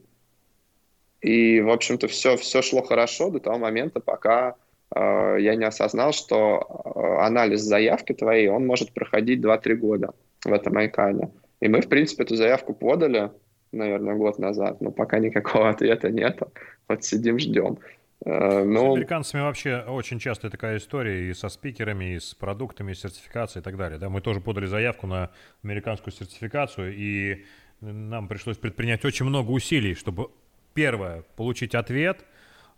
И, 1.21 1.61
в 1.61 1.71
общем-то, 1.71 2.09
все, 2.09 2.37
все 2.37 2.63
шло 2.63 2.83
хорошо 2.83 3.31
до 3.31 3.41
того 3.41 3.59
момента, 3.59 4.01
пока 4.01 4.55
э, 4.95 5.37
я 5.41 5.55
не 5.55 5.65
осознал, 5.65 6.13
что 6.13 6.61
э, 6.95 7.25
анализ 7.25 7.61
заявки 7.61 8.13
твоей, 8.13 8.49
он 8.49 8.67
может 8.67 8.93
проходить 8.93 9.41
2-3 9.41 9.75
года 9.75 10.15
в 10.45 10.53
этом 10.53 10.77
ICANN. 10.79 11.31
И 11.61 11.69
мы, 11.69 11.81
в 11.81 11.89
принципе, 11.89 12.25
эту 12.25 12.37
заявку 12.37 12.75
подали, 12.75 13.31
наверное, 13.73 14.15
год 14.15 14.39
назад, 14.39 14.81
но 14.81 14.91
пока 14.91 15.19
никакого 15.19 15.71
ответа 15.71 16.11
нет. 16.11 16.41
Вот 16.89 17.05
сидим, 17.05 17.39
ждем. 17.39 17.79
Э, 18.25 18.65
ну, 18.65 18.93
с 18.93 18.97
американцами 18.97 19.43
вообще 19.43 19.79
очень 19.81 20.19
часто 20.19 20.51
такая 20.51 20.79
история 20.79 21.31
и 21.31 21.35
со 21.35 21.49
спикерами, 21.49 22.15
и 22.15 22.21
с 22.21 22.35
продуктами, 22.35 22.93
и 22.93 22.95
сертификацией 22.95 23.61
и 23.61 23.65
так 23.65 23.77
далее. 23.77 23.99
Да, 23.99 24.09
мы 24.09 24.21
тоже 24.21 24.41
подали 24.41 24.67
заявку 24.67 25.07
на 25.07 25.31
американскую 25.63 26.13
сертификацию, 26.13 26.95
и 26.97 27.45
нам 27.81 28.29
пришлось 28.29 28.57
предпринять 28.57 29.05
очень 29.05 29.27
много 29.27 29.51
усилий, 29.51 29.95
чтобы, 29.95 30.31
первое, 30.75 31.23
получить 31.37 31.75
ответ, 31.75 32.25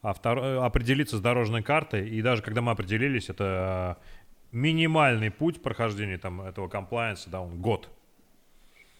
а 0.02 0.12
второе, 0.12 0.64
определиться 0.64 1.16
с 1.16 1.20
дорожной 1.20 1.62
картой. 1.62 2.08
И 2.08 2.20
даже 2.20 2.42
когда 2.42 2.60
мы 2.60 2.72
определились, 2.72 3.28
это 3.28 3.98
минимальный 4.52 5.30
путь 5.30 5.62
прохождения 5.62 6.18
там, 6.18 6.40
этого 6.40 6.68
комплайенса, 6.68 7.30
да, 7.30 7.40
он 7.40 7.60
год. 7.60 7.88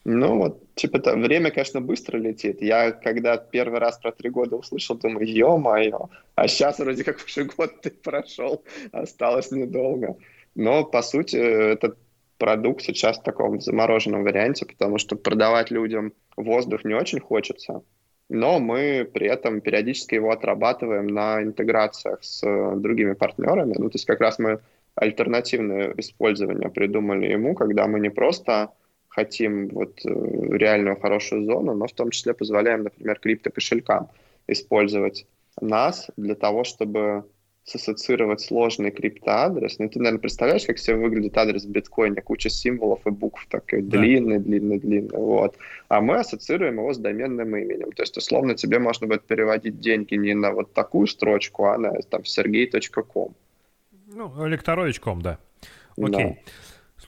Ну, 0.05 0.39
вот, 0.39 0.75
типа, 0.75 1.01
то, 1.01 1.17
время, 1.17 1.51
конечно, 1.51 1.81
быстро 1.81 2.19
летит. 2.19 2.63
Я, 2.63 2.93
когда 2.93 3.37
первый 3.37 3.79
раз 3.79 3.99
про 3.99 4.13
три 4.13 4.31
года 4.31 4.57
услышал, 4.57 4.97
думаю, 4.97 5.27
ё-моё, 5.27 6.09
а 6.35 6.49
сейчас 6.49 6.79
вроде 6.79 7.05
как 7.05 7.19
уже 7.27 7.45
год 7.45 7.81
ты 7.83 7.91
прошел, 7.91 8.63
осталось 8.93 9.51
недолго. 9.51 10.17
Но, 10.55 10.85
по 10.85 11.03
сути, 11.03 11.37
этот 11.37 11.99
продукт 12.39 12.83
сейчас 12.83 13.19
в 13.19 13.23
таком 13.23 13.61
замороженном 13.61 14.23
варианте, 14.23 14.65
потому 14.65 14.99
что 14.99 15.17
продавать 15.17 15.71
людям 15.71 16.13
воздух 16.37 16.85
не 16.85 16.95
очень 16.95 17.21
хочется, 17.21 17.83
но 18.29 18.61
мы 18.61 19.09
при 19.13 19.27
этом 19.27 19.61
периодически 19.61 20.15
его 20.15 20.31
отрабатываем 20.31 21.09
на 21.09 21.43
интеграциях 21.43 22.23
с 22.23 22.41
другими 22.77 23.15
партнерами. 23.15 23.75
Ну, 23.77 23.91
то 23.91 23.97
есть 23.97 24.07
как 24.07 24.21
раз 24.21 24.39
мы 24.39 24.61
альтернативное 24.95 25.93
использование 25.97 26.71
придумали 26.71 27.27
ему, 27.27 27.55
когда 27.55 27.87
мы 27.87 28.01
не 28.01 28.11
просто 28.11 28.71
хотим 29.19 29.69
вот 29.69 29.99
э, 30.05 30.09
реальную 30.57 30.97
хорошую 31.01 31.45
зону, 31.45 31.75
но 31.75 31.87
в 31.87 31.93
том 31.93 32.11
числе 32.11 32.35
позволяем, 32.35 32.85
например, 32.85 33.19
криптокошелькам 33.19 34.09
использовать 34.47 35.27
нас 35.61 36.09
для 36.17 36.37
того, 36.37 36.63
чтобы 36.63 37.25
сассоциировать 37.65 38.41
сложный 38.41 38.93
криптоадрес. 38.93 39.79
Ну, 39.81 39.89
ты, 39.89 39.99
наверное, 39.99 40.21
представляешь, 40.21 40.67
как 40.67 40.79
себе 40.79 40.97
выглядит 40.97 41.37
адрес 41.37 41.65
в 41.65 41.71
биткоине, 41.71 42.23
куча 42.23 42.49
символов 42.49 43.07
и 43.07 43.11
букв, 43.11 43.47
такой 43.51 43.83
да. 43.83 43.99
длинный, 43.99 44.39
длинный, 44.39 44.79
длинный, 44.79 45.17
вот. 45.17 45.57
А 45.89 46.01
мы 46.01 46.21
ассоциируем 46.21 46.75
его 46.75 46.93
с 46.95 46.99
доменным 46.99 47.57
именем. 47.57 47.91
То 47.93 48.05
есть, 48.05 48.17
условно, 48.17 48.55
тебе 48.55 48.79
можно 48.79 49.09
будет 49.09 49.25
переводить 49.25 49.81
деньги 49.81 50.15
не 50.15 50.35
на 50.35 50.53
вот 50.53 50.73
такую 50.73 51.09
строчку, 51.09 51.65
а 51.65 51.77
на 51.77 51.91
там 52.03 52.23
sergey.com. 52.23 53.35
Ну, 54.15 54.49
электронович.com, 54.49 55.23
да. 55.23 55.39
Окей. 55.97 56.25
Да. 56.25 56.53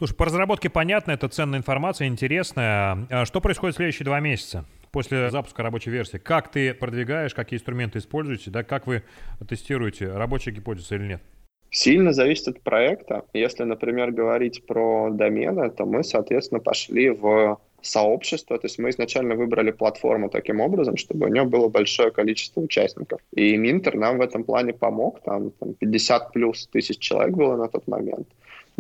Слушай, 0.01 0.15
по 0.15 0.25
разработке 0.25 0.71
понятно, 0.71 1.11
это 1.11 1.29
ценная 1.29 1.59
информация, 1.59 2.09
интересная. 2.09 3.07
А 3.11 3.27
что 3.27 3.43
происходит 3.43 3.75
в 3.75 3.77
следующие 3.77 4.05
два 4.07 4.19
месяца? 4.19 4.65
после 4.93 5.31
запуска 5.31 5.63
рабочей 5.63 5.91
версии. 5.91 6.17
Как 6.17 6.51
ты 6.51 6.75
продвигаешь, 6.75 7.33
какие 7.33 7.59
инструменты 7.59 7.99
используете, 7.99 8.51
да, 8.51 8.65
как 8.65 8.89
вы 8.89 9.05
тестируете, 9.49 10.11
рабочая 10.11 10.51
гипотеза 10.51 10.97
или 10.97 11.07
нет? 11.07 11.23
Сильно 11.71 12.13
зависит 12.13 12.49
от 12.49 12.61
проекта. 12.63 13.25
Если, 13.33 13.63
например, 13.63 14.11
говорить 14.11 14.67
про 14.67 15.11
домены, 15.11 15.71
то 15.71 15.87
мы, 15.87 16.03
соответственно, 16.03 16.61
пошли 16.61 17.11
в 17.11 17.61
сообщество. 17.81 18.59
То 18.59 18.67
есть 18.67 18.81
мы 18.81 18.91
изначально 18.91 19.37
выбрали 19.37 19.71
платформу 19.71 20.29
таким 20.29 20.61
образом, 20.61 20.97
чтобы 20.97 21.27
у 21.27 21.29
нее 21.29 21.45
было 21.45 21.69
большое 21.69 22.11
количество 22.11 22.61
участников. 22.61 23.21
И 23.33 23.57
Минтер 23.57 23.95
нам 23.95 24.19
в 24.19 24.23
этом 24.23 24.43
плане 24.43 24.73
помог. 24.73 25.21
Там, 25.23 25.53
там 25.53 25.75
50 25.75 26.33
плюс 26.33 26.67
тысяч 26.67 26.99
человек 26.99 27.37
было 27.37 27.55
на 27.55 27.69
тот 27.69 27.87
момент 27.87 28.27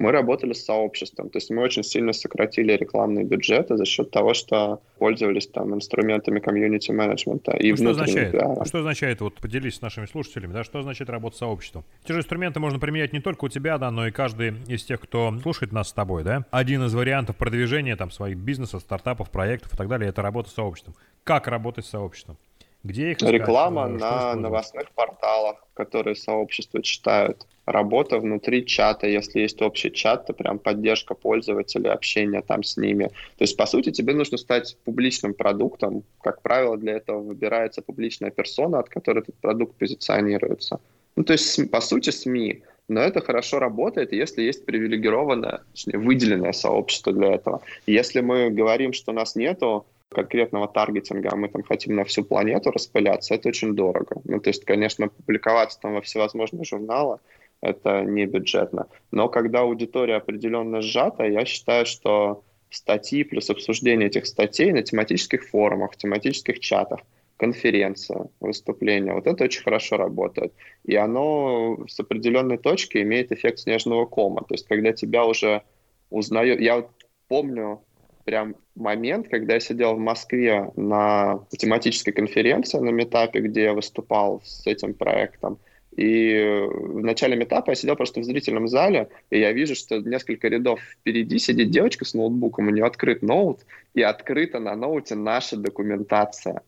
мы 0.01 0.13
работали 0.13 0.55
с 0.55 0.65
сообществом. 0.65 1.29
То 1.29 1.37
есть 1.37 1.51
мы 1.51 1.63
очень 1.63 1.83
сильно 1.83 2.15
сократили 2.15 2.73
рекламные 2.73 3.25
бюджеты 3.25 3.77
за 3.77 3.85
счет 3.85 4.11
того, 4.11 4.33
что 4.33 4.81
пользовались 4.99 5.47
там 5.47 5.75
инструментами 5.75 6.41
комьюнити-менеджмента. 6.41 7.53
И 7.59 7.71
ну, 7.71 7.77
что 7.77 7.91
означает? 7.91 8.33
Да. 8.33 8.65
Что 8.65 8.79
означает, 8.79 9.21
вот 9.21 9.35
поделись 9.35 9.77
с 9.77 9.81
нашими 9.83 10.07
слушателями, 10.07 10.55
да, 10.55 10.65
что 10.65 10.79
означает 10.79 11.11
работа 11.11 11.37
с 11.37 11.39
сообществом? 11.41 11.85
Те 12.05 12.15
же 12.15 12.21
инструменты 12.21 12.61
можно 12.61 12.79
применять 12.79 13.13
не 13.13 13.21
только 13.21 13.45
у 13.45 13.49
тебя, 13.49 13.77
да, 13.77 13.91
но 13.91 14.07
и 14.07 14.11
каждый 14.11 14.55
из 14.69 14.85
тех, 14.85 15.01
кто 15.01 15.39
слушает 15.43 15.71
нас 15.71 15.91
с 15.91 15.93
тобой, 15.93 16.25
да. 16.25 16.47
Один 16.51 16.83
из 16.85 16.95
вариантов 16.95 17.37
продвижения 17.37 17.95
там 17.95 18.11
своих 18.11 18.39
бизнесов, 18.39 18.81
стартапов, 18.81 19.31
проектов 19.31 19.75
и 19.75 19.77
так 19.77 19.87
далее, 19.87 20.09
это 20.09 20.23
работа 20.23 20.49
с 20.49 20.55
сообществом. 20.55 20.95
Как 21.25 21.47
работать 21.47 21.85
с 21.85 21.91
сообществом? 21.91 22.39
Где 22.83 23.11
их 23.11 23.19
искать? 23.19 23.33
Реклама 23.33 23.87
э, 23.87 23.89
на 23.89 24.35
новостных 24.35 24.91
порталах, 24.93 25.57
которые 25.75 26.17
сообщество 26.17 26.83
читают. 26.83 27.47
Работа 27.67 28.19
внутри 28.19 28.65
чата, 28.67 29.07
если 29.07 29.41
есть 29.41 29.61
общий 29.63 29.93
чат, 29.93 30.27
то 30.27 30.33
прям 30.33 30.59
поддержка 30.59 31.15
пользователей, 31.15 31.91
общение 31.91 32.43
там 32.43 32.63
с 32.63 32.77
ними. 32.77 33.05
То 33.37 33.45
есть, 33.45 33.57
по 33.57 33.67
сути, 33.67 33.91
тебе 33.91 34.15
нужно 34.15 34.39
стать 34.39 34.77
публичным 34.85 35.35
продуктом. 35.35 36.03
Как 36.23 36.43
правило, 36.43 36.77
для 36.77 36.95
этого 36.95 37.21
выбирается 37.21 37.83
публичная 37.83 38.31
персона, 38.31 38.79
от 38.81 38.89
которой 38.89 39.21
этот 39.21 39.37
продукт 39.37 39.77
позиционируется. 39.77 40.81
Ну, 41.17 41.25
то 41.25 41.35
есть, 41.35 41.71
по 41.71 41.81
сути, 41.81 42.11
СМИ. 42.11 42.63
Но 42.89 43.01
это 43.01 43.21
хорошо 43.21 43.61
работает, 43.61 44.13
если 44.13 44.43
есть 44.43 44.65
привилегированное, 44.65 45.61
точнее, 45.71 45.99
выделенное 45.99 46.53
сообщество 46.53 47.13
для 47.13 47.35
этого. 47.35 47.61
Если 47.87 48.21
мы 48.21 48.51
говорим, 48.51 48.93
что 48.93 49.13
нас 49.13 49.37
нету 49.37 49.87
конкретного 50.11 50.69
таргетинга, 50.69 51.31
а 51.33 51.37
мы 51.37 51.49
там 51.49 51.63
хотим 51.63 51.97
на 51.97 52.05
всю 52.05 52.25
планету 52.25 52.71
распыляться, 52.71 53.35
это 53.35 53.49
очень 53.49 53.75
дорого. 53.75 54.21
Ну, 54.25 54.41
то 54.41 54.51
есть, 54.51 54.65
конечно, 54.65 55.09
публиковаться 55.09 55.81
там 55.81 55.95
во 55.95 56.01
всевозможные 56.01 56.65
журналы, 56.65 57.19
это 57.61 58.03
не 58.03 58.27
бюджетно. 58.27 58.89
Но 59.13 59.29
когда 59.29 59.61
аудитория 59.61 60.17
определенно 60.17 60.81
сжата, 60.81 61.25
я 61.25 61.45
считаю, 61.45 61.87
что 61.87 62.43
статьи 62.71 63.25
плюс 63.25 63.51
обсуждение 63.51 64.09
этих 64.09 64.27
статей 64.27 64.73
на 64.73 64.83
тематических 64.83 65.49
форумах, 65.49 65.97
тематических 65.97 66.61
чатах, 66.61 67.01
конференция, 67.37 68.27
выступление, 68.41 69.15
вот 69.15 69.27
это 69.27 69.45
очень 69.45 69.63
хорошо 69.63 69.97
работает. 69.97 70.53
И 70.85 70.97
оно 70.97 71.79
с 71.87 71.99
определенной 72.01 72.59
точки 72.59 72.99
имеет 72.99 73.33
эффект 73.33 73.61
снежного 73.61 74.07
кома. 74.07 74.43
То 74.43 74.55
есть, 74.55 74.67
когда 74.67 74.93
тебя 74.93 75.25
уже 75.25 75.63
узнают... 76.11 76.61
Я 76.61 76.77
вот 76.77 76.91
помню 77.29 77.83
прям 78.25 78.57
момент, 78.75 79.29
когда 79.29 79.55
я 79.55 79.61
сидел 79.61 79.95
в 79.95 79.99
Москве 79.99 80.71
на 80.77 81.45
тематической 81.51 82.13
конференции 82.13 82.79
на 82.79 82.91
метапе, 82.91 83.41
где 83.41 83.65
я 83.65 83.75
выступал 83.75 84.43
с 84.45 84.67
этим 84.67 84.95
проектом. 84.95 85.59
И 85.97 86.67
в 86.69 87.01
начале 87.01 87.37
метапа 87.37 87.71
я 87.71 87.75
сидел 87.75 87.97
просто 87.97 88.21
в 88.21 88.25
зрительном 88.25 88.69
зале, 88.69 89.09
и 89.31 89.41
я 89.41 89.53
вижу, 89.53 89.75
что 89.75 89.99
несколько 89.99 90.49
рядов 90.49 90.81
впереди 90.81 91.39
сидит 91.39 91.71
девочка 91.71 92.05
с 92.05 92.15
ноутбуком, 92.15 92.69
у 92.69 92.71
нее 92.71 92.87
открыт 92.87 93.23
ноут, 93.23 93.61
и 93.95 94.03
открыта 94.03 94.61
на 94.61 94.77
ноуте 94.77 95.15
наша 95.17 95.57
документация. 95.57 96.63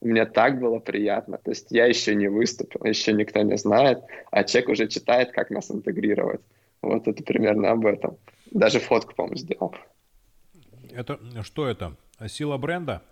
Мне 0.00 0.24
так 0.24 0.60
было 0.60 0.78
приятно. 0.78 1.36
То 1.38 1.50
есть 1.50 1.66
я 1.70 1.86
еще 1.86 2.14
не 2.14 2.28
выступил, 2.28 2.84
еще 2.84 3.12
никто 3.12 3.42
не 3.42 3.56
знает, 3.58 3.98
а 4.30 4.44
человек 4.44 4.70
уже 4.70 4.88
читает, 4.88 5.32
как 5.32 5.50
нас 5.50 5.70
интегрировать. 5.70 6.40
Вот 6.80 7.06
это 7.06 7.22
примерно 7.22 7.72
об 7.72 7.84
этом. 7.84 8.16
Даже 8.50 8.78
фотку, 8.78 9.14
по-моему, 9.14 9.36
сделал. 9.36 9.74
Это 10.94 11.18
что 11.42 11.66
это? 11.66 11.96
Сила 12.28 12.56
бренда? 12.58 13.02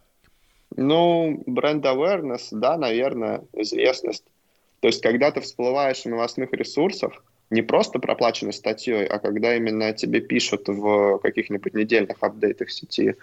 Ну, 0.76 1.42
бренд 1.46 1.84
awareness, 1.84 2.48
да, 2.52 2.76
наверное, 2.76 3.42
известность. 3.54 4.24
То 4.80 4.88
есть, 4.88 5.02
когда 5.02 5.30
ты 5.30 5.40
всплываешь 5.40 6.02
в 6.02 6.06
новостных 6.06 6.52
ресурсах, 6.52 7.24
не 7.50 7.62
просто 7.62 7.98
проплаченной 7.98 8.52
статьей, 8.52 9.06
а 9.06 9.18
когда 9.18 9.56
именно 9.56 9.92
тебе 9.94 10.20
пишут 10.20 10.68
в 10.68 11.18
каких-нибудь 11.18 11.74
недельных 11.74 12.18
апдейтах 12.20 12.70
сети, 12.70 13.14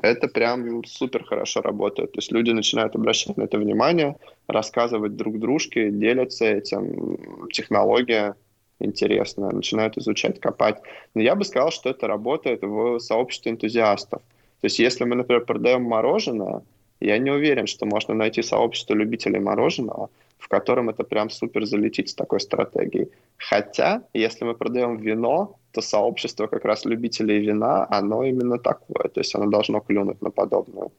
это 0.00 0.28
прям 0.28 0.84
супер 0.84 1.24
хорошо 1.24 1.60
работает. 1.60 2.12
То 2.12 2.18
есть 2.18 2.32
люди 2.32 2.52
начинают 2.52 2.94
обращать 2.94 3.36
на 3.36 3.42
это 3.42 3.58
внимание, 3.58 4.16
рассказывать 4.46 5.16
друг 5.16 5.38
дружке, 5.38 5.90
делятся 5.90 6.44
этим. 6.44 7.48
Технология 7.52 8.36
интересная, 8.84 9.50
начинают 9.50 9.96
изучать, 9.98 10.40
копать. 10.40 10.80
Но 11.14 11.22
я 11.22 11.34
бы 11.34 11.44
сказал, 11.44 11.70
что 11.70 11.90
это 11.90 12.06
работает 12.06 12.62
в 12.62 12.98
сообществе 12.98 13.52
энтузиастов. 13.52 14.20
То 14.60 14.66
есть 14.66 14.78
если 14.78 15.04
мы, 15.04 15.16
например, 15.16 15.44
продаем 15.44 15.82
мороженое, 15.82 16.62
я 17.00 17.18
не 17.18 17.30
уверен, 17.30 17.66
что 17.66 17.86
можно 17.86 18.14
найти 18.14 18.42
сообщество 18.42 18.94
любителей 18.94 19.40
мороженого, 19.40 20.08
в 20.38 20.48
котором 20.48 20.88
это 20.88 21.02
прям 21.02 21.30
супер 21.30 21.64
залетит 21.66 22.08
с 22.08 22.14
такой 22.14 22.40
стратегией. 22.40 23.08
Хотя, 23.36 24.02
если 24.14 24.44
мы 24.44 24.54
продаем 24.54 24.96
вино, 24.96 25.56
то 25.72 25.80
сообщество 25.80 26.46
как 26.46 26.64
раз 26.64 26.84
любителей 26.84 27.40
вина, 27.40 27.86
оно 27.90 28.24
именно 28.24 28.58
такое. 28.58 29.08
То 29.08 29.20
есть 29.20 29.34
оно 29.34 29.46
должно 29.46 29.80
клюнуть 29.80 30.22
на 30.22 30.30
подобную 30.30 30.92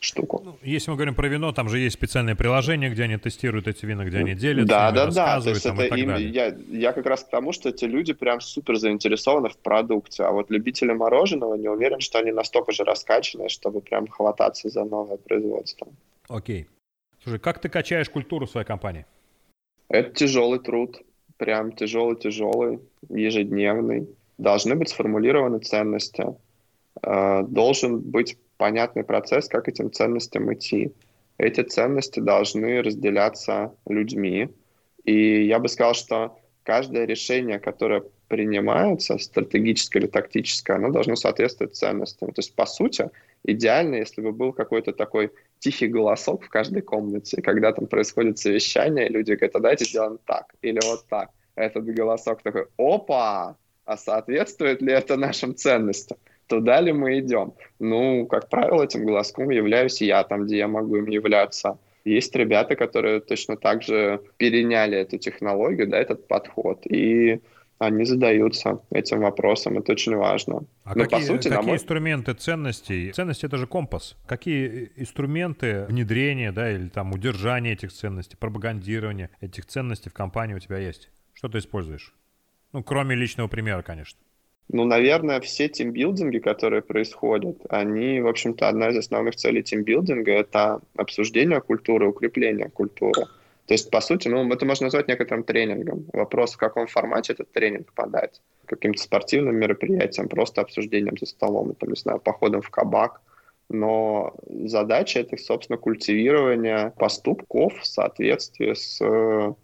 штуку. 0.00 0.42
Ну, 0.44 0.58
если 0.62 0.90
мы 0.90 0.96
говорим 0.96 1.14
про 1.14 1.28
вино, 1.28 1.52
там 1.52 1.68
же 1.68 1.78
есть 1.78 1.94
специальное 1.94 2.34
приложение, 2.34 2.90
где 2.90 3.04
они 3.04 3.16
тестируют 3.16 3.68
эти 3.68 3.86
вина, 3.86 4.04
где 4.04 4.18
они 4.18 4.34
делятся, 4.34 4.68
да, 4.68 4.90
да, 4.92 5.10
да. 5.10 5.40
То 5.40 5.50
есть 5.50 5.66
это 5.66 5.84
им, 5.84 6.14
я, 6.16 6.54
я 6.70 6.92
как 6.92 7.06
раз 7.06 7.24
к 7.24 7.30
тому, 7.30 7.52
что 7.52 7.68
эти 7.70 7.84
люди 7.84 8.12
прям 8.12 8.40
супер 8.40 8.76
заинтересованы 8.76 9.48
в 9.48 9.56
продукте, 9.56 10.24
а 10.24 10.32
вот 10.32 10.50
любители 10.50 10.92
мороженого 10.92 11.54
не 11.54 11.68
уверен, 11.68 12.00
что 12.00 12.18
они 12.18 12.32
настолько 12.32 12.72
же 12.72 12.84
раскачаны, 12.84 13.48
чтобы 13.48 13.80
прям 13.80 14.06
хвататься 14.06 14.68
за 14.68 14.84
новое 14.84 15.16
производство. 15.16 15.86
Окей. 16.28 16.68
Слушай, 17.22 17.38
как 17.38 17.58
ты 17.58 17.68
качаешь 17.68 18.10
культуру 18.10 18.46
своей 18.46 18.66
компании? 18.66 19.06
Это 19.88 20.10
тяжелый 20.10 20.58
труд, 20.58 21.00
прям 21.36 21.72
тяжелый-тяжелый, 21.72 22.80
ежедневный. 23.08 24.08
Должны 24.36 24.74
быть 24.74 24.88
сформулированы 24.88 25.60
ценности. 25.60 26.26
Э, 27.02 27.42
должен 27.46 28.00
быть 28.00 28.36
понятный 28.64 29.04
процесс, 29.04 29.46
как 29.46 29.68
этим 29.68 29.92
ценностям 29.92 30.50
идти. 30.50 30.90
Эти 31.36 31.60
ценности 31.60 32.18
должны 32.18 32.80
разделяться 32.80 33.74
людьми. 33.86 34.48
И 35.04 35.44
я 35.44 35.58
бы 35.58 35.68
сказал, 35.68 35.92
что 35.92 36.38
каждое 36.62 37.04
решение, 37.04 37.58
которое 37.58 38.04
принимается, 38.28 39.18
стратегическое 39.18 39.98
или 39.98 40.06
тактическое, 40.06 40.76
оно 40.76 40.88
должно 40.88 41.14
соответствовать 41.14 41.76
ценностям. 41.76 42.32
То 42.32 42.38
есть, 42.38 42.54
по 42.54 42.64
сути, 42.64 43.10
идеально, 43.44 43.96
если 43.96 44.22
бы 44.22 44.32
был 44.32 44.54
какой-то 44.54 44.94
такой 44.94 45.30
тихий 45.58 45.88
голосок 45.88 46.44
в 46.44 46.48
каждой 46.48 46.80
комнате, 46.80 47.42
когда 47.42 47.70
там 47.70 47.86
происходит 47.86 48.38
совещание, 48.38 49.10
люди 49.10 49.32
говорят, 49.32 49.56
а 49.56 49.60
давайте 49.60 49.84
сделаем 49.84 50.18
так 50.24 50.54
или 50.62 50.80
вот 50.86 51.04
так. 51.10 51.28
Этот 51.54 51.84
голосок 51.84 52.40
такой, 52.42 52.64
опа, 52.78 53.58
а 53.84 53.96
соответствует 53.98 54.80
ли 54.80 54.94
это 54.94 55.18
нашим 55.18 55.54
ценностям? 55.54 56.16
Туда 56.46 56.80
ли 56.80 56.92
мы 56.92 57.18
идем? 57.18 57.54
Ну, 57.78 58.26
как 58.26 58.48
правило, 58.48 58.82
этим 58.82 59.04
голоском 59.06 59.50
являюсь 59.50 60.00
я 60.02 60.22
там, 60.24 60.44
где 60.44 60.58
я 60.58 60.68
могу 60.68 60.96
им 60.96 61.06
являться. 61.06 61.78
Есть 62.04 62.36
ребята, 62.36 62.76
которые 62.76 63.20
точно 63.20 63.56
так 63.56 63.82
же 63.82 64.20
переняли 64.36 64.98
эту 64.98 65.16
технологию, 65.18 65.88
да, 65.88 65.98
этот 65.98 66.28
подход, 66.28 66.86
и 66.86 67.40
они 67.78 68.04
задаются 68.04 68.80
этим 68.90 69.20
вопросом, 69.20 69.78
это 69.78 69.92
очень 69.92 70.14
важно. 70.14 70.64
А 70.84 70.94
Но, 70.94 71.04
какие, 71.04 71.20
по 71.20 71.26
сути, 71.26 71.48
какие 71.48 71.66
мой... 71.66 71.76
инструменты 71.76 72.34
ценностей? 72.34 73.10
Ценности— 73.12 73.46
это 73.46 73.56
же 73.56 73.66
компас. 73.66 74.16
Какие 74.26 74.92
инструменты 74.96 75.86
внедрения, 75.86 76.52
да, 76.52 76.70
или 76.70 76.88
там 76.88 77.12
удержания 77.12 77.72
этих 77.72 77.92
ценностей, 77.92 78.36
пропагандирования 78.36 79.30
этих 79.40 79.66
ценностей 79.66 80.10
в 80.10 80.12
компании 80.12 80.54
у 80.54 80.60
тебя 80.60 80.78
есть? 80.78 81.10
Что 81.32 81.48
ты 81.48 81.58
используешь? 81.58 82.14
Ну, 82.72 82.82
кроме 82.82 83.16
личного 83.16 83.48
примера, 83.48 83.82
конечно. 83.82 84.20
Ну, 84.68 84.84
наверное, 84.84 85.40
все 85.40 85.68
тимбилдинги, 85.68 86.38
которые 86.38 86.82
происходят, 86.82 87.58
они, 87.68 88.20
в 88.20 88.26
общем-то, 88.26 88.68
одна 88.68 88.88
из 88.88 88.96
основных 88.96 89.36
целей 89.36 89.62
тимбилдинга— 89.62 90.32
это 90.32 90.80
обсуждение 90.96 91.60
культуры, 91.60 92.08
укрепление 92.08 92.70
культуры. 92.70 93.26
То 93.66 93.72
есть, 93.72 93.90
по 93.90 94.00
сути, 94.00 94.28
ну, 94.28 94.50
это 94.52 94.66
можно 94.66 94.86
назвать 94.86 95.08
некоторым 95.08 95.44
тренингом. 95.44 96.06
Вопрос, 96.12 96.54
в 96.54 96.58
каком 96.58 96.86
формате 96.86 97.32
этот 97.32 97.50
тренинг 97.52 97.92
подать. 97.94 98.40
Каким-то 98.66 99.02
спортивным 99.02 99.56
мероприятием, 99.56 100.28
просто 100.28 100.60
обсуждением 100.60 101.16
за 101.18 101.26
столом, 101.26 101.74
там, 101.74 101.90
не 101.90 101.96
знаю, 101.96 102.18
походом 102.18 102.60
в 102.60 102.70
кабак. 102.70 103.20
Но 103.70 104.34
задача— 104.48 105.20
это, 105.20 105.36
собственно, 105.38 105.78
культивирование 105.78 106.92
поступков 106.98 107.80
в 107.80 107.86
соответствии 107.86 108.74
с 108.74 109.00
э, 109.00 109.54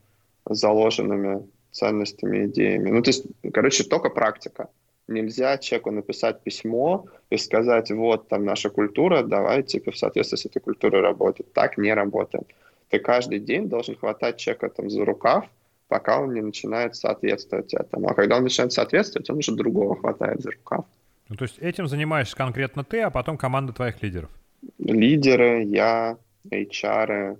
заложенными 0.47 1.47
ценностями, 1.71 2.47
идеями. 2.47 2.91
Ну, 2.91 3.03
то 3.03 3.11
есть, 3.11 3.27
короче, 3.53 3.85
только 3.85 4.09
практика. 4.09 4.69
Нельзя 5.11 5.59
человеку 5.59 5.91
написать 5.91 6.43
письмо 6.43 7.05
и 7.29 7.37
сказать, 7.37 7.91
вот 7.91 8.29
там 8.29 8.45
наша 8.45 8.71
культура, 8.71 9.23
давай 9.23 9.63
типа 9.63 9.91
в 9.91 9.97
соответствии 9.97 10.37
с 10.39 10.47
этой 10.47 10.61
культурой 10.61 11.03
работать. 11.03 11.53
Так 11.53 11.79
не 11.79 11.93
работает 11.93 12.47
ты 12.91 12.99
каждый 12.99 13.39
день 13.39 13.69
должен 13.69 13.97
хватать 13.97 14.37
человека 14.37 14.69
там 14.69 14.91
за 14.91 15.05
рукав, 15.05 15.45
пока 15.89 16.21
он 16.21 16.35
не 16.35 16.43
начинает 16.43 16.97
соответствовать 16.97 17.73
этому. 17.73 18.09
А 18.09 18.15
когда 18.15 18.37
он 18.37 18.43
начинает 18.43 18.73
соответствовать, 18.73 19.31
он 19.31 19.39
уже 19.39 19.55
другого 19.55 19.97
хватает 19.97 20.41
за 20.43 20.51
рукав. 20.51 20.85
Ну, 21.29 21.37
то 21.37 21.45
есть 21.45 21.59
этим 21.61 21.87
занимаешься 21.87 22.37
конкретно 22.37 22.83
ты, 22.85 23.01
а 23.01 23.11
потом 23.11 23.39
команда 23.39 23.73
твоих 23.73 24.03
лидеров? 24.03 24.31
Лидеры, 24.79 25.63
я, 25.63 26.19
HR. 26.51 27.39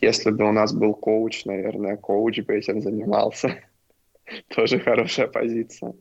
Если 0.00 0.30
бы 0.30 0.48
у 0.48 0.52
нас 0.52 0.74
был 0.74 0.94
коуч, 0.94 1.46
наверное, 1.46 1.96
коуч 1.96 2.40
бы 2.40 2.54
этим 2.54 2.82
занимался. 2.82 3.58
Тоже 4.54 4.78
хорошая 4.78 5.28
позиция. 5.28 5.94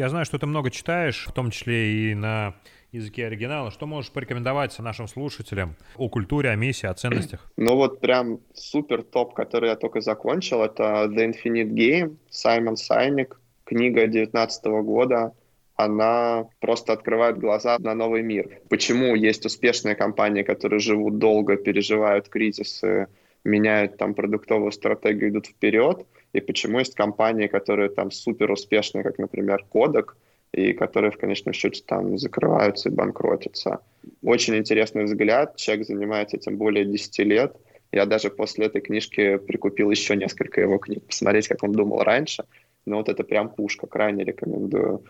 Я 0.00 0.08
знаю, 0.08 0.24
что 0.24 0.38
ты 0.38 0.46
много 0.46 0.70
читаешь, 0.70 1.26
в 1.28 1.32
том 1.32 1.50
числе 1.50 1.92
и 1.92 2.14
на 2.14 2.54
языке 2.90 3.26
оригинала. 3.26 3.70
Что 3.70 3.86
можешь 3.86 4.10
порекомендовать 4.10 4.78
нашим 4.78 5.06
слушателям 5.06 5.76
о 5.94 6.08
культуре, 6.08 6.48
о 6.48 6.56
миссии, 6.56 6.86
о 6.86 6.94
ценностях? 6.94 7.52
Ну 7.58 7.76
вот 7.76 8.00
прям 8.00 8.40
супер 8.54 9.02
топ, 9.02 9.34
который 9.34 9.68
я 9.68 9.76
только 9.76 10.00
закончил, 10.00 10.62
это 10.62 11.04
The 11.04 11.34
Infinite 11.34 11.74
Game, 11.74 12.16
Саймон 12.30 12.76
Сайник, 12.76 13.38
книга 13.64 14.06
19 14.06 14.64
года, 14.84 15.34
она 15.76 16.46
просто 16.60 16.94
открывает 16.94 17.36
глаза 17.38 17.76
на 17.78 17.94
новый 17.94 18.22
мир. 18.22 18.48
Почему 18.70 19.14
есть 19.14 19.44
успешные 19.44 19.96
компании, 19.96 20.42
которые 20.42 20.80
живут 20.80 21.18
долго, 21.18 21.58
переживают 21.58 22.30
кризисы, 22.30 23.08
меняют 23.44 23.98
там 23.98 24.14
продуктовую 24.14 24.72
стратегию, 24.72 25.28
идут 25.28 25.48
вперед, 25.48 26.06
и 26.32 26.40
почему 26.40 26.78
есть 26.78 26.94
компании, 26.94 27.46
которые 27.46 27.88
там 27.88 28.10
супер 28.10 28.50
успешные, 28.50 29.02
как, 29.02 29.18
например, 29.18 29.64
Кодек, 29.68 30.16
и 30.52 30.72
которые 30.72 31.10
в 31.10 31.18
конечном 31.18 31.52
счете 31.52 31.82
там 31.86 32.18
закрываются 32.18 32.88
и 32.88 32.92
банкротятся. 32.92 33.80
Очень 34.22 34.56
интересный 34.56 35.04
взгляд. 35.04 35.56
Человек 35.56 35.86
занимается 35.86 36.36
этим 36.36 36.56
более 36.56 36.84
10 36.84 37.18
лет. 37.20 37.56
Я 37.92 38.06
даже 38.06 38.30
после 38.30 38.66
этой 38.66 38.80
книжки 38.80 39.36
прикупил 39.38 39.90
еще 39.90 40.16
несколько 40.16 40.60
его 40.60 40.78
книг, 40.78 41.04
посмотреть, 41.04 41.48
как 41.48 41.62
он 41.62 41.72
думал 41.72 42.02
раньше. 42.02 42.44
Но 42.86 42.96
вот 42.96 43.08
это 43.08 43.24
прям 43.24 43.48
пушка, 43.50 43.86
крайне 43.86 44.24
рекомендую. 44.24 45.04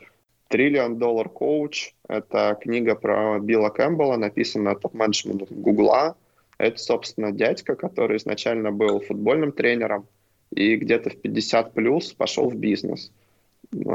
«Триллион 0.49 0.99
доллар 0.99 1.29
коуч»— 1.29 1.95
это 2.09 2.59
книга 2.61 2.97
про 2.97 3.39
Билла 3.39 3.68
Кэмпбелла, 3.68 4.16
написанная 4.16 4.75
топ-менеджментом 4.75 5.47
Гугла. 5.51 6.16
Это, 6.59 6.77
собственно, 6.79 7.31
дядька, 7.31 7.77
который 7.77 8.16
изначально 8.16 8.73
был 8.73 9.01
футбольным 9.01 9.53
тренером 9.53 10.09
и 10.55 10.76
где-то 10.76 11.11
в 11.11 11.16
50 11.16 11.74
плюс 11.74 12.12
пошел 12.12 12.48
в 12.48 12.57
бизнес. 12.57 13.12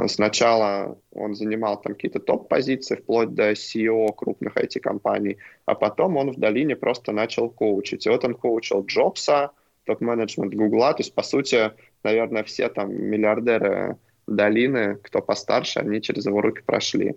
Сначала 0.08 0.98
он 1.12 1.36
занимал 1.36 1.82
там 1.82 1.94
какие-то 1.94 2.20
топ-позиции, 2.20 2.96
вплоть 2.96 3.34
до 3.34 3.52
CEO 3.52 4.14
крупных 4.16 4.56
IT-компаний, 4.56 5.38
а 5.66 5.76
потом 5.76 6.16
он 6.18 6.32
в 6.32 6.40
долине 6.40 6.76
просто 6.76 7.12
начал 7.12 7.50
коучить. 7.50 8.06
И 8.06 8.10
вот 8.10 8.24
он 8.24 8.36
коучил 8.36 8.86
Джобса, 8.86 9.52
топ-менеджмент 9.84 10.54
Гугла, 10.54 10.94
то 10.94 11.02
есть, 11.02 11.14
по 11.14 11.24
сути, 11.24 11.72
наверное, 12.04 12.44
все 12.44 12.70
там 12.70 12.94
миллиардеры 12.94 13.98
долины, 14.28 14.96
кто 15.04 15.22
постарше, 15.22 15.80
они 15.80 16.02
через 16.02 16.26
его 16.26 16.42
руки 16.42 16.62
прошли. 16.66 17.16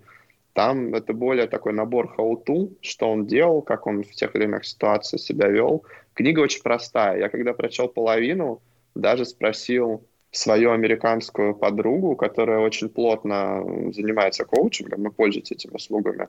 Там 0.53 0.95
это 0.95 1.13
более 1.13 1.47
такой 1.47 1.73
набор 1.73 2.13
how-to, 2.19 2.73
что 2.81 3.11
он 3.11 3.27
делал, 3.27 3.63
как 3.63 3.87
он 3.87 4.03
в 4.03 4.11
тех 4.11 4.35
или 4.35 4.45
иных 4.45 4.65
ситуациях 4.65 5.23
себя 5.23 5.47
вел. 5.47 5.85
Книга 6.15 6.41
очень 6.41 6.63
простая. 6.63 7.19
Я 7.19 7.29
когда 7.29 7.53
прочел 7.53 7.87
половину, 7.87 8.61
даже 8.99 9.25
спросил 9.25 10.05
свою 10.31 10.73
американскую 10.73 11.55
подругу, 11.55 12.17
которая 12.17 12.59
очень 12.59 12.89
плотно 12.89 13.63
занимается 13.93 14.45
коучингом 14.45 15.09
и 15.09 15.11
пользуется 15.11 15.55
этими 15.55 15.75
услугами, 15.75 16.29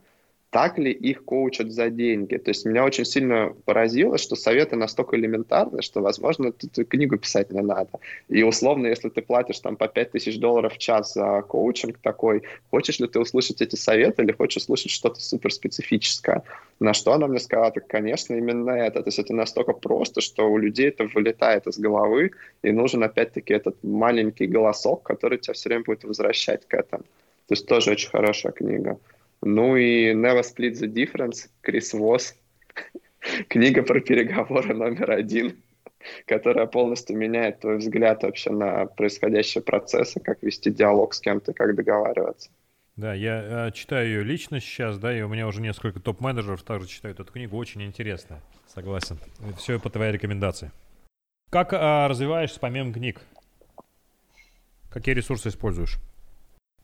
так 0.52 0.80
ли 0.80 0.92
их 0.92 1.24
коучат 1.26 1.72
за 1.72 1.90
деньги. 1.90 2.38
То 2.38 2.50
есть 2.50 2.66
меня 2.66 2.84
очень 2.84 3.06
сильно 3.06 3.56
поразило, 3.66 4.18
что 4.18 4.36
советы 4.36 4.76
настолько 4.76 5.16
элементарны, 5.16 5.84
что, 5.84 6.02
возможно, 6.02 6.52
тут 6.52 6.88
книгу 6.88 7.18
писать 7.18 7.52
не 7.52 7.62
надо. 7.62 7.92
И 8.30 8.42
условно, 8.42 8.88
если 8.88 9.10
ты 9.10 9.22
платишь 9.22 9.60
там 9.60 9.76
по 9.76 9.88
5000 9.88 10.40
долларов 10.40 10.74
в 10.74 10.78
час 10.80 11.14
за 11.14 11.44
коучинг 11.44 12.00
такой, 12.00 12.44
хочешь 12.72 13.00
ли 13.00 13.08
ты 13.08 13.20
услышать 13.20 13.62
эти 13.62 13.76
советы 13.76 14.24
или 14.24 14.32
хочешь 14.32 14.64
услышать 14.64 14.92
что-то 14.92 15.22
суперспецифическое? 15.22 16.42
На 16.80 16.94
что 16.94 17.14
она 17.14 17.28
мне 17.28 17.40
сказала, 17.40 17.72
так, 17.72 17.86
конечно, 17.86 18.34
именно 18.34 18.72
это. 18.72 19.04
То 19.04 19.10
есть 19.10 19.20
это 19.20 19.36
настолько 19.36 19.74
просто, 19.74 20.20
что 20.22 20.50
у 20.50 20.58
людей 20.58 20.88
это 20.88 21.06
вылетает 21.14 21.68
из 21.68 21.78
головы, 21.78 22.32
и 22.64 22.72
нужен 22.72 23.04
опять-таки 23.04 23.54
этот 23.54 23.76
маленький 23.84 24.48
голосок, 24.48 25.04
который 25.04 25.38
тебя 25.38 25.54
все 25.54 25.70
время 25.70 25.84
будет 25.84 26.06
возвращать 26.06 26.66
к 26.68 26.74
этому. 26.74 27.04
То 27.48 27.54
есть 27.54 27.68
тоже 27.68 27.92
очень 27.92 28.10
хорошая 28.10 28.52
книга. 28.52 28.98
Ну 29.42 29.78
и 29.78 30.14
Never 30.14 30.42
Split 30.42 30.74
the 30.74 30.88
Difference, 30.88 31.50
Крис 31.62 31.94
Восс. 31.94 32.36
Книга 33.50 33.84
про 33.84 34.00
переговоры 34.00 34.74
номер 34.74 35.12
один, 35.12 35.58
которая 36.26 36.66
полностью 36.66 37.18
меняет 37.18 37.60
твой 37.60 37.78
взгляд 37.78 38.24
вообще 38.24 38.52
на 38.52 38.86
происходящие 38.86 39.64
процессы, 39.64 40.20
как 40.20 40.42
вести 40.44 40.72
диалог 40.72 41.14
с 41.14 41.20
кем-то, 41.20 41.54
как 41.54 41.76
договариваться. 41.76 42.50
Да, 42.96 43.14
я 43.14 43.68
э, 43.68 43.72
читаю 43.72 44.08
ее 44.08 44.24
лично 44.24 44.60
сейчас, 44.60 44.98
да, 44.98 45.18
и 45.18 45.22
у 45.22 45.30
меня 45.30 45.48
уже 45.48 45.62
несколько 45.62 46.02
топ-менеджеров 46.02 46.64
также 46.64 46.90
читают 46.90 47.22
эту 47.22 47.32
книгу, 47.32 47.56
очень 47.56 47.82
интересно, 47.84 48.42
согласен. 48.68 49.18
Все 49.58 49.80
по 49.80 49.90
твоей 49.90 50.12
рекомендации. 50.12 50.72
Как 51.50 51.72
э, 51.72 52.08
развиваешься 52.08 52.60
помимо 52.60 52.92
книг? 52.92 53.22
Какие 54.90 55.16
ресурсы 55.16 55.48
используешь? 55.48 55.98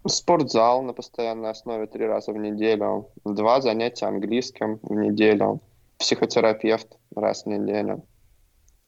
Спортзал 0.07 0.83
на 0.83 0.93
постоянной 0.93 1.49
основе 1.49 1.87
три 1.87 2.05
раза 2.05 2.31
в 2.31 2.37
неделю, 2.37 3.09
два 3.23 3.59
занятия 3.59 4.05
английским 4.05 4.79
в 4.83 4.93
неделю, 4.93 5.61
психотерапевт 5.97 6.87
раз 7.15 7.45
в 7.45 7.47
неделю, 7.47 8.05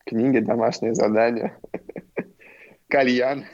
книги, 0.05 0.37
домашние 0.37 0.93
задания, 0.93 1.57
кальян. 2.87 3.45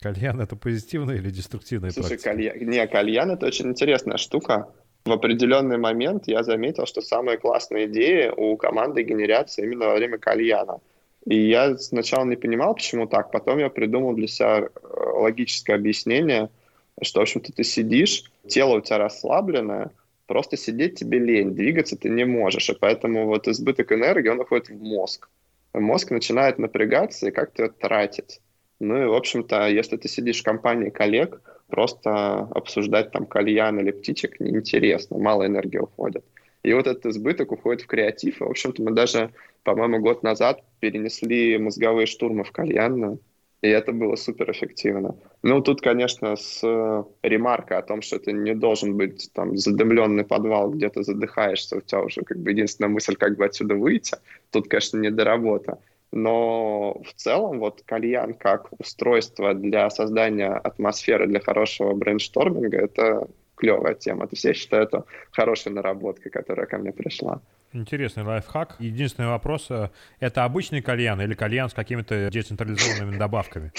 Кальян 0.00 0.40
это 0.40 0.56
позитивная 0.56 1.14
или 1.16 1.30
деструктивная 1.30 1.92
Слушай, 1.92 2.18
практика? 2.18 2.30
Кальян, 2.30 2.68
не, 2.68 2.86
кальян 2.88 3.30
это 3.30 3.46
очень 3.46 3.68
интересная 3.68 4.16
штука. 4.16 4.68
В 5.04 5.12
определенный 5.12 5.78
момент 5.78 6.26
я 6.26 6.42
заметил, 6.42 6.84
что 6.84 7.00
самые 7.00 7.38
классные 7.38 7.86
идеи 7.86 8.32
у 8.36 8.56
команды 8.56 9.04
генерятся 9.04 9.62
именно 9.62 9.86
во 9.86 9.94
время 9.94 10.18
кальяна. 10.18 10.80
И 11.26 11.48
я 11.48 11.76
сначала 11.78 12.24
не 12.24 12.36
понимал, 12.36 12.74
почему 12.74 13.06
так. 13.06 13.30
Потом 13.30 13.58
я 13.58 13.70
придумал 13.70 14.14
для 14.14 14.26
себя 14.26 14.62
э, 14.62 14.68
логическое 15.14 15.74
объяснение– 15.74 16.50
что, 17.02 17.20
в 17.20 17.22
общем-то, 17.22 17.52
ты 17.52 17.64
сидишь, 17.64 18.30
тело 18.46 18.76
у 18.76 18.80
тебя 18.80 18.98
расслабленное, 18.98 19.90
просто 20.26 20.56
сидеть 20.56 20.98
тебе 20.98 21.18
лень, 21.18 21.54
двигаться 21.54 21.96
ты 21.96 22.08
не 22.08 22.24
можешь, 22.24 22.68
и 22.70 22.74
поэтому 22.74 23.26
вот 23.26 23.48
избыток 23.48 23.92
энергии, 23.92 24.28
он 24.28 24.40
уходит 24.40 24.68
в 24.68 24.82
мозг. 24.82 25.28
Мозг 25.72 26.10
начинает 26.10 26.58
напрягаться 26.58 27.28
и 27.28 27.32
как-то 27.32 27.68
тратить. 27.68 28.40
Ну 28.80 29.02
и, 29.02 29.06
в 29.06 29.14
общем-то, 29.14 29.68
если 29.68 29.96
ты 29.96 30.08
сидишь 30.08 30.40
в 30.40 30.44
компании 30.44 30.90
коллег, 30.90 31.40
просто 31.68 32.38
обсуждать 32.54 33.10
там 33.10 33.26
кальян 33.26 33.78
или 33.80 33.90
птичек 33.90 34.38
неинтересно, 34.40 35.18
мало 35.18 35.46
энергии 35.46 35.78
уходит. 35.78 36.24
И 36.62 36.72
вот 36.72 36.86
этот 36.86 37.06
избыток 37.06 37.52
уходит 37.52 37.82
в 37.82 37.86
креатив. 37.86 38.40
И, 38.40 38.44
в 38.44 38.48
общем-то, 38.48 38.82
мы 38.82 38.92
даже, 38.92 39.30
по-моему, 39.64 40.00
год 40.00 40.22
назад 40.22 40.62
перенесли 40.80 41.58
мозговые 41.58 42.06
штурмы 42.06 42.44
в 42.44 42.52
кальянную 42.52 43.18
и 43.64 43.68
это 43.68 43.92
было 43.92 44.16
супер 44.16 44.50
эффективно. 44.50 45.16
Ну, 45.42 45.62
тут, 45.62 45.80
конечно, 45.80 46.36
с 46.36 46.60
э, 46.62 47.04
ремаркой 47.22 47.78
о 47.78 47.82
том, 47.82 48.02
что 48.02 48.16
это 48.16 48.30
не 48.30 48.54
должен 48.54 48.94
быть 48.98 49.30
там 49.32 49.56
задымленный 49.56 50.24
подвал, 50.24 50.70
где 50.70 50.90
ты 50.90 51.02
задыхаешься, 51.02 51.78
у 51.78 51.80
тебя 51.80 52.02
уже 52.02 52.20
как 52.20 52.38
бы 52.40 52.50
единственная 52.50 52.90
мысль, 52.90 53.16
как 53.16 53.38
бы 53.38 53.46
отсюда 53.46 53.74
выйти. 53.74 54.16
Тут, 54.50 54.68
конечно, 54.68 54.98
не 54.98 55.10
до 55.10 55.24
работы. 55.24 55.78
Но 56.12 57.00
в 57.06 57.14
целом 57.14 57.58
вот 57.58 57.80
кальян 57.86 58.34
как 58.34 58.68
устройство 58.78 59.54
для 59.54 59.88
создания 59.88 60.52
атмосферы 60.52 61.26
для 61.26 61.40
хорошего 61.40 61.94
брейншторминга— 61.94 62.76
это 62.82 63.28
клевая 63.56 63.94
тема. 63.94 64.26
То 64.26 64.34
есть 64.34 64.44
я 64.44 64.54
считаю 64.54 64.84
это 64.84 65.04
хорошей 65.30 65.72
наработкой, 65.72 66.30
которая 66.30 66.66
ко 66.66 66.78
мне 66.78 66.92
пришла. 66.92 67.40
Интересный 67.74 68.22
лайфхак. 68.22 68.76
Единственный 68.78 69.30
вопрос, 69.30 69.66
э, 69.68 69.90
это 70.20 70.44
обычный 70.44 70.80
кальян 70.80 71.20
или 71.20 71.34
кальян 71.34 71.68
с 71.68 71.74
какими-то 71.74 72.30
децентрализованными 72.30 73.18
добавками? 73.18 73.72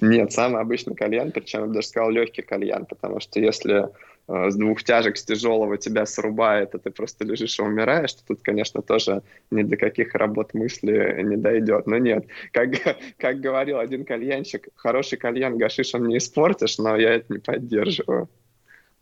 Нет, 0.00 0.32
самый 0.32 0.60
обычный 0.60 0.94
кальян, 0.94 1.32
причем 1.32 1.60
я 1.60 1.66
бы 1.66 1.74
даже 1.74 1.88
сказал 1.88 2.10
легкий 2.10 2.42
кальян, 2.42 2.86
потому 2.86 3.18
что 3.18 3.40
если 3.40 3.88
э, 4.28 4.50
с 4.50 4.54
двух 4.54 4.84
тяжек, 4.84 5.16
с 5.16 5.24
тяжелого 5.24 5.76
тебя 5.76 6.06
срубает, 6.06 6.76
а 6.76 6.78
ты 6.78 6.92
просто 6.92 7.24
лежишь 7.24 7.58
и 7.58 7.62
умираешь, 7.62 8.12
то 8.12 8.24
тут, 8.28 8.42
конечно, 8.42 8.80
тоже 8.80 9.22
ни 9.50 9.64
до 9.64 9.76
каких 9.76 10.14
работ 10.14 10.54
мысли 10.54 11.20
не 11.24 11.36
дойдет. 11.36 11.88
Но 11.88 11.98
нет, 11.98 12.26
как, 12.52 12.70
как 13.18 13.40
говорил 13.40 13.80
один 13.80 14.04
кальянщик, 14.04 14.68
хороший 14.76 15.18
кальян 15.18 15.58
гашиш 15.58 15.96
он 15.96 16.06
не 16.06 16.18
испортишь, 16.18 16.78
но 16.78 16.96
я 16.96 17.14
это 17.14 17.32
не 17.32 17.40
поддерживаю. 17.40 18.28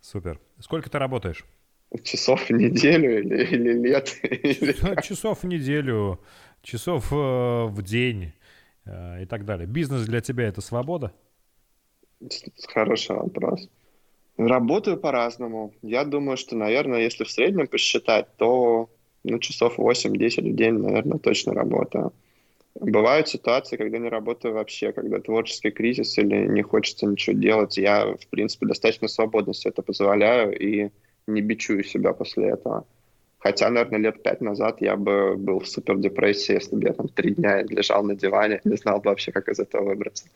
Супер. 0.06 0.38
Сколько 0.60 0.88
ты 0.88 1.00
работаешь? 1.00 1.44
часов 2.04 2.48
в 2.48 2.50
неделю 2.52 3.18
или, 3.18 3.44
или 3.44 3.72
лет? 3.72 4.14
Часов 5.02 5.42
в 5.42 5.46
неделю, 5.46 6.20
часов 6.62 7.12
э, 7.12 7.16
в 7.16 7.82
день 7.82 8.32
э, 8.84 9.22
и 9.22 9.26
так 9.26 9.44
далее. 9.44 9.66
Бизнес 9.66 10.06
для 10.06 10.20
тебя 10.20 10.44
это 10.44 10.60
свобода? 10.60 11.12
Хороший 12.68 13.16
вопрос. 13.16 13.68
Работаю 14.36 14.96
по-разному. 14.96 15.74
Я 15.82 16.04
думаю, 16.04 16.36
что, 16.36 16.54
наверное, 16.54 17.00
если 17.00 17.24
в 17.24 17.30
среднем 17.30 17.66
посчитать, 17.66 18.28
то 18.36 18.88
ну, 19.24 19.40
часов 19.40 19.76
8-10 19.76 20.52
в 20.52 20.54
день, 20.54 20.74
наверное, 20.74 21.18
точно 21.18 21.52
работаю. 21.52 22.12
Бывают 22.80 23.28
ситуации, 23.28 23.76
когда 23.76 23.98
не 23.98 24.08
работаю 24.08 24.54
вообще, 24.54 24.92
когда 24.92 25.18
творческий 25.18 25.70
кризис 25.70 26.18
или 26.18 26.46
не 26.46 26.62
хочется 26.62 27.06
ничего 27.06 27.36
делать. 27.36 27.78
Я, 27.78 28.06
в 28.06 28.26
принципе, 28.28 28.66
достаточно 28.66 29.08
свободно 29.08 29.54
себе 29.54 29.70
это 29.70 29.82
позволяю, 29.82 30.56
и 30.58 30.90
не 31.26 31.40
бичую 31.40 31.84
себя 31.84 32.12
после 32.12 32.50
этого. 32.50 32.86
Хотя, 33.38 33.70
наверное, 33.70 34.00
лет 34.00 34.22
пять 34.22 34.40
назад 34.40 34.80
я 34.80 34.96
бы 34.96 35.36
был 35.36 35.60
в 35.60 35.68
супер 35.68 35.98
депрессии, 35.98 36.54
если 36.54 36.76
бы 36.76 36.86
я 36.86 36.92
там 36.92 37.08
три 37.08 37.34
дня 37.34 37.62
лежал 37.62 38.02
на 38.02 38.14
диване, 38.14 38.60
не 38.64 38.76
знал 38.76 38.98
бы 38.98 39.10
вообще, 39.10 39.32
как 39.32 39.48
из 39.48 39.58
этого 39.58 39.84
выбраться. 39.84 40.26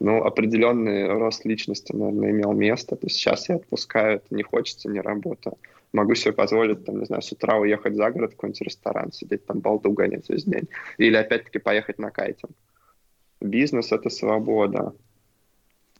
Ну, 0.00 0.24
определенный 0.24 1.06
рост 1.06 1.44
личности, 1.44 1.92
наверное, 1.92 2.30
имел 2.30 2.52
место. 2.52 2.96
То 2.96 3.06
есть 3.06 3.16
сейчас 3.16 3.48
я 3.48 3.56
отпускаю, 3.56 4.16
это 4.16 4.34
не 4.34 4.42
хочется, 4.42 4.88
не 4.88 5.00
работаю. 5.00 5.56
Могу 5.94 6.16
себе 6.16 6.32
позволить, 6.32 6.84
там, 6.84 6.98
не 6.98 7.06
знаю, 7.06 7.22
с 7.22 7.30
утра 7.30 7.56
уехать 7.56 7.94
за 7.94 8.10
город 8.10 8.32
в 8.32 8.34
какой-нибудь 8.34 8.62
ресторан, 8.62 9.12
сидеть 9.12 9.46
там 9.46 9.60
балду 9.60 9.92
гонять 9.92 10.28
весь 10.28 10.42
день. 10.42 10.68
Или 10.98 11.14
опять-таки 11.14 11.60
поехать 11.60 12.00
на 12.00 12.10
кайтинг. 12.10 12.50
Бизнес— 13.40 13.92
это 13.92 14.10
свобода. 14.10 14.92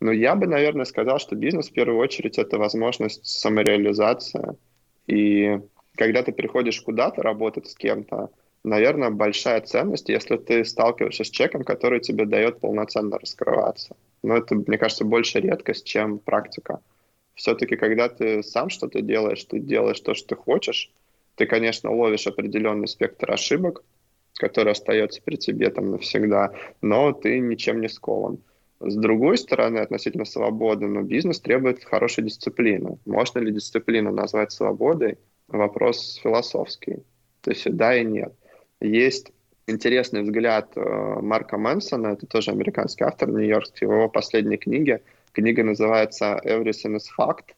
Но 0.01 0.11
я 0.11 0.35
бы, 0.35 0.49
наверное, 0.49 0.85
сказал, 0.85 1.21
что 1.21 1.37
бизнес 1.37 1.71
в 1.71 1.73
первую 1.73 1.99
очередь 1.99 2.39
это 2.39 2.59
возможность 2.59 3.25
самореализации. 3.25 4.57
И 5.07 5.61
когда 5.95 6.25
ты 6.25 6.33
приходишь 6.33 6.81
куда-то 6.81 7.23
работать 7.23 7.69
с 7.69 7.77
кем-то, 7.77 8.31
наверное, 8.65 9.11
большая 9.11 9.61
ценность, 9.61 10.09
если 10.09 10.39
ты 10.39 10.65
сталкиваешься 10.65 11.23
с 11.23 11.31
человеком, 11.31 11.63
который 11.63 12.01
тебе 12.01 12.27
дает 12.27 12.59
полноценно 12.59 13.17
раскрываться. 13.17 13.95
Но 14.25 14.37
это, 14.37 14.57
мне 14.57 14.77
кажется, 14.77 15.05
больше 15.05 15.39
редкость, 15.39 15.87
чем 15.87 16.19
практика. 16.19 16.81
Все-таки, 17.35 17.77
когда 17.77 18.09
ты 18.09 18.43
сам 18.43 18.69
что-то 18.71 19.01
делаешь, 19.01 19.45
ты 19.45 19.59
делаешь 19.59 20.01
то, 20.01 20.15
что 20.15 20.29
ты 20.29 20.37
хочешь, 20.37 20.91
ты, 21.35 21.47
конечно, 21.47 21.93
ловишь 21.93 22.27
определенный 22.27 22.87
спектр 22.87 23.31
ошибок, 23.33 23.83
который 24.35 24.73
остается 24.73 25.21
при 25.23 25.37
тебе 25.37 25.71
там 25.71 25.91
навсегда, 25.91 26.53
но 26.81 27.13
ты 27.13 27.39
ничем 27.39 27.81
не 27.81 27.89
скован. 27.89 28.39
С 28.81 28.97
другой 28.97 29.39
стороны, 29.39 29.79
относительно 29.79 30.25
свободы, 30.25 30.87
но 30.87 31.03
бизнес 31.03 31.41
требует 31.41 31.85
хорошей 31.85 32.25
дисциплины. 32.25 32.99
Можно 33.07 33.39
ли 33.39 33.53
дисциплину 33.53 34.13
назвать 34.13 34.53
свободой? 34.53 35.19
Вопрос 35.49 36.21
философский. 36.23 37.03
То 37.41 37.51
есть 37.51 37.71
да 37.71 37.97
и 37.97 38.05
нет. 38.05 38.35
Есть 38.81 39.33
интересный 39.67 40.23
взгляд 40.23 40.77
э, 40.77 40.81
Марка 40.81 41.57
Мэнсона, 41.57 42.09
это 42.09 42.27
тоже 42.27 42.51
американский 42.51 43.05
автор, 43.05 43.31
нью-йоркский, 43.31 43.87
в 43.87 43.93
его 43.93 44.09
последней 44.09 44.57
книге. 44.57 45.03
Книга 45.35 45.65
называется 45.65 46.41
«Everything 46.45 46.95
is 46.95 47.07
fact», 47.19 47.55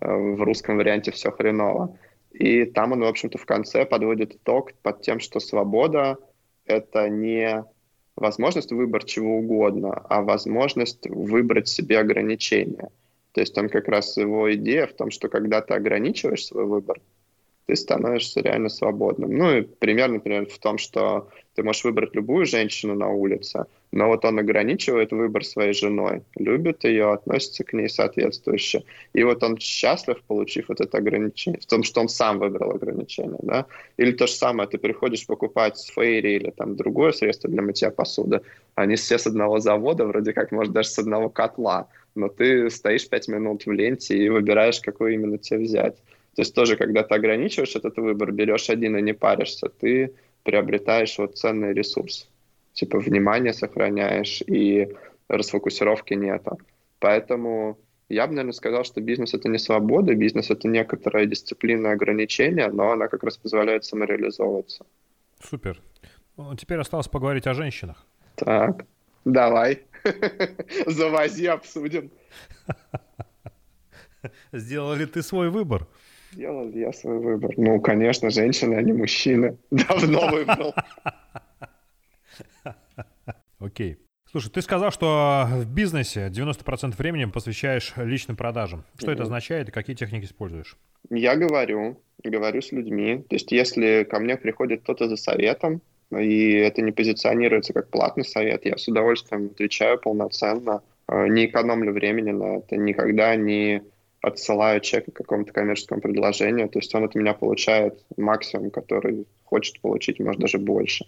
э, 0.00 0.06
в 0.10 0.42
русском 0.42 0.78
варианте 0.78 1.10
«Все 1.10 1.30
хреново». 1.30 1.98
И 2.30 2.64
там 2.64 2.92
он, 2.92 3.00
в 3.00 3.06
общем-то, 3.06 3.36
в 3.36 3.44
конце 3.44 3.84
подводит 3.84 4.34
итог 4.34 4.72
под 4.82 5.02
тем, 5.02 5.20
что 5.20 5.38
свобода— 5.38 6.16
это 6.64 7.10
не 7.10 7.64
возможность 8.16 8.72
выбора 8.72 9.04
чего 9.04 9.36
угодно, 9.36 9.92
а 10.08 10.22
возможность 10.22 11.06
выбрать 11.06 11.68
себе 11.68 11.98
ограничения. 11.98 12.88
То 13.32 13.42
есть 13.42 13.58
он 13.58 13.68
как 13.68 13.88
раз 13.88 14.16
его 14.16 14.50
идея 14.54 14.86
в 14.86 14.94
том, 14.94 15.10
что 15.10 15.28
когда 15.28 15.60
ты 15.60 15.74
ограничиваешь 15.74 16.46
свой 16.46 16.64
выбор, 16.64 16.98
ты 17.72 17.76
становишься 17.76 18.42
реально 18.42 18.68
свободным. 18.68 19.34
Ну 19.34 19.56
и 19.56 19.62
пример, 19.62 20.10
например, 20.10 20.46
в 20.46 20.58
том, 20.58 20.76
что 20.76 21.28
ты 21.54 21.62
можешь 21.62 21.84
выбрать 21.84 22.14
любую 22.14 22.44
женщину 22.44 22.94
на 22.94 23.08
улице, 23.08 23.64
но 23.92 24.08
вот 24.08 24.26
он 24.26 24.38
ограничивает 24.38 25.12
выбор 25.12 25.42
своей 25.42 25.72
женой, 25.72 26.22
любит 26.36 26.84
ее, 26.84 27.12
относится 27.12 27.64
к 27.64 27.72
ней 27.72 27.88
соответствующе. 27.88 28.84
И 29.14 29.24
вот 29.24 29.42
он 29.42 29.56
счастлив, 29.58 30.22
получив 30.26 30.68
вот 30.68 30.82
это 30.82 30.98
ограничение, 30.98 31.60
в 31.60 31.66
том, 31.66 31.82
что 31.82 32.02
он 32.02 32.08
сам 32.08 32.38
выбрал 32.38 32.72
ограничение, 32.72 33.40
да. 33.42 33.64
Или 33.96 34.12
то 34.12 34.26
же 34.26 34.34
самое, 34.34 34.68
ты 34.68 34.76
приходишь 34.76 35.26
покупать 35.26 35.78
фейри 35.94 36.34
или 36.34 36.50
там 36.50 36.76
другое 36.76 37.12
средство 37.12 37.48
для 37.48 37.62
мытья 37.62 37.90
посуды, 37.90 38.42
они 38.74 38.96
все 38.96 39.16
с 39.16 39.26
одного 39.26 39.60
завода, 39.60 40.04
вроде 40.04 40.34
как, 40.34 40.52
может, 40.52 40.74
даже 40.74 40.90
с 40.90 40.98
одного 40.98 41.30
котла, 41.30 41.88
но 42.14 42.28
ты 42.28 42.68
стоишь 42.68 43.08
пять 43.08 43.28
минут 43.28 43.64
в 43.64 43.72
ленте 43.72 44.14
и 44.14 44.28
выбираешь, 44.28 44.80
какой 44.80 45.14
именно 45.14 45.38
тебе 45.38 45.60
взять. 45.60 45.96
То 46.34 46.42
есть 46.42 46.54
тоже, 46.54 46.76
когда 46.76 47.02
ты 47.02 47.14
ограничиваешь 47.14 47.76
этот 47.76 47.96
выбор, 47.98 48.32
берешь 48.32 48.70
один 48.70 48.96
и 48.96 49.02
не 49.02 49.12
паришься, 49.12 49.68
ты 49.68 50.14
приобретаешь 50.44 51.18
вот 51.18 51.36
ценный 51.36 51.74
ресурс. 51.74 52.28
Типа 52.72 52.98
внимание 52.98 53.52
сохраняешь 53.52 54.42
и 54.46 54.88
расфокусировки 55.28 56.14
нету. 56.14 56.58
Поэтому 57.00 57.78
я 58.08 58.26
бы, 58.26 58.32
наверное, 58.32 58.52
сказал, 58.52 58.84
что 58.84 59.00
бизнес— 59.00 59.34
это 59.34 59.48
не 59.48 59.58
свобода, 59.58 60.14
бизнес— 60.14 60.50
это 60.50 60.68
некоторая 60.68 61.26
дисциплина 61.26 61.88
и 61.88 61.92
ограничения, 61.92 62.68
но 62.68 62.92
она 62.92 63.08
как 63.08 63.24
раз 63.24 63.36
позволяет 63.36 63.84
самореализовываться. 63.84 64.84
Супер. 65.42 65.80
Ну, 66.36 66.54
теперь 66.56 66.78
осталось 66.78 67.08
поговорить 67.08 67.46
о 67.46 67.54
женщинах. 67.54 68.06
Так, 68.36 68.86
давай. 69.24 69.82
Завози, 70.86 71.46
обсудим. 71.46 72.10
Сделал 74.52 74.94
ли 74.94 75.06
ты 75.06 75.22
свой 75.22 75.50
выбор? 75.50 75.86
Сделал 76.32 76.70
я 76.70 76.92
свой 76.92 77.18
выбор? 77.18 77.52
Ну, 77.56 77.80
конечно, 77.80 78.30
женщины, 78.30 78.74
а 78.74 78.82
не 78.82 78.92
мужчины. 78.92 79.58
Давно 79.70 80.28
выбрал. 80.30 80.74
Окей. 83.58 83.98
Слушай, 84.30 84.50
ты 84.50 84.62
сказал, 84.62 84.90
что 84.90 85.46
в 85.46 85.66
бизнесе 85.66 86.28
90% 86.28 86.96
времени 86.96 87.26
посвящаешь 87.26 87.92
личным 87.96 88.36
продажам. 88.36 88.84
Что 88.96 89.10
mm-hmm. 89.10 89.14
это 89.14 89.22
означает 89.24 89.68
и 89.68 89.72
какие 89.72 89.94
техники 89.94 90.24
используешь? 90.24 90.78
Я 91.10 91.36
говорю, 91.36 92.00
говорю 92.24 92.62
с 92.62 92.72
людьми. 92.72 93.24
То 93.28 93.34
есть 93.36 93.52
если 93.52 94.04
ко 94.04 94.18
мне 94.18 94.38
приходит 94.38 94.82
кто-то 94.82 95.08
за 95.08 95.16
советом, 95.16 95.82
и 96.10 96.54
это 96.54 96.80
не 96.80 96.92
позиционируется 96.92 97.74
как 97.74 97.90
платный 97.90 98.24
совет, 98.24 98.64
я 98.64 98.78
с 98.78 98.88
удовольствием 98.88 99.50
отвечаю 99.52 99.98
полноценно, 99.98 100.82
э, 101.08 101.26
не 101.28 101.46
экономлю 101.46 101.92
времени 101.92 102.30
на 102.30 102.56
это, 102.56 102.76
никогда 102.76 103.36
не 103.36 103.82
отсылаю 104.22 104.80
человека 104.80 105.10
к 105.10 105.16
какому-то 105.16 105.52
коммерческому 105.52 106.00
предложению, 106.00 106.68
то 106.68 106.78
есть 106.78 106.94
он 106.94 107.04
от 107.04 107.14
меня 107.14 107.34
получает 107.34 108.04
максимум, 108.16 108.70
который 108.70 109.26
хочет 109.44 109.80
получить, 109.80 110.20
может 110.20 110.40
даже 110.40 110.58
больше. 110.58 111.04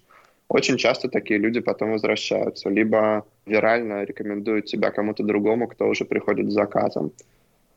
Очень 0.49 0.77
часто 0.77 1.09
такие 1.09 1.39
люди 1.39 1.61
потом 1.61 1.93
возвращаются, 1.93 2.69
либо 2.69 3.25
вирально 3.47 4.05
рекомендуют 4.05 4.67
тебя 4.67 4.91
кому-то 4.91 5.23
другому, 5.23 5.69
кто 5.69 5.89
уже 5.89 6.05
приходит 6.05 6.51
с 6.51 6.55
заказом. 6.55 7.13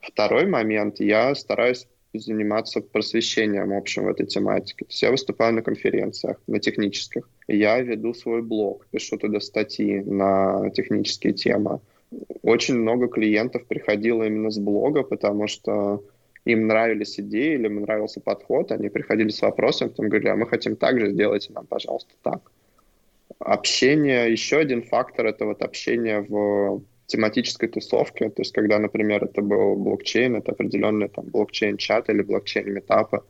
Второй 0.01 0.47
момент, 0.47 0.99
я 0.99 1.33
стараюсь 1.35 1.87
заниматься 2.13 2.81
просвещением 2.81 3.73
общим 3.73 4.05
в 4.05 4.09
этой 4.09 4.25
тематике. 4.25 4.85
То 4.85 4.89
есть 4.89 5.01
я 5.01 5.11
выступаю 5.11 5.53
на 5.53 5.61
конференциях, 5.61 6.41
на 6.47 6.59
технических. 6.59 7.29
Я 7.47 7.79
веду 7.81 8.13
свой 8.13 8.41
блог, 8.41 8.87
пишу 8.91 9.17
туда 9.17 9.39
статьи 9.39 10.01
на 10.01 10.69
технические 10.71 11.33
темы 11.33 11.79
очень 12.41 12.75
много 12.75 13.07
клиентов 13.07 13.65
приходило 13.65 14.23
именно 14.23 14.49
с 14.49 14.57
блога, 14.57 15.03
потому 15.03 15.47
что 15.47 16.03
им 16.45 16.67
нравились 16.67 17.19
идеи 17.19 17.55
или 17.55 17.65
им 17.65 17.81
нравился 17.81 18.21
подход, 18.21 18.71
они 18.71 18.89
приходили 18.89 19.29
с 19.29 19.41
вопросом, 19.41 19.89
потом 19.89 20.09
говорили, 20.09 20.29
а 20.29 20.35
мы 20.35 20.47
хотим 20.47 20.75
так 20.75 20.99
же, 20.99 21.11
сделайте 21.11 21.51
нам, 21.53 21.65
пожалуйста, 21.65 22.13
так. 22.21 22.51
Общение, 23.39 24.31
еще 24.31 24.57
один 24.57 24.81
фактор, 24.81 25.25
это 25.25 25.45
вот 25.45 25.61
общение 25.61 26.21
в 26.21 26.81
тематической 27.07 27.69
тусовке, 27.69 28.29
то 28.29 28.41
есть 28.41 28.53
когда, 28.53 28.79
например, 28.79 29.25
это 29.25 29.41
был 29.41 29.75
блокчейн, 29.75 30.37
это 30.37 30.51
определенный 30.53 31.09
там 31.09 31.25
блокчейн-чат 31.25 32.09
или 32.09 32.21
блокчейн-метапы, 32.21 33.21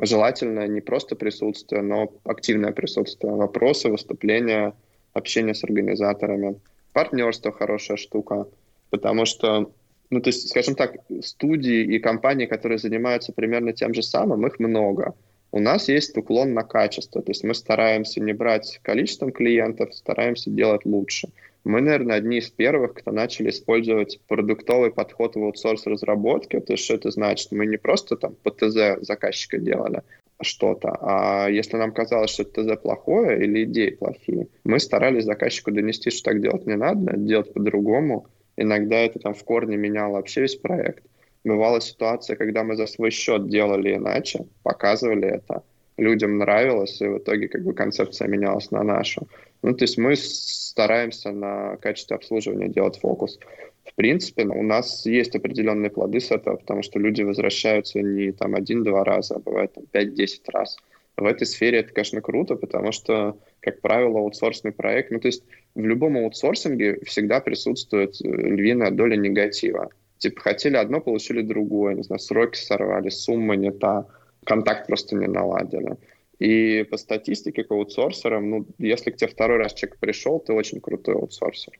желательно 0.00 0.66
не 0.66 0.80
просто 0.80 1.16
присутствие, 1.16 1.82
но 1.82 2.12
активное 2.24 2.72
присутствие, 2.72 3.34
вопросы, 3.34 3.90
выступления, 3.90 4.72
общение 5.12 5.54
с 5.54 5.64
организаторами– 5.64 6.58
партнерство 6.94 7.52
хорошая 7.52 7.98
штука, 7.98 8.46
потому 8.88 9.26
что, 9.26 9.70
ну, 10.08 10.20
то 10.22 10.28
есть, 10.28 10.48
скажем 10.48 10.76
так, 10.76 10.96
студии 11.22 11.82
и 11.82 11.98
компании, 11.98 12.46
которые 12.46 12.78
занимаются 12.78 13.32
примерно 13.32 13.74
тем 13.74 13.92
же 13.92 14.02
самым, 14.02 14.46
их 14.46 14.58
много. 14.58 15.14
У 15.52 15.60
нас 15.60 15.88
есть 15.88 16.16
уклон 16.16 16.54
на 16.54 16.62
качество, 16.62 17.20
то 17.20 17.30
есть 17.30 17.44
мы 17.44 17.54
стараемся 17.54 18.20
не 18.20 18.32
брать 18.32 18.80
количеством 18.82 19.30
клиентов, 19.30 19.94
стараемся 19.94 20.50
делать 20.50 20.84
лучше. 20.84 21.28
Мы, 21.64 21.80
наверное, 21.80 22.16
одни 22.16 22.38
из 22.38 22.50
первых, 22.50 22.94
кто 22.94 23.10
начали 23.10 23.50
использовать 23.50 24.20
продуктовый 24.28 24.90
подход 24.90 25.34
в 25.34 25.42
аутсорс-разработке. 25.42 26.60
То 26.60 26.74
есть 26.74 26.84
что 26.84 26.94
это 26.94 27.10
значит? 27.10 27.52
Мы 27.52 27.66
не 27.66 27.78
просто 27.78 28.16
там 28.16 28.34
по 28.42 28.50
ТЗ 28.50 29.00
заказчика 29.00 29.58
делали, 29.58 30.02
что-то. 30.44 30.96
А 31.00 31.48
если 31.48 31.76
нам 31.76 31.92
казалось, 31.92 32.30
что 32.30 32.44
ТЗ 32.44 32.80
плохое 32.80 33.42
или 33.42 33.64
идеи 33.64 33.90
плохие, 33.90 34.48
мы 34.64 34.78
старались 34.78 35.24
заказчику 35.24 35.72
донести, 35.72 36.10
что 36.10 36.30
так 36.30 36.40
делать 36.40 36.66
не 36.66 36.76
надо 36.76 37.16
делать 37.16 37.52
по-другому. 37.52 38.26
Иногда 38.56 38.96
это 38.96 39.18
там 39.18 39.34
в 39.34 39.42
корне 39.44 39.76
меняло 39.76 40.14
вообще 40.14 40.42
весь 40.42 40.56
проект. 40.56 41.04
Бывала 41.44 41.80
ситуация, 41.80 42.36
когда 42.36 42.62
мы 42.62 42.76
за 42.76 42.86
свой 42.86 43.10
счет 43.10 43.48
делали 43.48 43.96
иначе, 43.96 44.46
показывали 44.62 45.28
это, 45.28 45.62
людям 45.96 46.38
нравилось, 46.38 47.00
и 47.00 47.06
в 47.06 47.18
итоге 47.18 47.48
как 47.48 47.62
бы 47.64 47.74
концепция 47.74 48.28
менялась 48.28 48.70
на 48.70 48.82
нашу. 48.82 49.28
Ну, 49.62 49.74
то 49.74 49.84
есть 49.84 49.98
мы 49.98 50.16
стараемся 50.16 51.32
на 51.32 51.76
качестве 51.76 52.16
обслуживания 52.16 52.68
делать 52.68 52.98
фокус 52.98 53.38
в 53.84 53.94
принципе, 53.94 54.44
у 54.44 54.62
нас 54.62 55.06
есть 55.06 55.36
определенные 55.36 55.90
плоды 55.90 56.20
с 56.20 56.30
этого, 56.30 56.56
потому 56.56 56.82
что 56.82 56.98
люди 56.98 57.22
возвращаются 57.22 58.00
не 58.00 58.32
там 58.32 58.54
один-два 58.54 59.04
раза, 59.04 59.36
а 59.36 59.38
бывает 59.38 59.74
там 59.74 59.84
5-10 59.92 60.40
раз. 60.52 60.76
В 61.16 61.26
этой 61.26 61.46
сфере 61.46 61.78
это, 61.78 61.92
конечно, 61.92 62.20
круто, 62.20 62.56
потому 62.56 62.90
что, 62.90 63.38
как 63.60 63.80
правило, 63.80 64.18
аутсорсный 64.18 64.72
проект, 64.72 65.12
ну, 65.12 65.20
то 65.20 65.28
есть 65.28 65.44
в 65.74 65.84
любом 65.84 66.16
аутсорсинге 66.16 66.98
всегда 67.04 67.40
присутствует 67.40 68.20
э, 68.20 68.28
львиная 68.28 68.90
доля 68.90 69.16
негатива. 69.16 69.90
Типа 70.18 70.40
хотели 70.40 70.76
одно, 70.76 71.00
получили 71.00 71.42
другое, 71.42 71.94
не 71.94 72.02
знаю, 72.02 72.18
сроки 72.18 72.58
сорвали, 72.58 73.10
сумма 73.10 73.54
не 73.54 73.70
та, 73.70 74.06
контакт 74.44 74.86
просто 74.86 75.14
не 75.14 75.28
наладили. 75.28 75.96
И 76.40 76.84
по 76.90 76.96
статистике 76.96 77.62
к 77.62 77.70
аутсорсерам, 77.70 78.50
ну, 78.50 78.66
если 78.78 79.10
к 79.10 79.16
тебе 79.16 79.30
второй 79.30 79.58
раз 79.58 79.74
человек 79.74 79.98
пришел, 80.00 80.40
ты 80.40 80.52
очень 80.52 80.80
крутой 80.80 81.14
аутсорсер. 81.14 81.78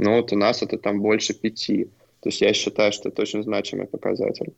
Но 0.00 0.16
вот 0.16 0.32
у 0.32 0.36
нас 0.36 0.62
это 0.62 0.78
там 0.78 1.00
больше 1.00 1.34
пяти. 1.34 1.84
То 2.20 2.28
есть 2.28 2.40
я 2.40 2.52
считаю, 2.52 2.92
что 2.92 3.08
это 3.08 3.22
очень 3.22 3.42
значимый 3.42 3.86
показатель. 3.86 4.54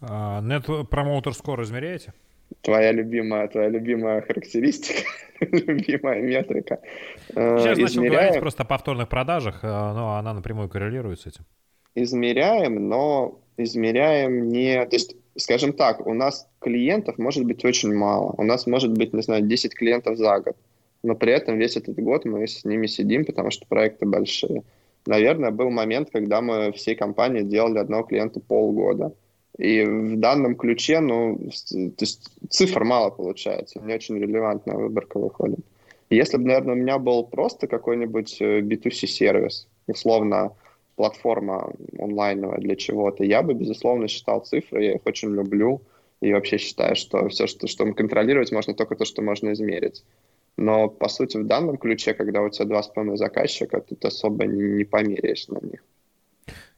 А 0.00 0.40
Net 0.42 0.66
Promoter 0.66 1.32
Score 1.32 1.62
измеряете? 1.62 2.12
твоя 2.62 2.92
любимая, 2.92 3.48
твоя 3.48 3.68
любимая 3.68 4.22
характеристика, 4.22 5.08
любимая 5.40 6.20
метрика. 6.20 6.80
Э, 7.34 7.58
Сейчас 7.58 7.78
начал 7.78 7.94
Измеряем... 7.94 8.24
говорить 8.24 8.40
просто 8.40 8.62
о 8.62 8.66
повторных 8.66 9.08
продажах, 9.08 9.60
э, 9.62 9.66
но 9.66 10.16
она 10.16 10.34
напрямую 10.34 10.68
коррелирует 10.68 11.20
с 11.20 11.26
этим. 11.26 11.44
Измеряем, 11.94 12.88
но 12.88 13.40
измеряем 13.56 14.48
не... 14.48 14.84
То 14.86 14.96
есть, 14.96 15.16
скажем 15.36 15.72
так, 15.72 16.06
у 16.06 16.14
нас 16.14 16.48
клиентов 16.60 17.18
может 17.18 17.44
быть 17.44 17.64
очень 17.64 17.94
мало. 17.94 18.34
У 18.36 18.42
нас 18.42 18.66
может 18.66 18.92
быть, 18.92 19.12
не 19.12 19.22
знаю, 19.22 19.42
10 19.42 19.74
клиентов 19.74 20.16
за 20.16 20.40
год. 20.40 20.56
Но 21.02 21.14
при 21.14 21.32
этом 21.32 21.58
весь 21.58 21.76
этот 21.76 21.98
год 21.98 22.24
мы 22.24 22.46
с 22.46 22.64
ними 22.64 22.86
сидим, 22.86 23.24
потому 23.24 23.50
что 23.50 23.66
проекты 23.66 24.06
большие. 24.06 24.62
Наверное, 25.06 25.50
был 25.50 25.70
момент, 25.70 26.10
когда 26.10 26.40
мы 26.40 26.72
всей 26.72 26.94
компании 26.94 27.42
делали 27.42 27.78
одного 27.78 28.02
клиента 28.02 28.40
полгода. 28.40 29.14
И 29.58 29.82
в 29.84 30.18
данном 30.18 30.54
ключе, 30.56 31.00
ну, 31.00 31.38
то 31.38 32.02
есть 32.04 32.30
цифр 32.48 32.84
мало 32.84 33.10
получается, 33.10 33.80
не 33.80 33.94
очень 33.94 34.18
релевантная 34.18 34.76
выборка 34.76 35.18
выходит. 35.18 35.60
Если 36.08 36.36
бы, 36.38 36.44
наверное, 36.44 36.74
у 36.74 36.78
меня 36.78 36.98
был 36.98 37.24
просто 37.24 37.66
какой-нибудь 37.66 38.40
B2C-сервис, 38.40 39.68
э, 39.86 39.92
условно, 39.92 40.52
платформа 40.96 41.72
онлайновая 41.98 42.58
для 42.58 42.76
чего-то, 42.76 43.24
я 43.24 43.42
бы, 43.42 43.54
безусловно, 43.54 44.08
считал 44.08 44.40
цифры, 44.40 44.84
я 44.84 44.94
их 44.94 45.02
очень 45.04 45.32
люблю, 45.34 45.82
и 46.20 46.32
вообще 46.32 46.58
считаю, 46.58 46.96
что 46.96 47.28
все, 47.28 47.46
что, 47.46 47.66
что 47.66 47.90
контролировать 47.92 48.52
можно, 48.52 48.74
только 48.74 48.96
то, 48.96 49.04
что 49.04 49.22
можно 49.22 49.52
измерить. 49.52 50.04
Но, 50.60 50.90
по 50.90 51.08
сути, 51.08 51.38
в 51.38 51.46
данном 51.46 51.78
ключе, 51.78 52.12
когда 52.12 52.42
у 52.42 52.50
тебя 52.50 52.66
два 52.66 52.82
с 52.82 52.88
половиной 52.88 53.16
заказчика, 53.16 53.80
тут 53.80 54.04
особо 54.04 54.44
не, 54.44 54.62
не 54.62 54.84
померяешь 54.84 55.48
на 55.48 55.58
них. 55.58 55.82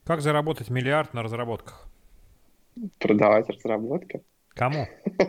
Как 0.05 0.21
заработать 0.21 0.71
миллиард 0.71 1.15
на 1.15 1.25
разработках? 1.25 1.89
Продавать 3.01 3.49
разработки. 3.49 4.23
Кому? 4.51 4.87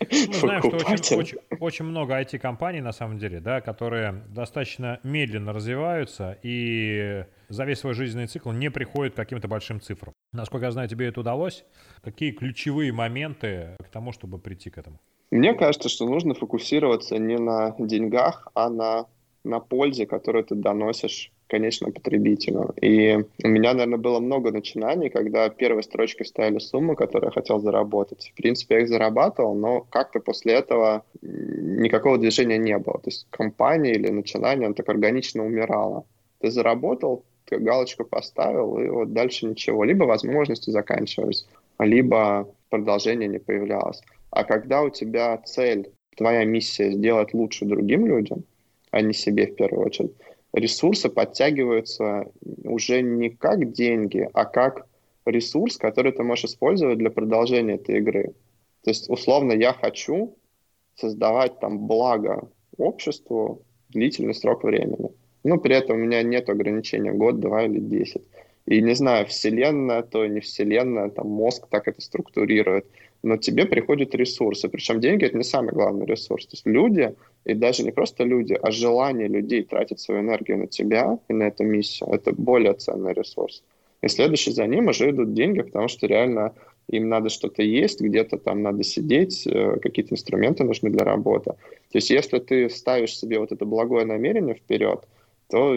Мы 0.00 0.34
знаем, 0.34 0.60
что 0.60 0.76
очень, 0.92 1.16
очень, 1.16 1.38
очень 1.60 1.84
много 1.86 2.20
IT-компаний, 2.20 2.82
на 2.82 2.92
самом 2.92 3.18
деле, 3.18 3.40
да, 3.40 3.62
которые 3.62 4.22
достаточно 4.28 5.00
медленно 5.02 5.54
развиваются 5.54 6.38
и 6.42 7.24
за 7.48 7.64
весь 7.64 7.78
свой 7.78 7.94
жизненный 7.94 8.26
цикл 8.26 8.52
не 8.52 8.70
приходят 8.70 9.14
к 9.14 9.16
каким-то 9.16 9.48
большим 9.48 9.80
цифрам. 9.80 10.12
Насколько 10.32 10.66
я 10.66 10.72
знаю, 10.72 10.90
тебе 10.90 11.06
это 11.06 11.20
удалось. 11.20 11.64
Какие 12.02 12.32
ключевые 12.32 12.92
моменты 12.92 13.76
к 13.78 13.88
тому, 13.88 14.12
чтобы 14.12 14.38
прийти 14.38 14.68
к 14.68 14.76
этому? 14.76 15.00
Мне 15.34 15.52
кажется, 15.52 15.88
что 15.88 16.06
нужно 16.06 16.34
фокусироваться 16.34 17.18
не 17.18 17.36
на 17.36 17.74
деньгах, 17.76 18.46
а 18.54 18.70
на, 18.70 19.06
на 19.42 19.58
пользе, 19.58 20.06
которую 20.06 20.44
ты 20.44 20.54
доносишь 20.54 21.32
конечному 21.48 21.92
потребителю. 21.92 22.72
И 22.80 23.18
у 23.42 23.48
меня, 23.48 23.72
наверное, 23.72 23.98
было 23.98 24.20
много 24.20 24.52
начинаний, 24.52 25.10
когда 25.10 25.48
первой 25.48 25.82
строчкой 25.82 26.26
ставили 26.26 26.60
сумму, 26.60 26.94
которую 26.94 27.30
я 27.30 27.32
хотел 27.32 27.58
заработать. 27.58 28.30
В 28.32 28.36
принципе, 28.36 28.76
я 28.76 28.80
их 28.82 28.88
зарабатывал, 28.88 29.56
но 29.56 29.80
как-то 29.80 30.20
после 30.20 30.52
этого 30.52 31.04
никакого 31.20 32.16
движения 32.16 32.56
не 32.56 32.78
было. 32.78 33.00
То 33.00 33.08
есть 33.08 33.26
компания 33.30 33.94
или 33.94 34.10
начинание, 34.10 34.66
оно 34.66 34.74
так 34.76 34.88
органично 34.88 35.44
умирало. 35.44 36.04
Ты 36.42 36.52
заработал, 36.52 37.24
ты 37.46 37.58
галочку 37.58 38.04
поставил, 38.04 38.78
и 38.78 38.88
вот 38.88 39.12
дальше 39.12 39.46
ничего. 39.46 39.82
Либо 39.82 40.04
возможности 40.04 40.70
заканчивались, 40.70 41.44
либо 41.80 42.48
продолжение 42.70 43.28
не 43.28 43.38
появлялось. 43.38 44.00
А 44.34 44.42
когда 44.42 44.82
у 44.82 44.90
тебя 44.90 45.38
цель, 45.38 45.92
твоя 46.16 46.44
миссия 46.44 46.90
сделать 46.90 47.32
лучше 47.34 47.66
другим 47.66 48.04
людям, 48.04 48.42
а 48.90 49.00
не 49.00 49.12
себе 49.12 49.46
в 49.46 49.54
первую 49.54 49.86
очередь, 49.86 50.10
ресурсы 50.52 51.08
подтягиваются 51.08 52.26
уже 52.64 53.00
не 53.00 53.30
как 53.30 53.70
деньги, 53.70 54.28
а 54.32 54.44
как 54.44 54.88
ресурс, 55.24 55.76
который 55.76 56.10
ты 56.10 56.24
можешь 56.24 56.46
использовать 56.46 56.98
для 56.98 57.10
продолжения 57.10 57.74
этой 57.74 57.98
игры. 57.98 58.34
То 58.82 58.90
есть, 58.90 59.08
условно, 59.08 59.52
я 59.52 59.72
хочу 59.72 60.36
создавать 60.96 61.60
там 61.60 61.86
благо 61.86 62.50
обществу 62.76 63.62
длительный 63.90 64.34
срок 64.34 64.64
времени. 64.64 65.10
Но 65.44 65.58
при 65.58 65.76
этом 65.76 65.96
у 65.96 66.00
меня 66.00 66.24
нет 66.24 66.50
ограничения 66.50 67.12
год, 67.12 67.38
два 67.38 67.66
или 67.66 67.78
десять. 67.78 68.24
И 68.66 68.82
не 68.82 68.94
знаю, 68.94 69.26
вселенная, 69.26 70.02
то 70.02 70.26
не 70.26 70.40
вселенная, 70.40 71.10
там 71.10 71.28
мозг 71.28 71.68
так 71.70 71.86
это 71.86 72.00
структурирует 72.00 72.86
но 73.24 73.38
тебе 73.38 73.64
приходят 73.64 74.14
ресурсы. 74.14 74.68
Причем 74.68 75.00
деньги— 75.00 75.24
это 75.26 75.36
не 75.36 75.44
самый 75.44 75.72
главный 75.72 76.06
ресурс. 76.06 76.46
То 76.46 76.54
есть 76.54 76.66
люди, 76.66 77.14
и 77.44 77.54
даже 77.54 77.82
не 77.82 77.90
просто 77.90 78.24
люди, 78.24 78.58
а 78.62 78.70
желание 78.70 79.28
людей 79.28 79.62
тратить 79.62 80.00
свою 80.00 80.20
энергию 80.20 80.58
на 80.58 80.66
тебя 80.66 81.18
и 81.28 81.32
на 81.32 81.44
эту 81.44 81.64
миссию— 81.64 82.10
это 82.12 82.32
более 82.32 82.74
ценный 82.74 83.14
ресурс. 83.14 83.62
И 84.02 84.08
следующий 84.08 84.52
за 84.52 84.66
ним 84.66 84.88
уже 84.88 85.10
идут 85.10 85.32
деньги, 85.32 85.62
потому 85.62 85.88
что 85.88 86.06
реально 86.06 86.52
им 86.90 87.08
надо 87.08 87.30
что-то 87.30 87.62
есть, 87.62 88.02
где-то 88.02 88.36
там 88.36 88.62
надо 88.62 88.82
сидеть, 88.82 89.46
э, 89.46 89.78
какие-то 89.80 90.12
инструменты 90.12 90.64
нужны 90.64 90.90
для 90.90 91.04
работы. 91.04 91.52
То 91.92 91.98
есть 91.98 92.10
если 92.10 92.38
ты 92.38 92.68
ставишь 92.68 93.16
себе 93.16 93.38
вот 93.38 93.52
это 93.52 93.64
благое 93.64 94.04
намерение 94.04 94.54
вперед, 94.54 95.00
то 95.48 95.74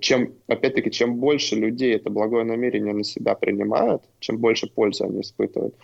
чем, 0.00 0.34
опять-таки, 0.46 0.90
чем 0.92 1.16
больше 1.16 1.56
людей 1.56 1.96
это 1.96 2.10
благое 2.10 2.44
намерение 2.44 2.94
на 2.94 3.04
себя 3.04 3.34
принимают, 3.34 4.02
чем 4.20 4.38
больше 4.38 4.68
пользы 4.68 5.04
они 5.04 5.22
испытывают, 5.22 5.74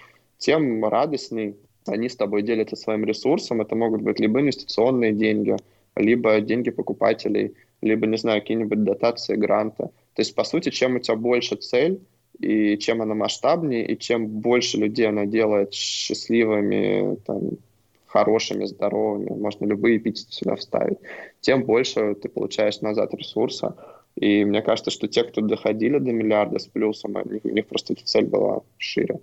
тем 0.41 0.84
радостней 0.84 1.55
они 1.86 2.09
с 2.09 2.16
тобой 2.16 2.43
делятся 2.43 2.76
своим 2.76 3.05
ресурсом. 3.05 3.61
Это 3.61 3.76
могут 3.76 4.03
быть 4.03 4.18
либо 4.18 4.41
инвестиционные 4.41 5.12
деньги, 5.12 5.57
либо 5.97 6.41
деньги 6.41 6.70
покупателей, 6.70 7.55
либо, 7.82 8.07
не 8.07 8.16
знаю, 8.16 8.41
какие-нибудь 8.41 8.82
дотации, 8.82 9.36
гранты. 9.36 9.84
То 10.14 10.22
есть, 10.22 10.34
по 10.34 10.45
сути, 10.45 10.70
чем 10.70 10.97
у 10.97 10.99
тебя 10.99 11.16
больше 11.16 11.57
цель, 11.57 12.01
и 12.38 12.78
чем 12.78 13.03
она 13.03 13.14
масштабнее, 13.14 13.86
и 13.86 13.99
чем 13.99 14.26
больше 14.26 14.78
людей 14.78 15.09
она 15.09 15.26
делает 15.26 15.74
счастливыми, 15.74 17.16
там, 17.26 17.59
хорошими, 18.07 18.64
здоровыми, 18.64 19.30
можно 19.30 19.66
любые 19.66 19.99
эпитеты 19.99 20.32
сюда 20.32 20.57
вставить, 20.57 20.99
тем 21.41 21.64
больше 21.64 22.14
ты 22.14 22.28
получаешь 22.28 22.80
назад 22.80 23.14
ресурса. 23.14 23.76
И 24.16 24.45
мне 24.45 24.62
кажется, 24.62 24.91
что 24.91 25.07
те, 25.07 25.22
кто 25.22 25.41
доходили 25.41 25.99
до 25.99 26.12
миллиарда 26.12 26.59
с 26.59 26.66
плюсом, 26.66 27.14
у 27.14 27.49
них, 27.49 27.66
просто 27.66 27.93
эта 27.93 28.05
цель 28.05 28.26
была 28.26 28.62
шире. 28.78 29.20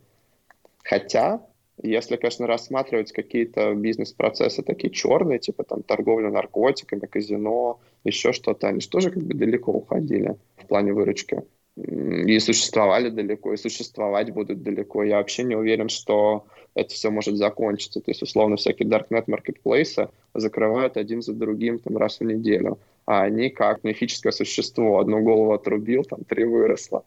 Хотя, 0.90 1.42
если, 1.84 2.16
конечно, 2.16 2.48
рассматривать 2.48 3.12
какие-то 3.12 3.74
бизнес-процессы 3.74 4.64
такие 4.64 4.90
черные, 4.90 5.38
типа 5.38 5.64
там 5.64 5.84
торговля 5.84 6.30
наркотиками, 6.30 7.06
казино, 7.08 7.80
еще 8.06 8.32
что-то, 8.32 8.70
они 8.70 8.80
же 8.80 8.90
тоже 8.90 9.12
как 9.12 9.22
бы 9.22 9.34
далеко 9.34 9.74
уходили 9.74 10.38
в 10.56 10.66
плане 10.68 10.94
выручки. 10.94 11.44
И 11.76 12.40
существовали 12.40 13.10
далеко, 13.10 13.54
и 13.54 13.58
существовать 13.58 14.32
будут 14.32 14.64
далеко. 14.64 15.04
Я 15.04 15.18
вообще 15.18 15.44
не 15.44 15.56
уверен, 15.56 15.90
что 15.90 16.46
это 16.74 16.94
все 16.94 17.12
может 17.12 17.36
закончиться. 17.36 18.00
То 18.00 18.10
есть, 18.10 18.24
условно, 18.24 18.56
всякие 18.56 18.90
darknet 18.90 19.26
маркетплейсы 19.28 20.08
закрывают 20.34 20.98
один 20.98 21.22
за 21.22 21.34
другим 21.34 21.80
там, 21.80 21.98
раз 21.98 22.20
в 22.20 22.24
неделю. 22.24 22.80
А 23.06 23.24
они 23.24 23.50
как 23.50 23.84
мифическое 23.84 24.32
существо. 24.32 25.00
Одну 25.00 25.22
голову 25.22 25.52
отрубил, 25.52 26.04
там 26.04 26.24
три 26.24 26.46
выросло. 26.46 27.04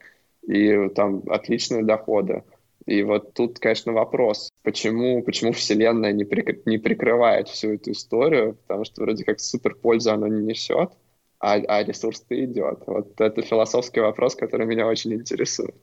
И 0.47 0.89
там 0.91 1.23
отличные 1.29 1.83
доходы. 1.83 2.45
И 2.91 3.05
вот 3.05 3.35
тут, 3.35 3.61
конечно, 3.61 3.93
вопрос, 3.93 4.51
почему, 4.65 5.23
почему 5.23 5.53
Вселенная 5.53 6.11
не, 6.11 6.25
прик, 6.25 6.67
не 6.67 6.77
прикрывает 6.77 7.47
всю 7.47 7.75
эту 7.75 7.93
историю, 7.93 8.57
потому 8.67 8.85
что 8.85 9.03
вроде 9.03 9.25
как 9.25 9.39
супер 9.39 9.77
пользу 9.77 10.11
она 10.11 10.29
не 10.29 10.43
несет, 10.43 10.91
а, 11.39 11.53
а 11.53 11.85
ресурс-то 11.85 12.45
идет. 12.45 12.83
Вот 12.89 13.21
это 13.21 13.43
философский 13.43 14.01
вопрос, 14.01 14.35
который 14.35 14.67
меня 14.67 14.89
очень 14.89 15.15
интересует. 15.15 15.77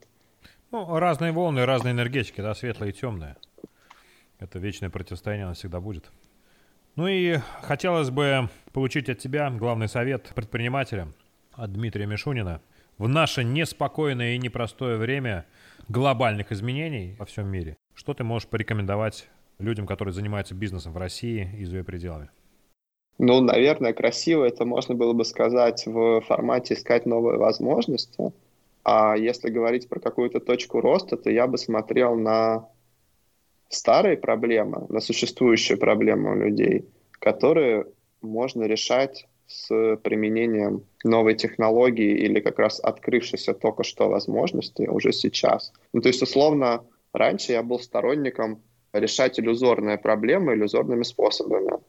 Ну, 0.71 0.99
разные 0.99 1.31
волны, 1.31 1.65
разные 1.65 1.93
энергетики, 1.93 2.41
да, 2.41 2.53
светлые 2.53 2.91
и 2.91 2.93
темные. 2.93 3.37
Это 4.39 4.59
вечное 4.59 4.89
противостояние, 4.89 5.45
оно 5.45 5.53
всегда 5.53 5.79
будет. 5.79 6.11
Ну 6.97 7.07
и 7.07 7.37
хотелось 7.61 8.09
бы 8.09 8.49
получить 8.73 9.07
от 9.07 9.19
тебя 9.19 9.49
главный 9.49 9.87
совет 9.87 10.33
предпринимателя, 10.35 11.07
от 11.53 11.71
Дмитрия 11.71 12.05
Мишунина. 12.05 12.59
В 12.97 13.07
наше 13.07 13.45
неспокойное 13.45 14.33
и 14.33 14.37
непростое 14.37 14.97
время– 14.97 15.45
глобальных 15.89 16.51
изменений 16.51 17.15
во 17.17 17.25
всем 17.25 17.47
мире, 17.47 17.77
что 17.93 18.13
ты 18.13 18.23
можешь 18.23 18.47
порекомендовать 18.47 19.29
людям, 19.59 19.87
которые 19.87 20.13
занимаются 20.13 20.53
бизнесом 20.53 20.93
в 20.93 20.97
России 20.97 21.49
и 21.57 21.65
за 21.65 21.77
ее 21.77 21.83
пределами? 21.83 22.29
Ну, 23.17 23.41
наверное, 23.41 23.93
красиво 23.93 24.45
это 24.45 24.65
можно 24.65 24.93
было 24.93 25.13
бы 25.13 25.25
сказать 25.25 25.85
в 25.87 26.21
формате 26.21 26.75
искать 26.75 27.05
новые 27.05 27.37
возможности. 27.37 28.31
А 28.83 29.17
если 29.17 29.49
говорить 29.49 29.89
про 29.89 29.99
какую-то 29.99 30.39
точку 30.39 30.81
роста, 30.81 31.17
то 31.17 31.29
я 31.29 31.47
бы 31.47 31.57
смотрел 31.57 32.15
на 32.15 32.69
старые 33.69 34.17
проблемы, 34.17 34.85
на 34.89 34.99
существующие 34.99 35.77
проблемы 35.77 36.31
у 36.31 36.35
людей, 36.35 36.85
которые 37.13 37.87
можно 38.21 38.63
решать 38.63 39.27
с 39.47 39.97
применением 40.03 40.83
новой 41.03 41.35
технологии 41.35 42.17
или 42.17 42.39
как 42.39 42.59
раз 42.59 42.79
открывшейся 42.79 43.53
только 43.53 43.83
что 43.83 44.09
возможности 44.09 44.87
уже 44.87 45.13
сейчас. 45.13 45.71
Ну, 45.93 46.01
то 46.01 46.09
есть, 46.09 46.21
условно, 46.21 46.83
раньше 47.13 47.53
я 47.53 47.63
был 47.63 47.79
сторонником 47.79 48.61
решать 48.93 49.39
иллюзорные 49.39 49.97
проблемы 49.97 50.53
иллюзорными 50.53 51.03
способами. 51.03 51.79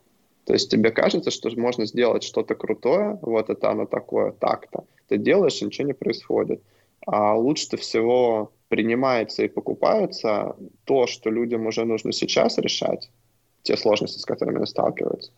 То 0.45 0.55
есть 0.55 0.71
тебе 0.71 0.91
кажется, 0.91 1.31
что 1.31 1.51
можно 1.61 1.85
сделать 1.85 2.23
что-то 2.23 2.55
крутое, 2.55 3.19
вот 3.23 3.51
это 3.51 3.71
оно 3.71 3.87
такое, 3.87 4.33
так-то. 4.33 4.85
Ты 5.09 5.19
делаешь, 5.19 5.61
и 5.61 5.65
ничего 5.65 5.89
не 5.89 5.95
происходит. 5.95 6.63
А 7.07 7.37
лучше 7.37 7.77
всего 7.77 8.53
принимается 8.69 9.43
и 9.43 9.49
покупается 9.49 10.57
то, 10.85 11.07
что 11.07 11.31
людям 11.31 11.67
уже 11.67 11.85
нужно 11.85 12.13
сейчас 12.13 12.59
решать, 12.59 13.11
те 13.63 13.77
сложности, 13.77 14.19
с 14.19 14.25
которыми 14.25 14.59
они 14.59 14.67
сталкиваются. 14.67 15.33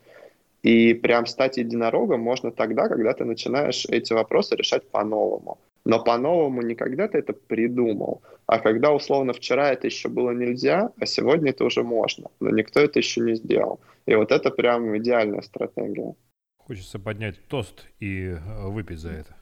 И 0.62 0.94
прям 0.94 1.26
стать 1.26 1.56
единорогом 1.56 2.20
можно 2.20 2.50
тогда, 2.50 2.88
когда 2.88 3.12
ты 3.14 3.24
начинаешь 3.24 3.86
эти 3.86 4.12
вопросы 4.12 4.56
решать 4.56 4.88
по-новому. 4.90 5.58
Но 5.84 6.02
по-новому 6.04 6.61
не 6.62 6.74
когда 6.74 7.08
ты 7.08 7.18
это 7.18 7.32
придумал, 7.32 8.22
а 8.46 8.58
когда, 8.58 8.92
условно, 8.92 9.32
вчера 9.32 9.72
это 9.72 9.86
еще 9.86 10.08
было 10.08 10.32
нельзя, 10.32 10.92
а 11.00 11.06
сегодня 11.06 11.50
это 11.50 11.64
уже 11.64 11.82
можно. 11.82 12.30
Но 12.40 12.50
никто 12.50 12.80
это 12.80 12.98
еще 12.98 13.20
не 13.22 13.34
сделал. 13.36 13.80
И 14.06 14.14
вот 14.14 14.32
это 14.32 14.50
прям 14.50 14.96
идеальная 14.98 15.40
стратегия. 15.40 16.14
Хочется 16.58 16.98
поднять 16.98 17.36
тост 17.48 17.86
и 17.98 18.26
э, 18.26 18.68
выпить 18.68 18.98
за 18.98 19.11
это. 19.11 19.36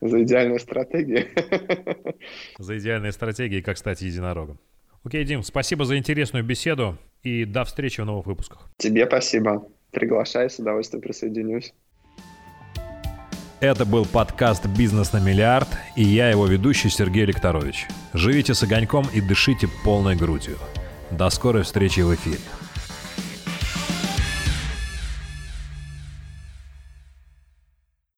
За 0.00 0.22
идеальную 0.22 0.58
стратегию. 0.60 1.26
За 2.58 2.78
идеальные 2.78 3.12
стратегии, 3.12 3.60
как 3.60 3.78
стать 3.78 4.02
единорогом. 4.02 4.58
Окей, 5.04 5.24
Дим, 5.24 5.42
спасибо 5.42 5.84
за 5.84 5.96
интересную 5.98 6.44
беседу 6.44 6.96
и 7.22 7.44
до 7.44 7.64
встречи 7.64 8.00
в 8.00 8.04
новых 8.04 8.26
выпусках. 8.26 8.70
Тебе 8.78 9.06
спасибо. 9.06 9.66
Приглашай, 9.92 10.48
с 10.48 10.58
удовольствием 10.58 11.02
присоединюсь. 11.02 11.74
Это 13.60 13.84
был 13.84 14.06
подкаст 14.06 14.66
«Бизнес 14.66 15.12
на 15.12 15.20
миллиард» 15.20 15.68
и 15.94 16.02
я 16.02 16.30
его 16.30 16.46
ведущий 16.46 16.88
Сергей 16.88 17.26
Лекторович. 17.26 17.86
Живите 18.12 18.54
с 18.54 18.62
огоньком 18.64 19.06
и 19.12 19.20
дышите 19.20 19.68
полной 19.84 20.16
грудью. 20.16 20.56
До 21.10 21.30
скорой 21.30 21.62
встречи 21.62 22.00
в 22.00 22.12
эфире. 22.14 22.40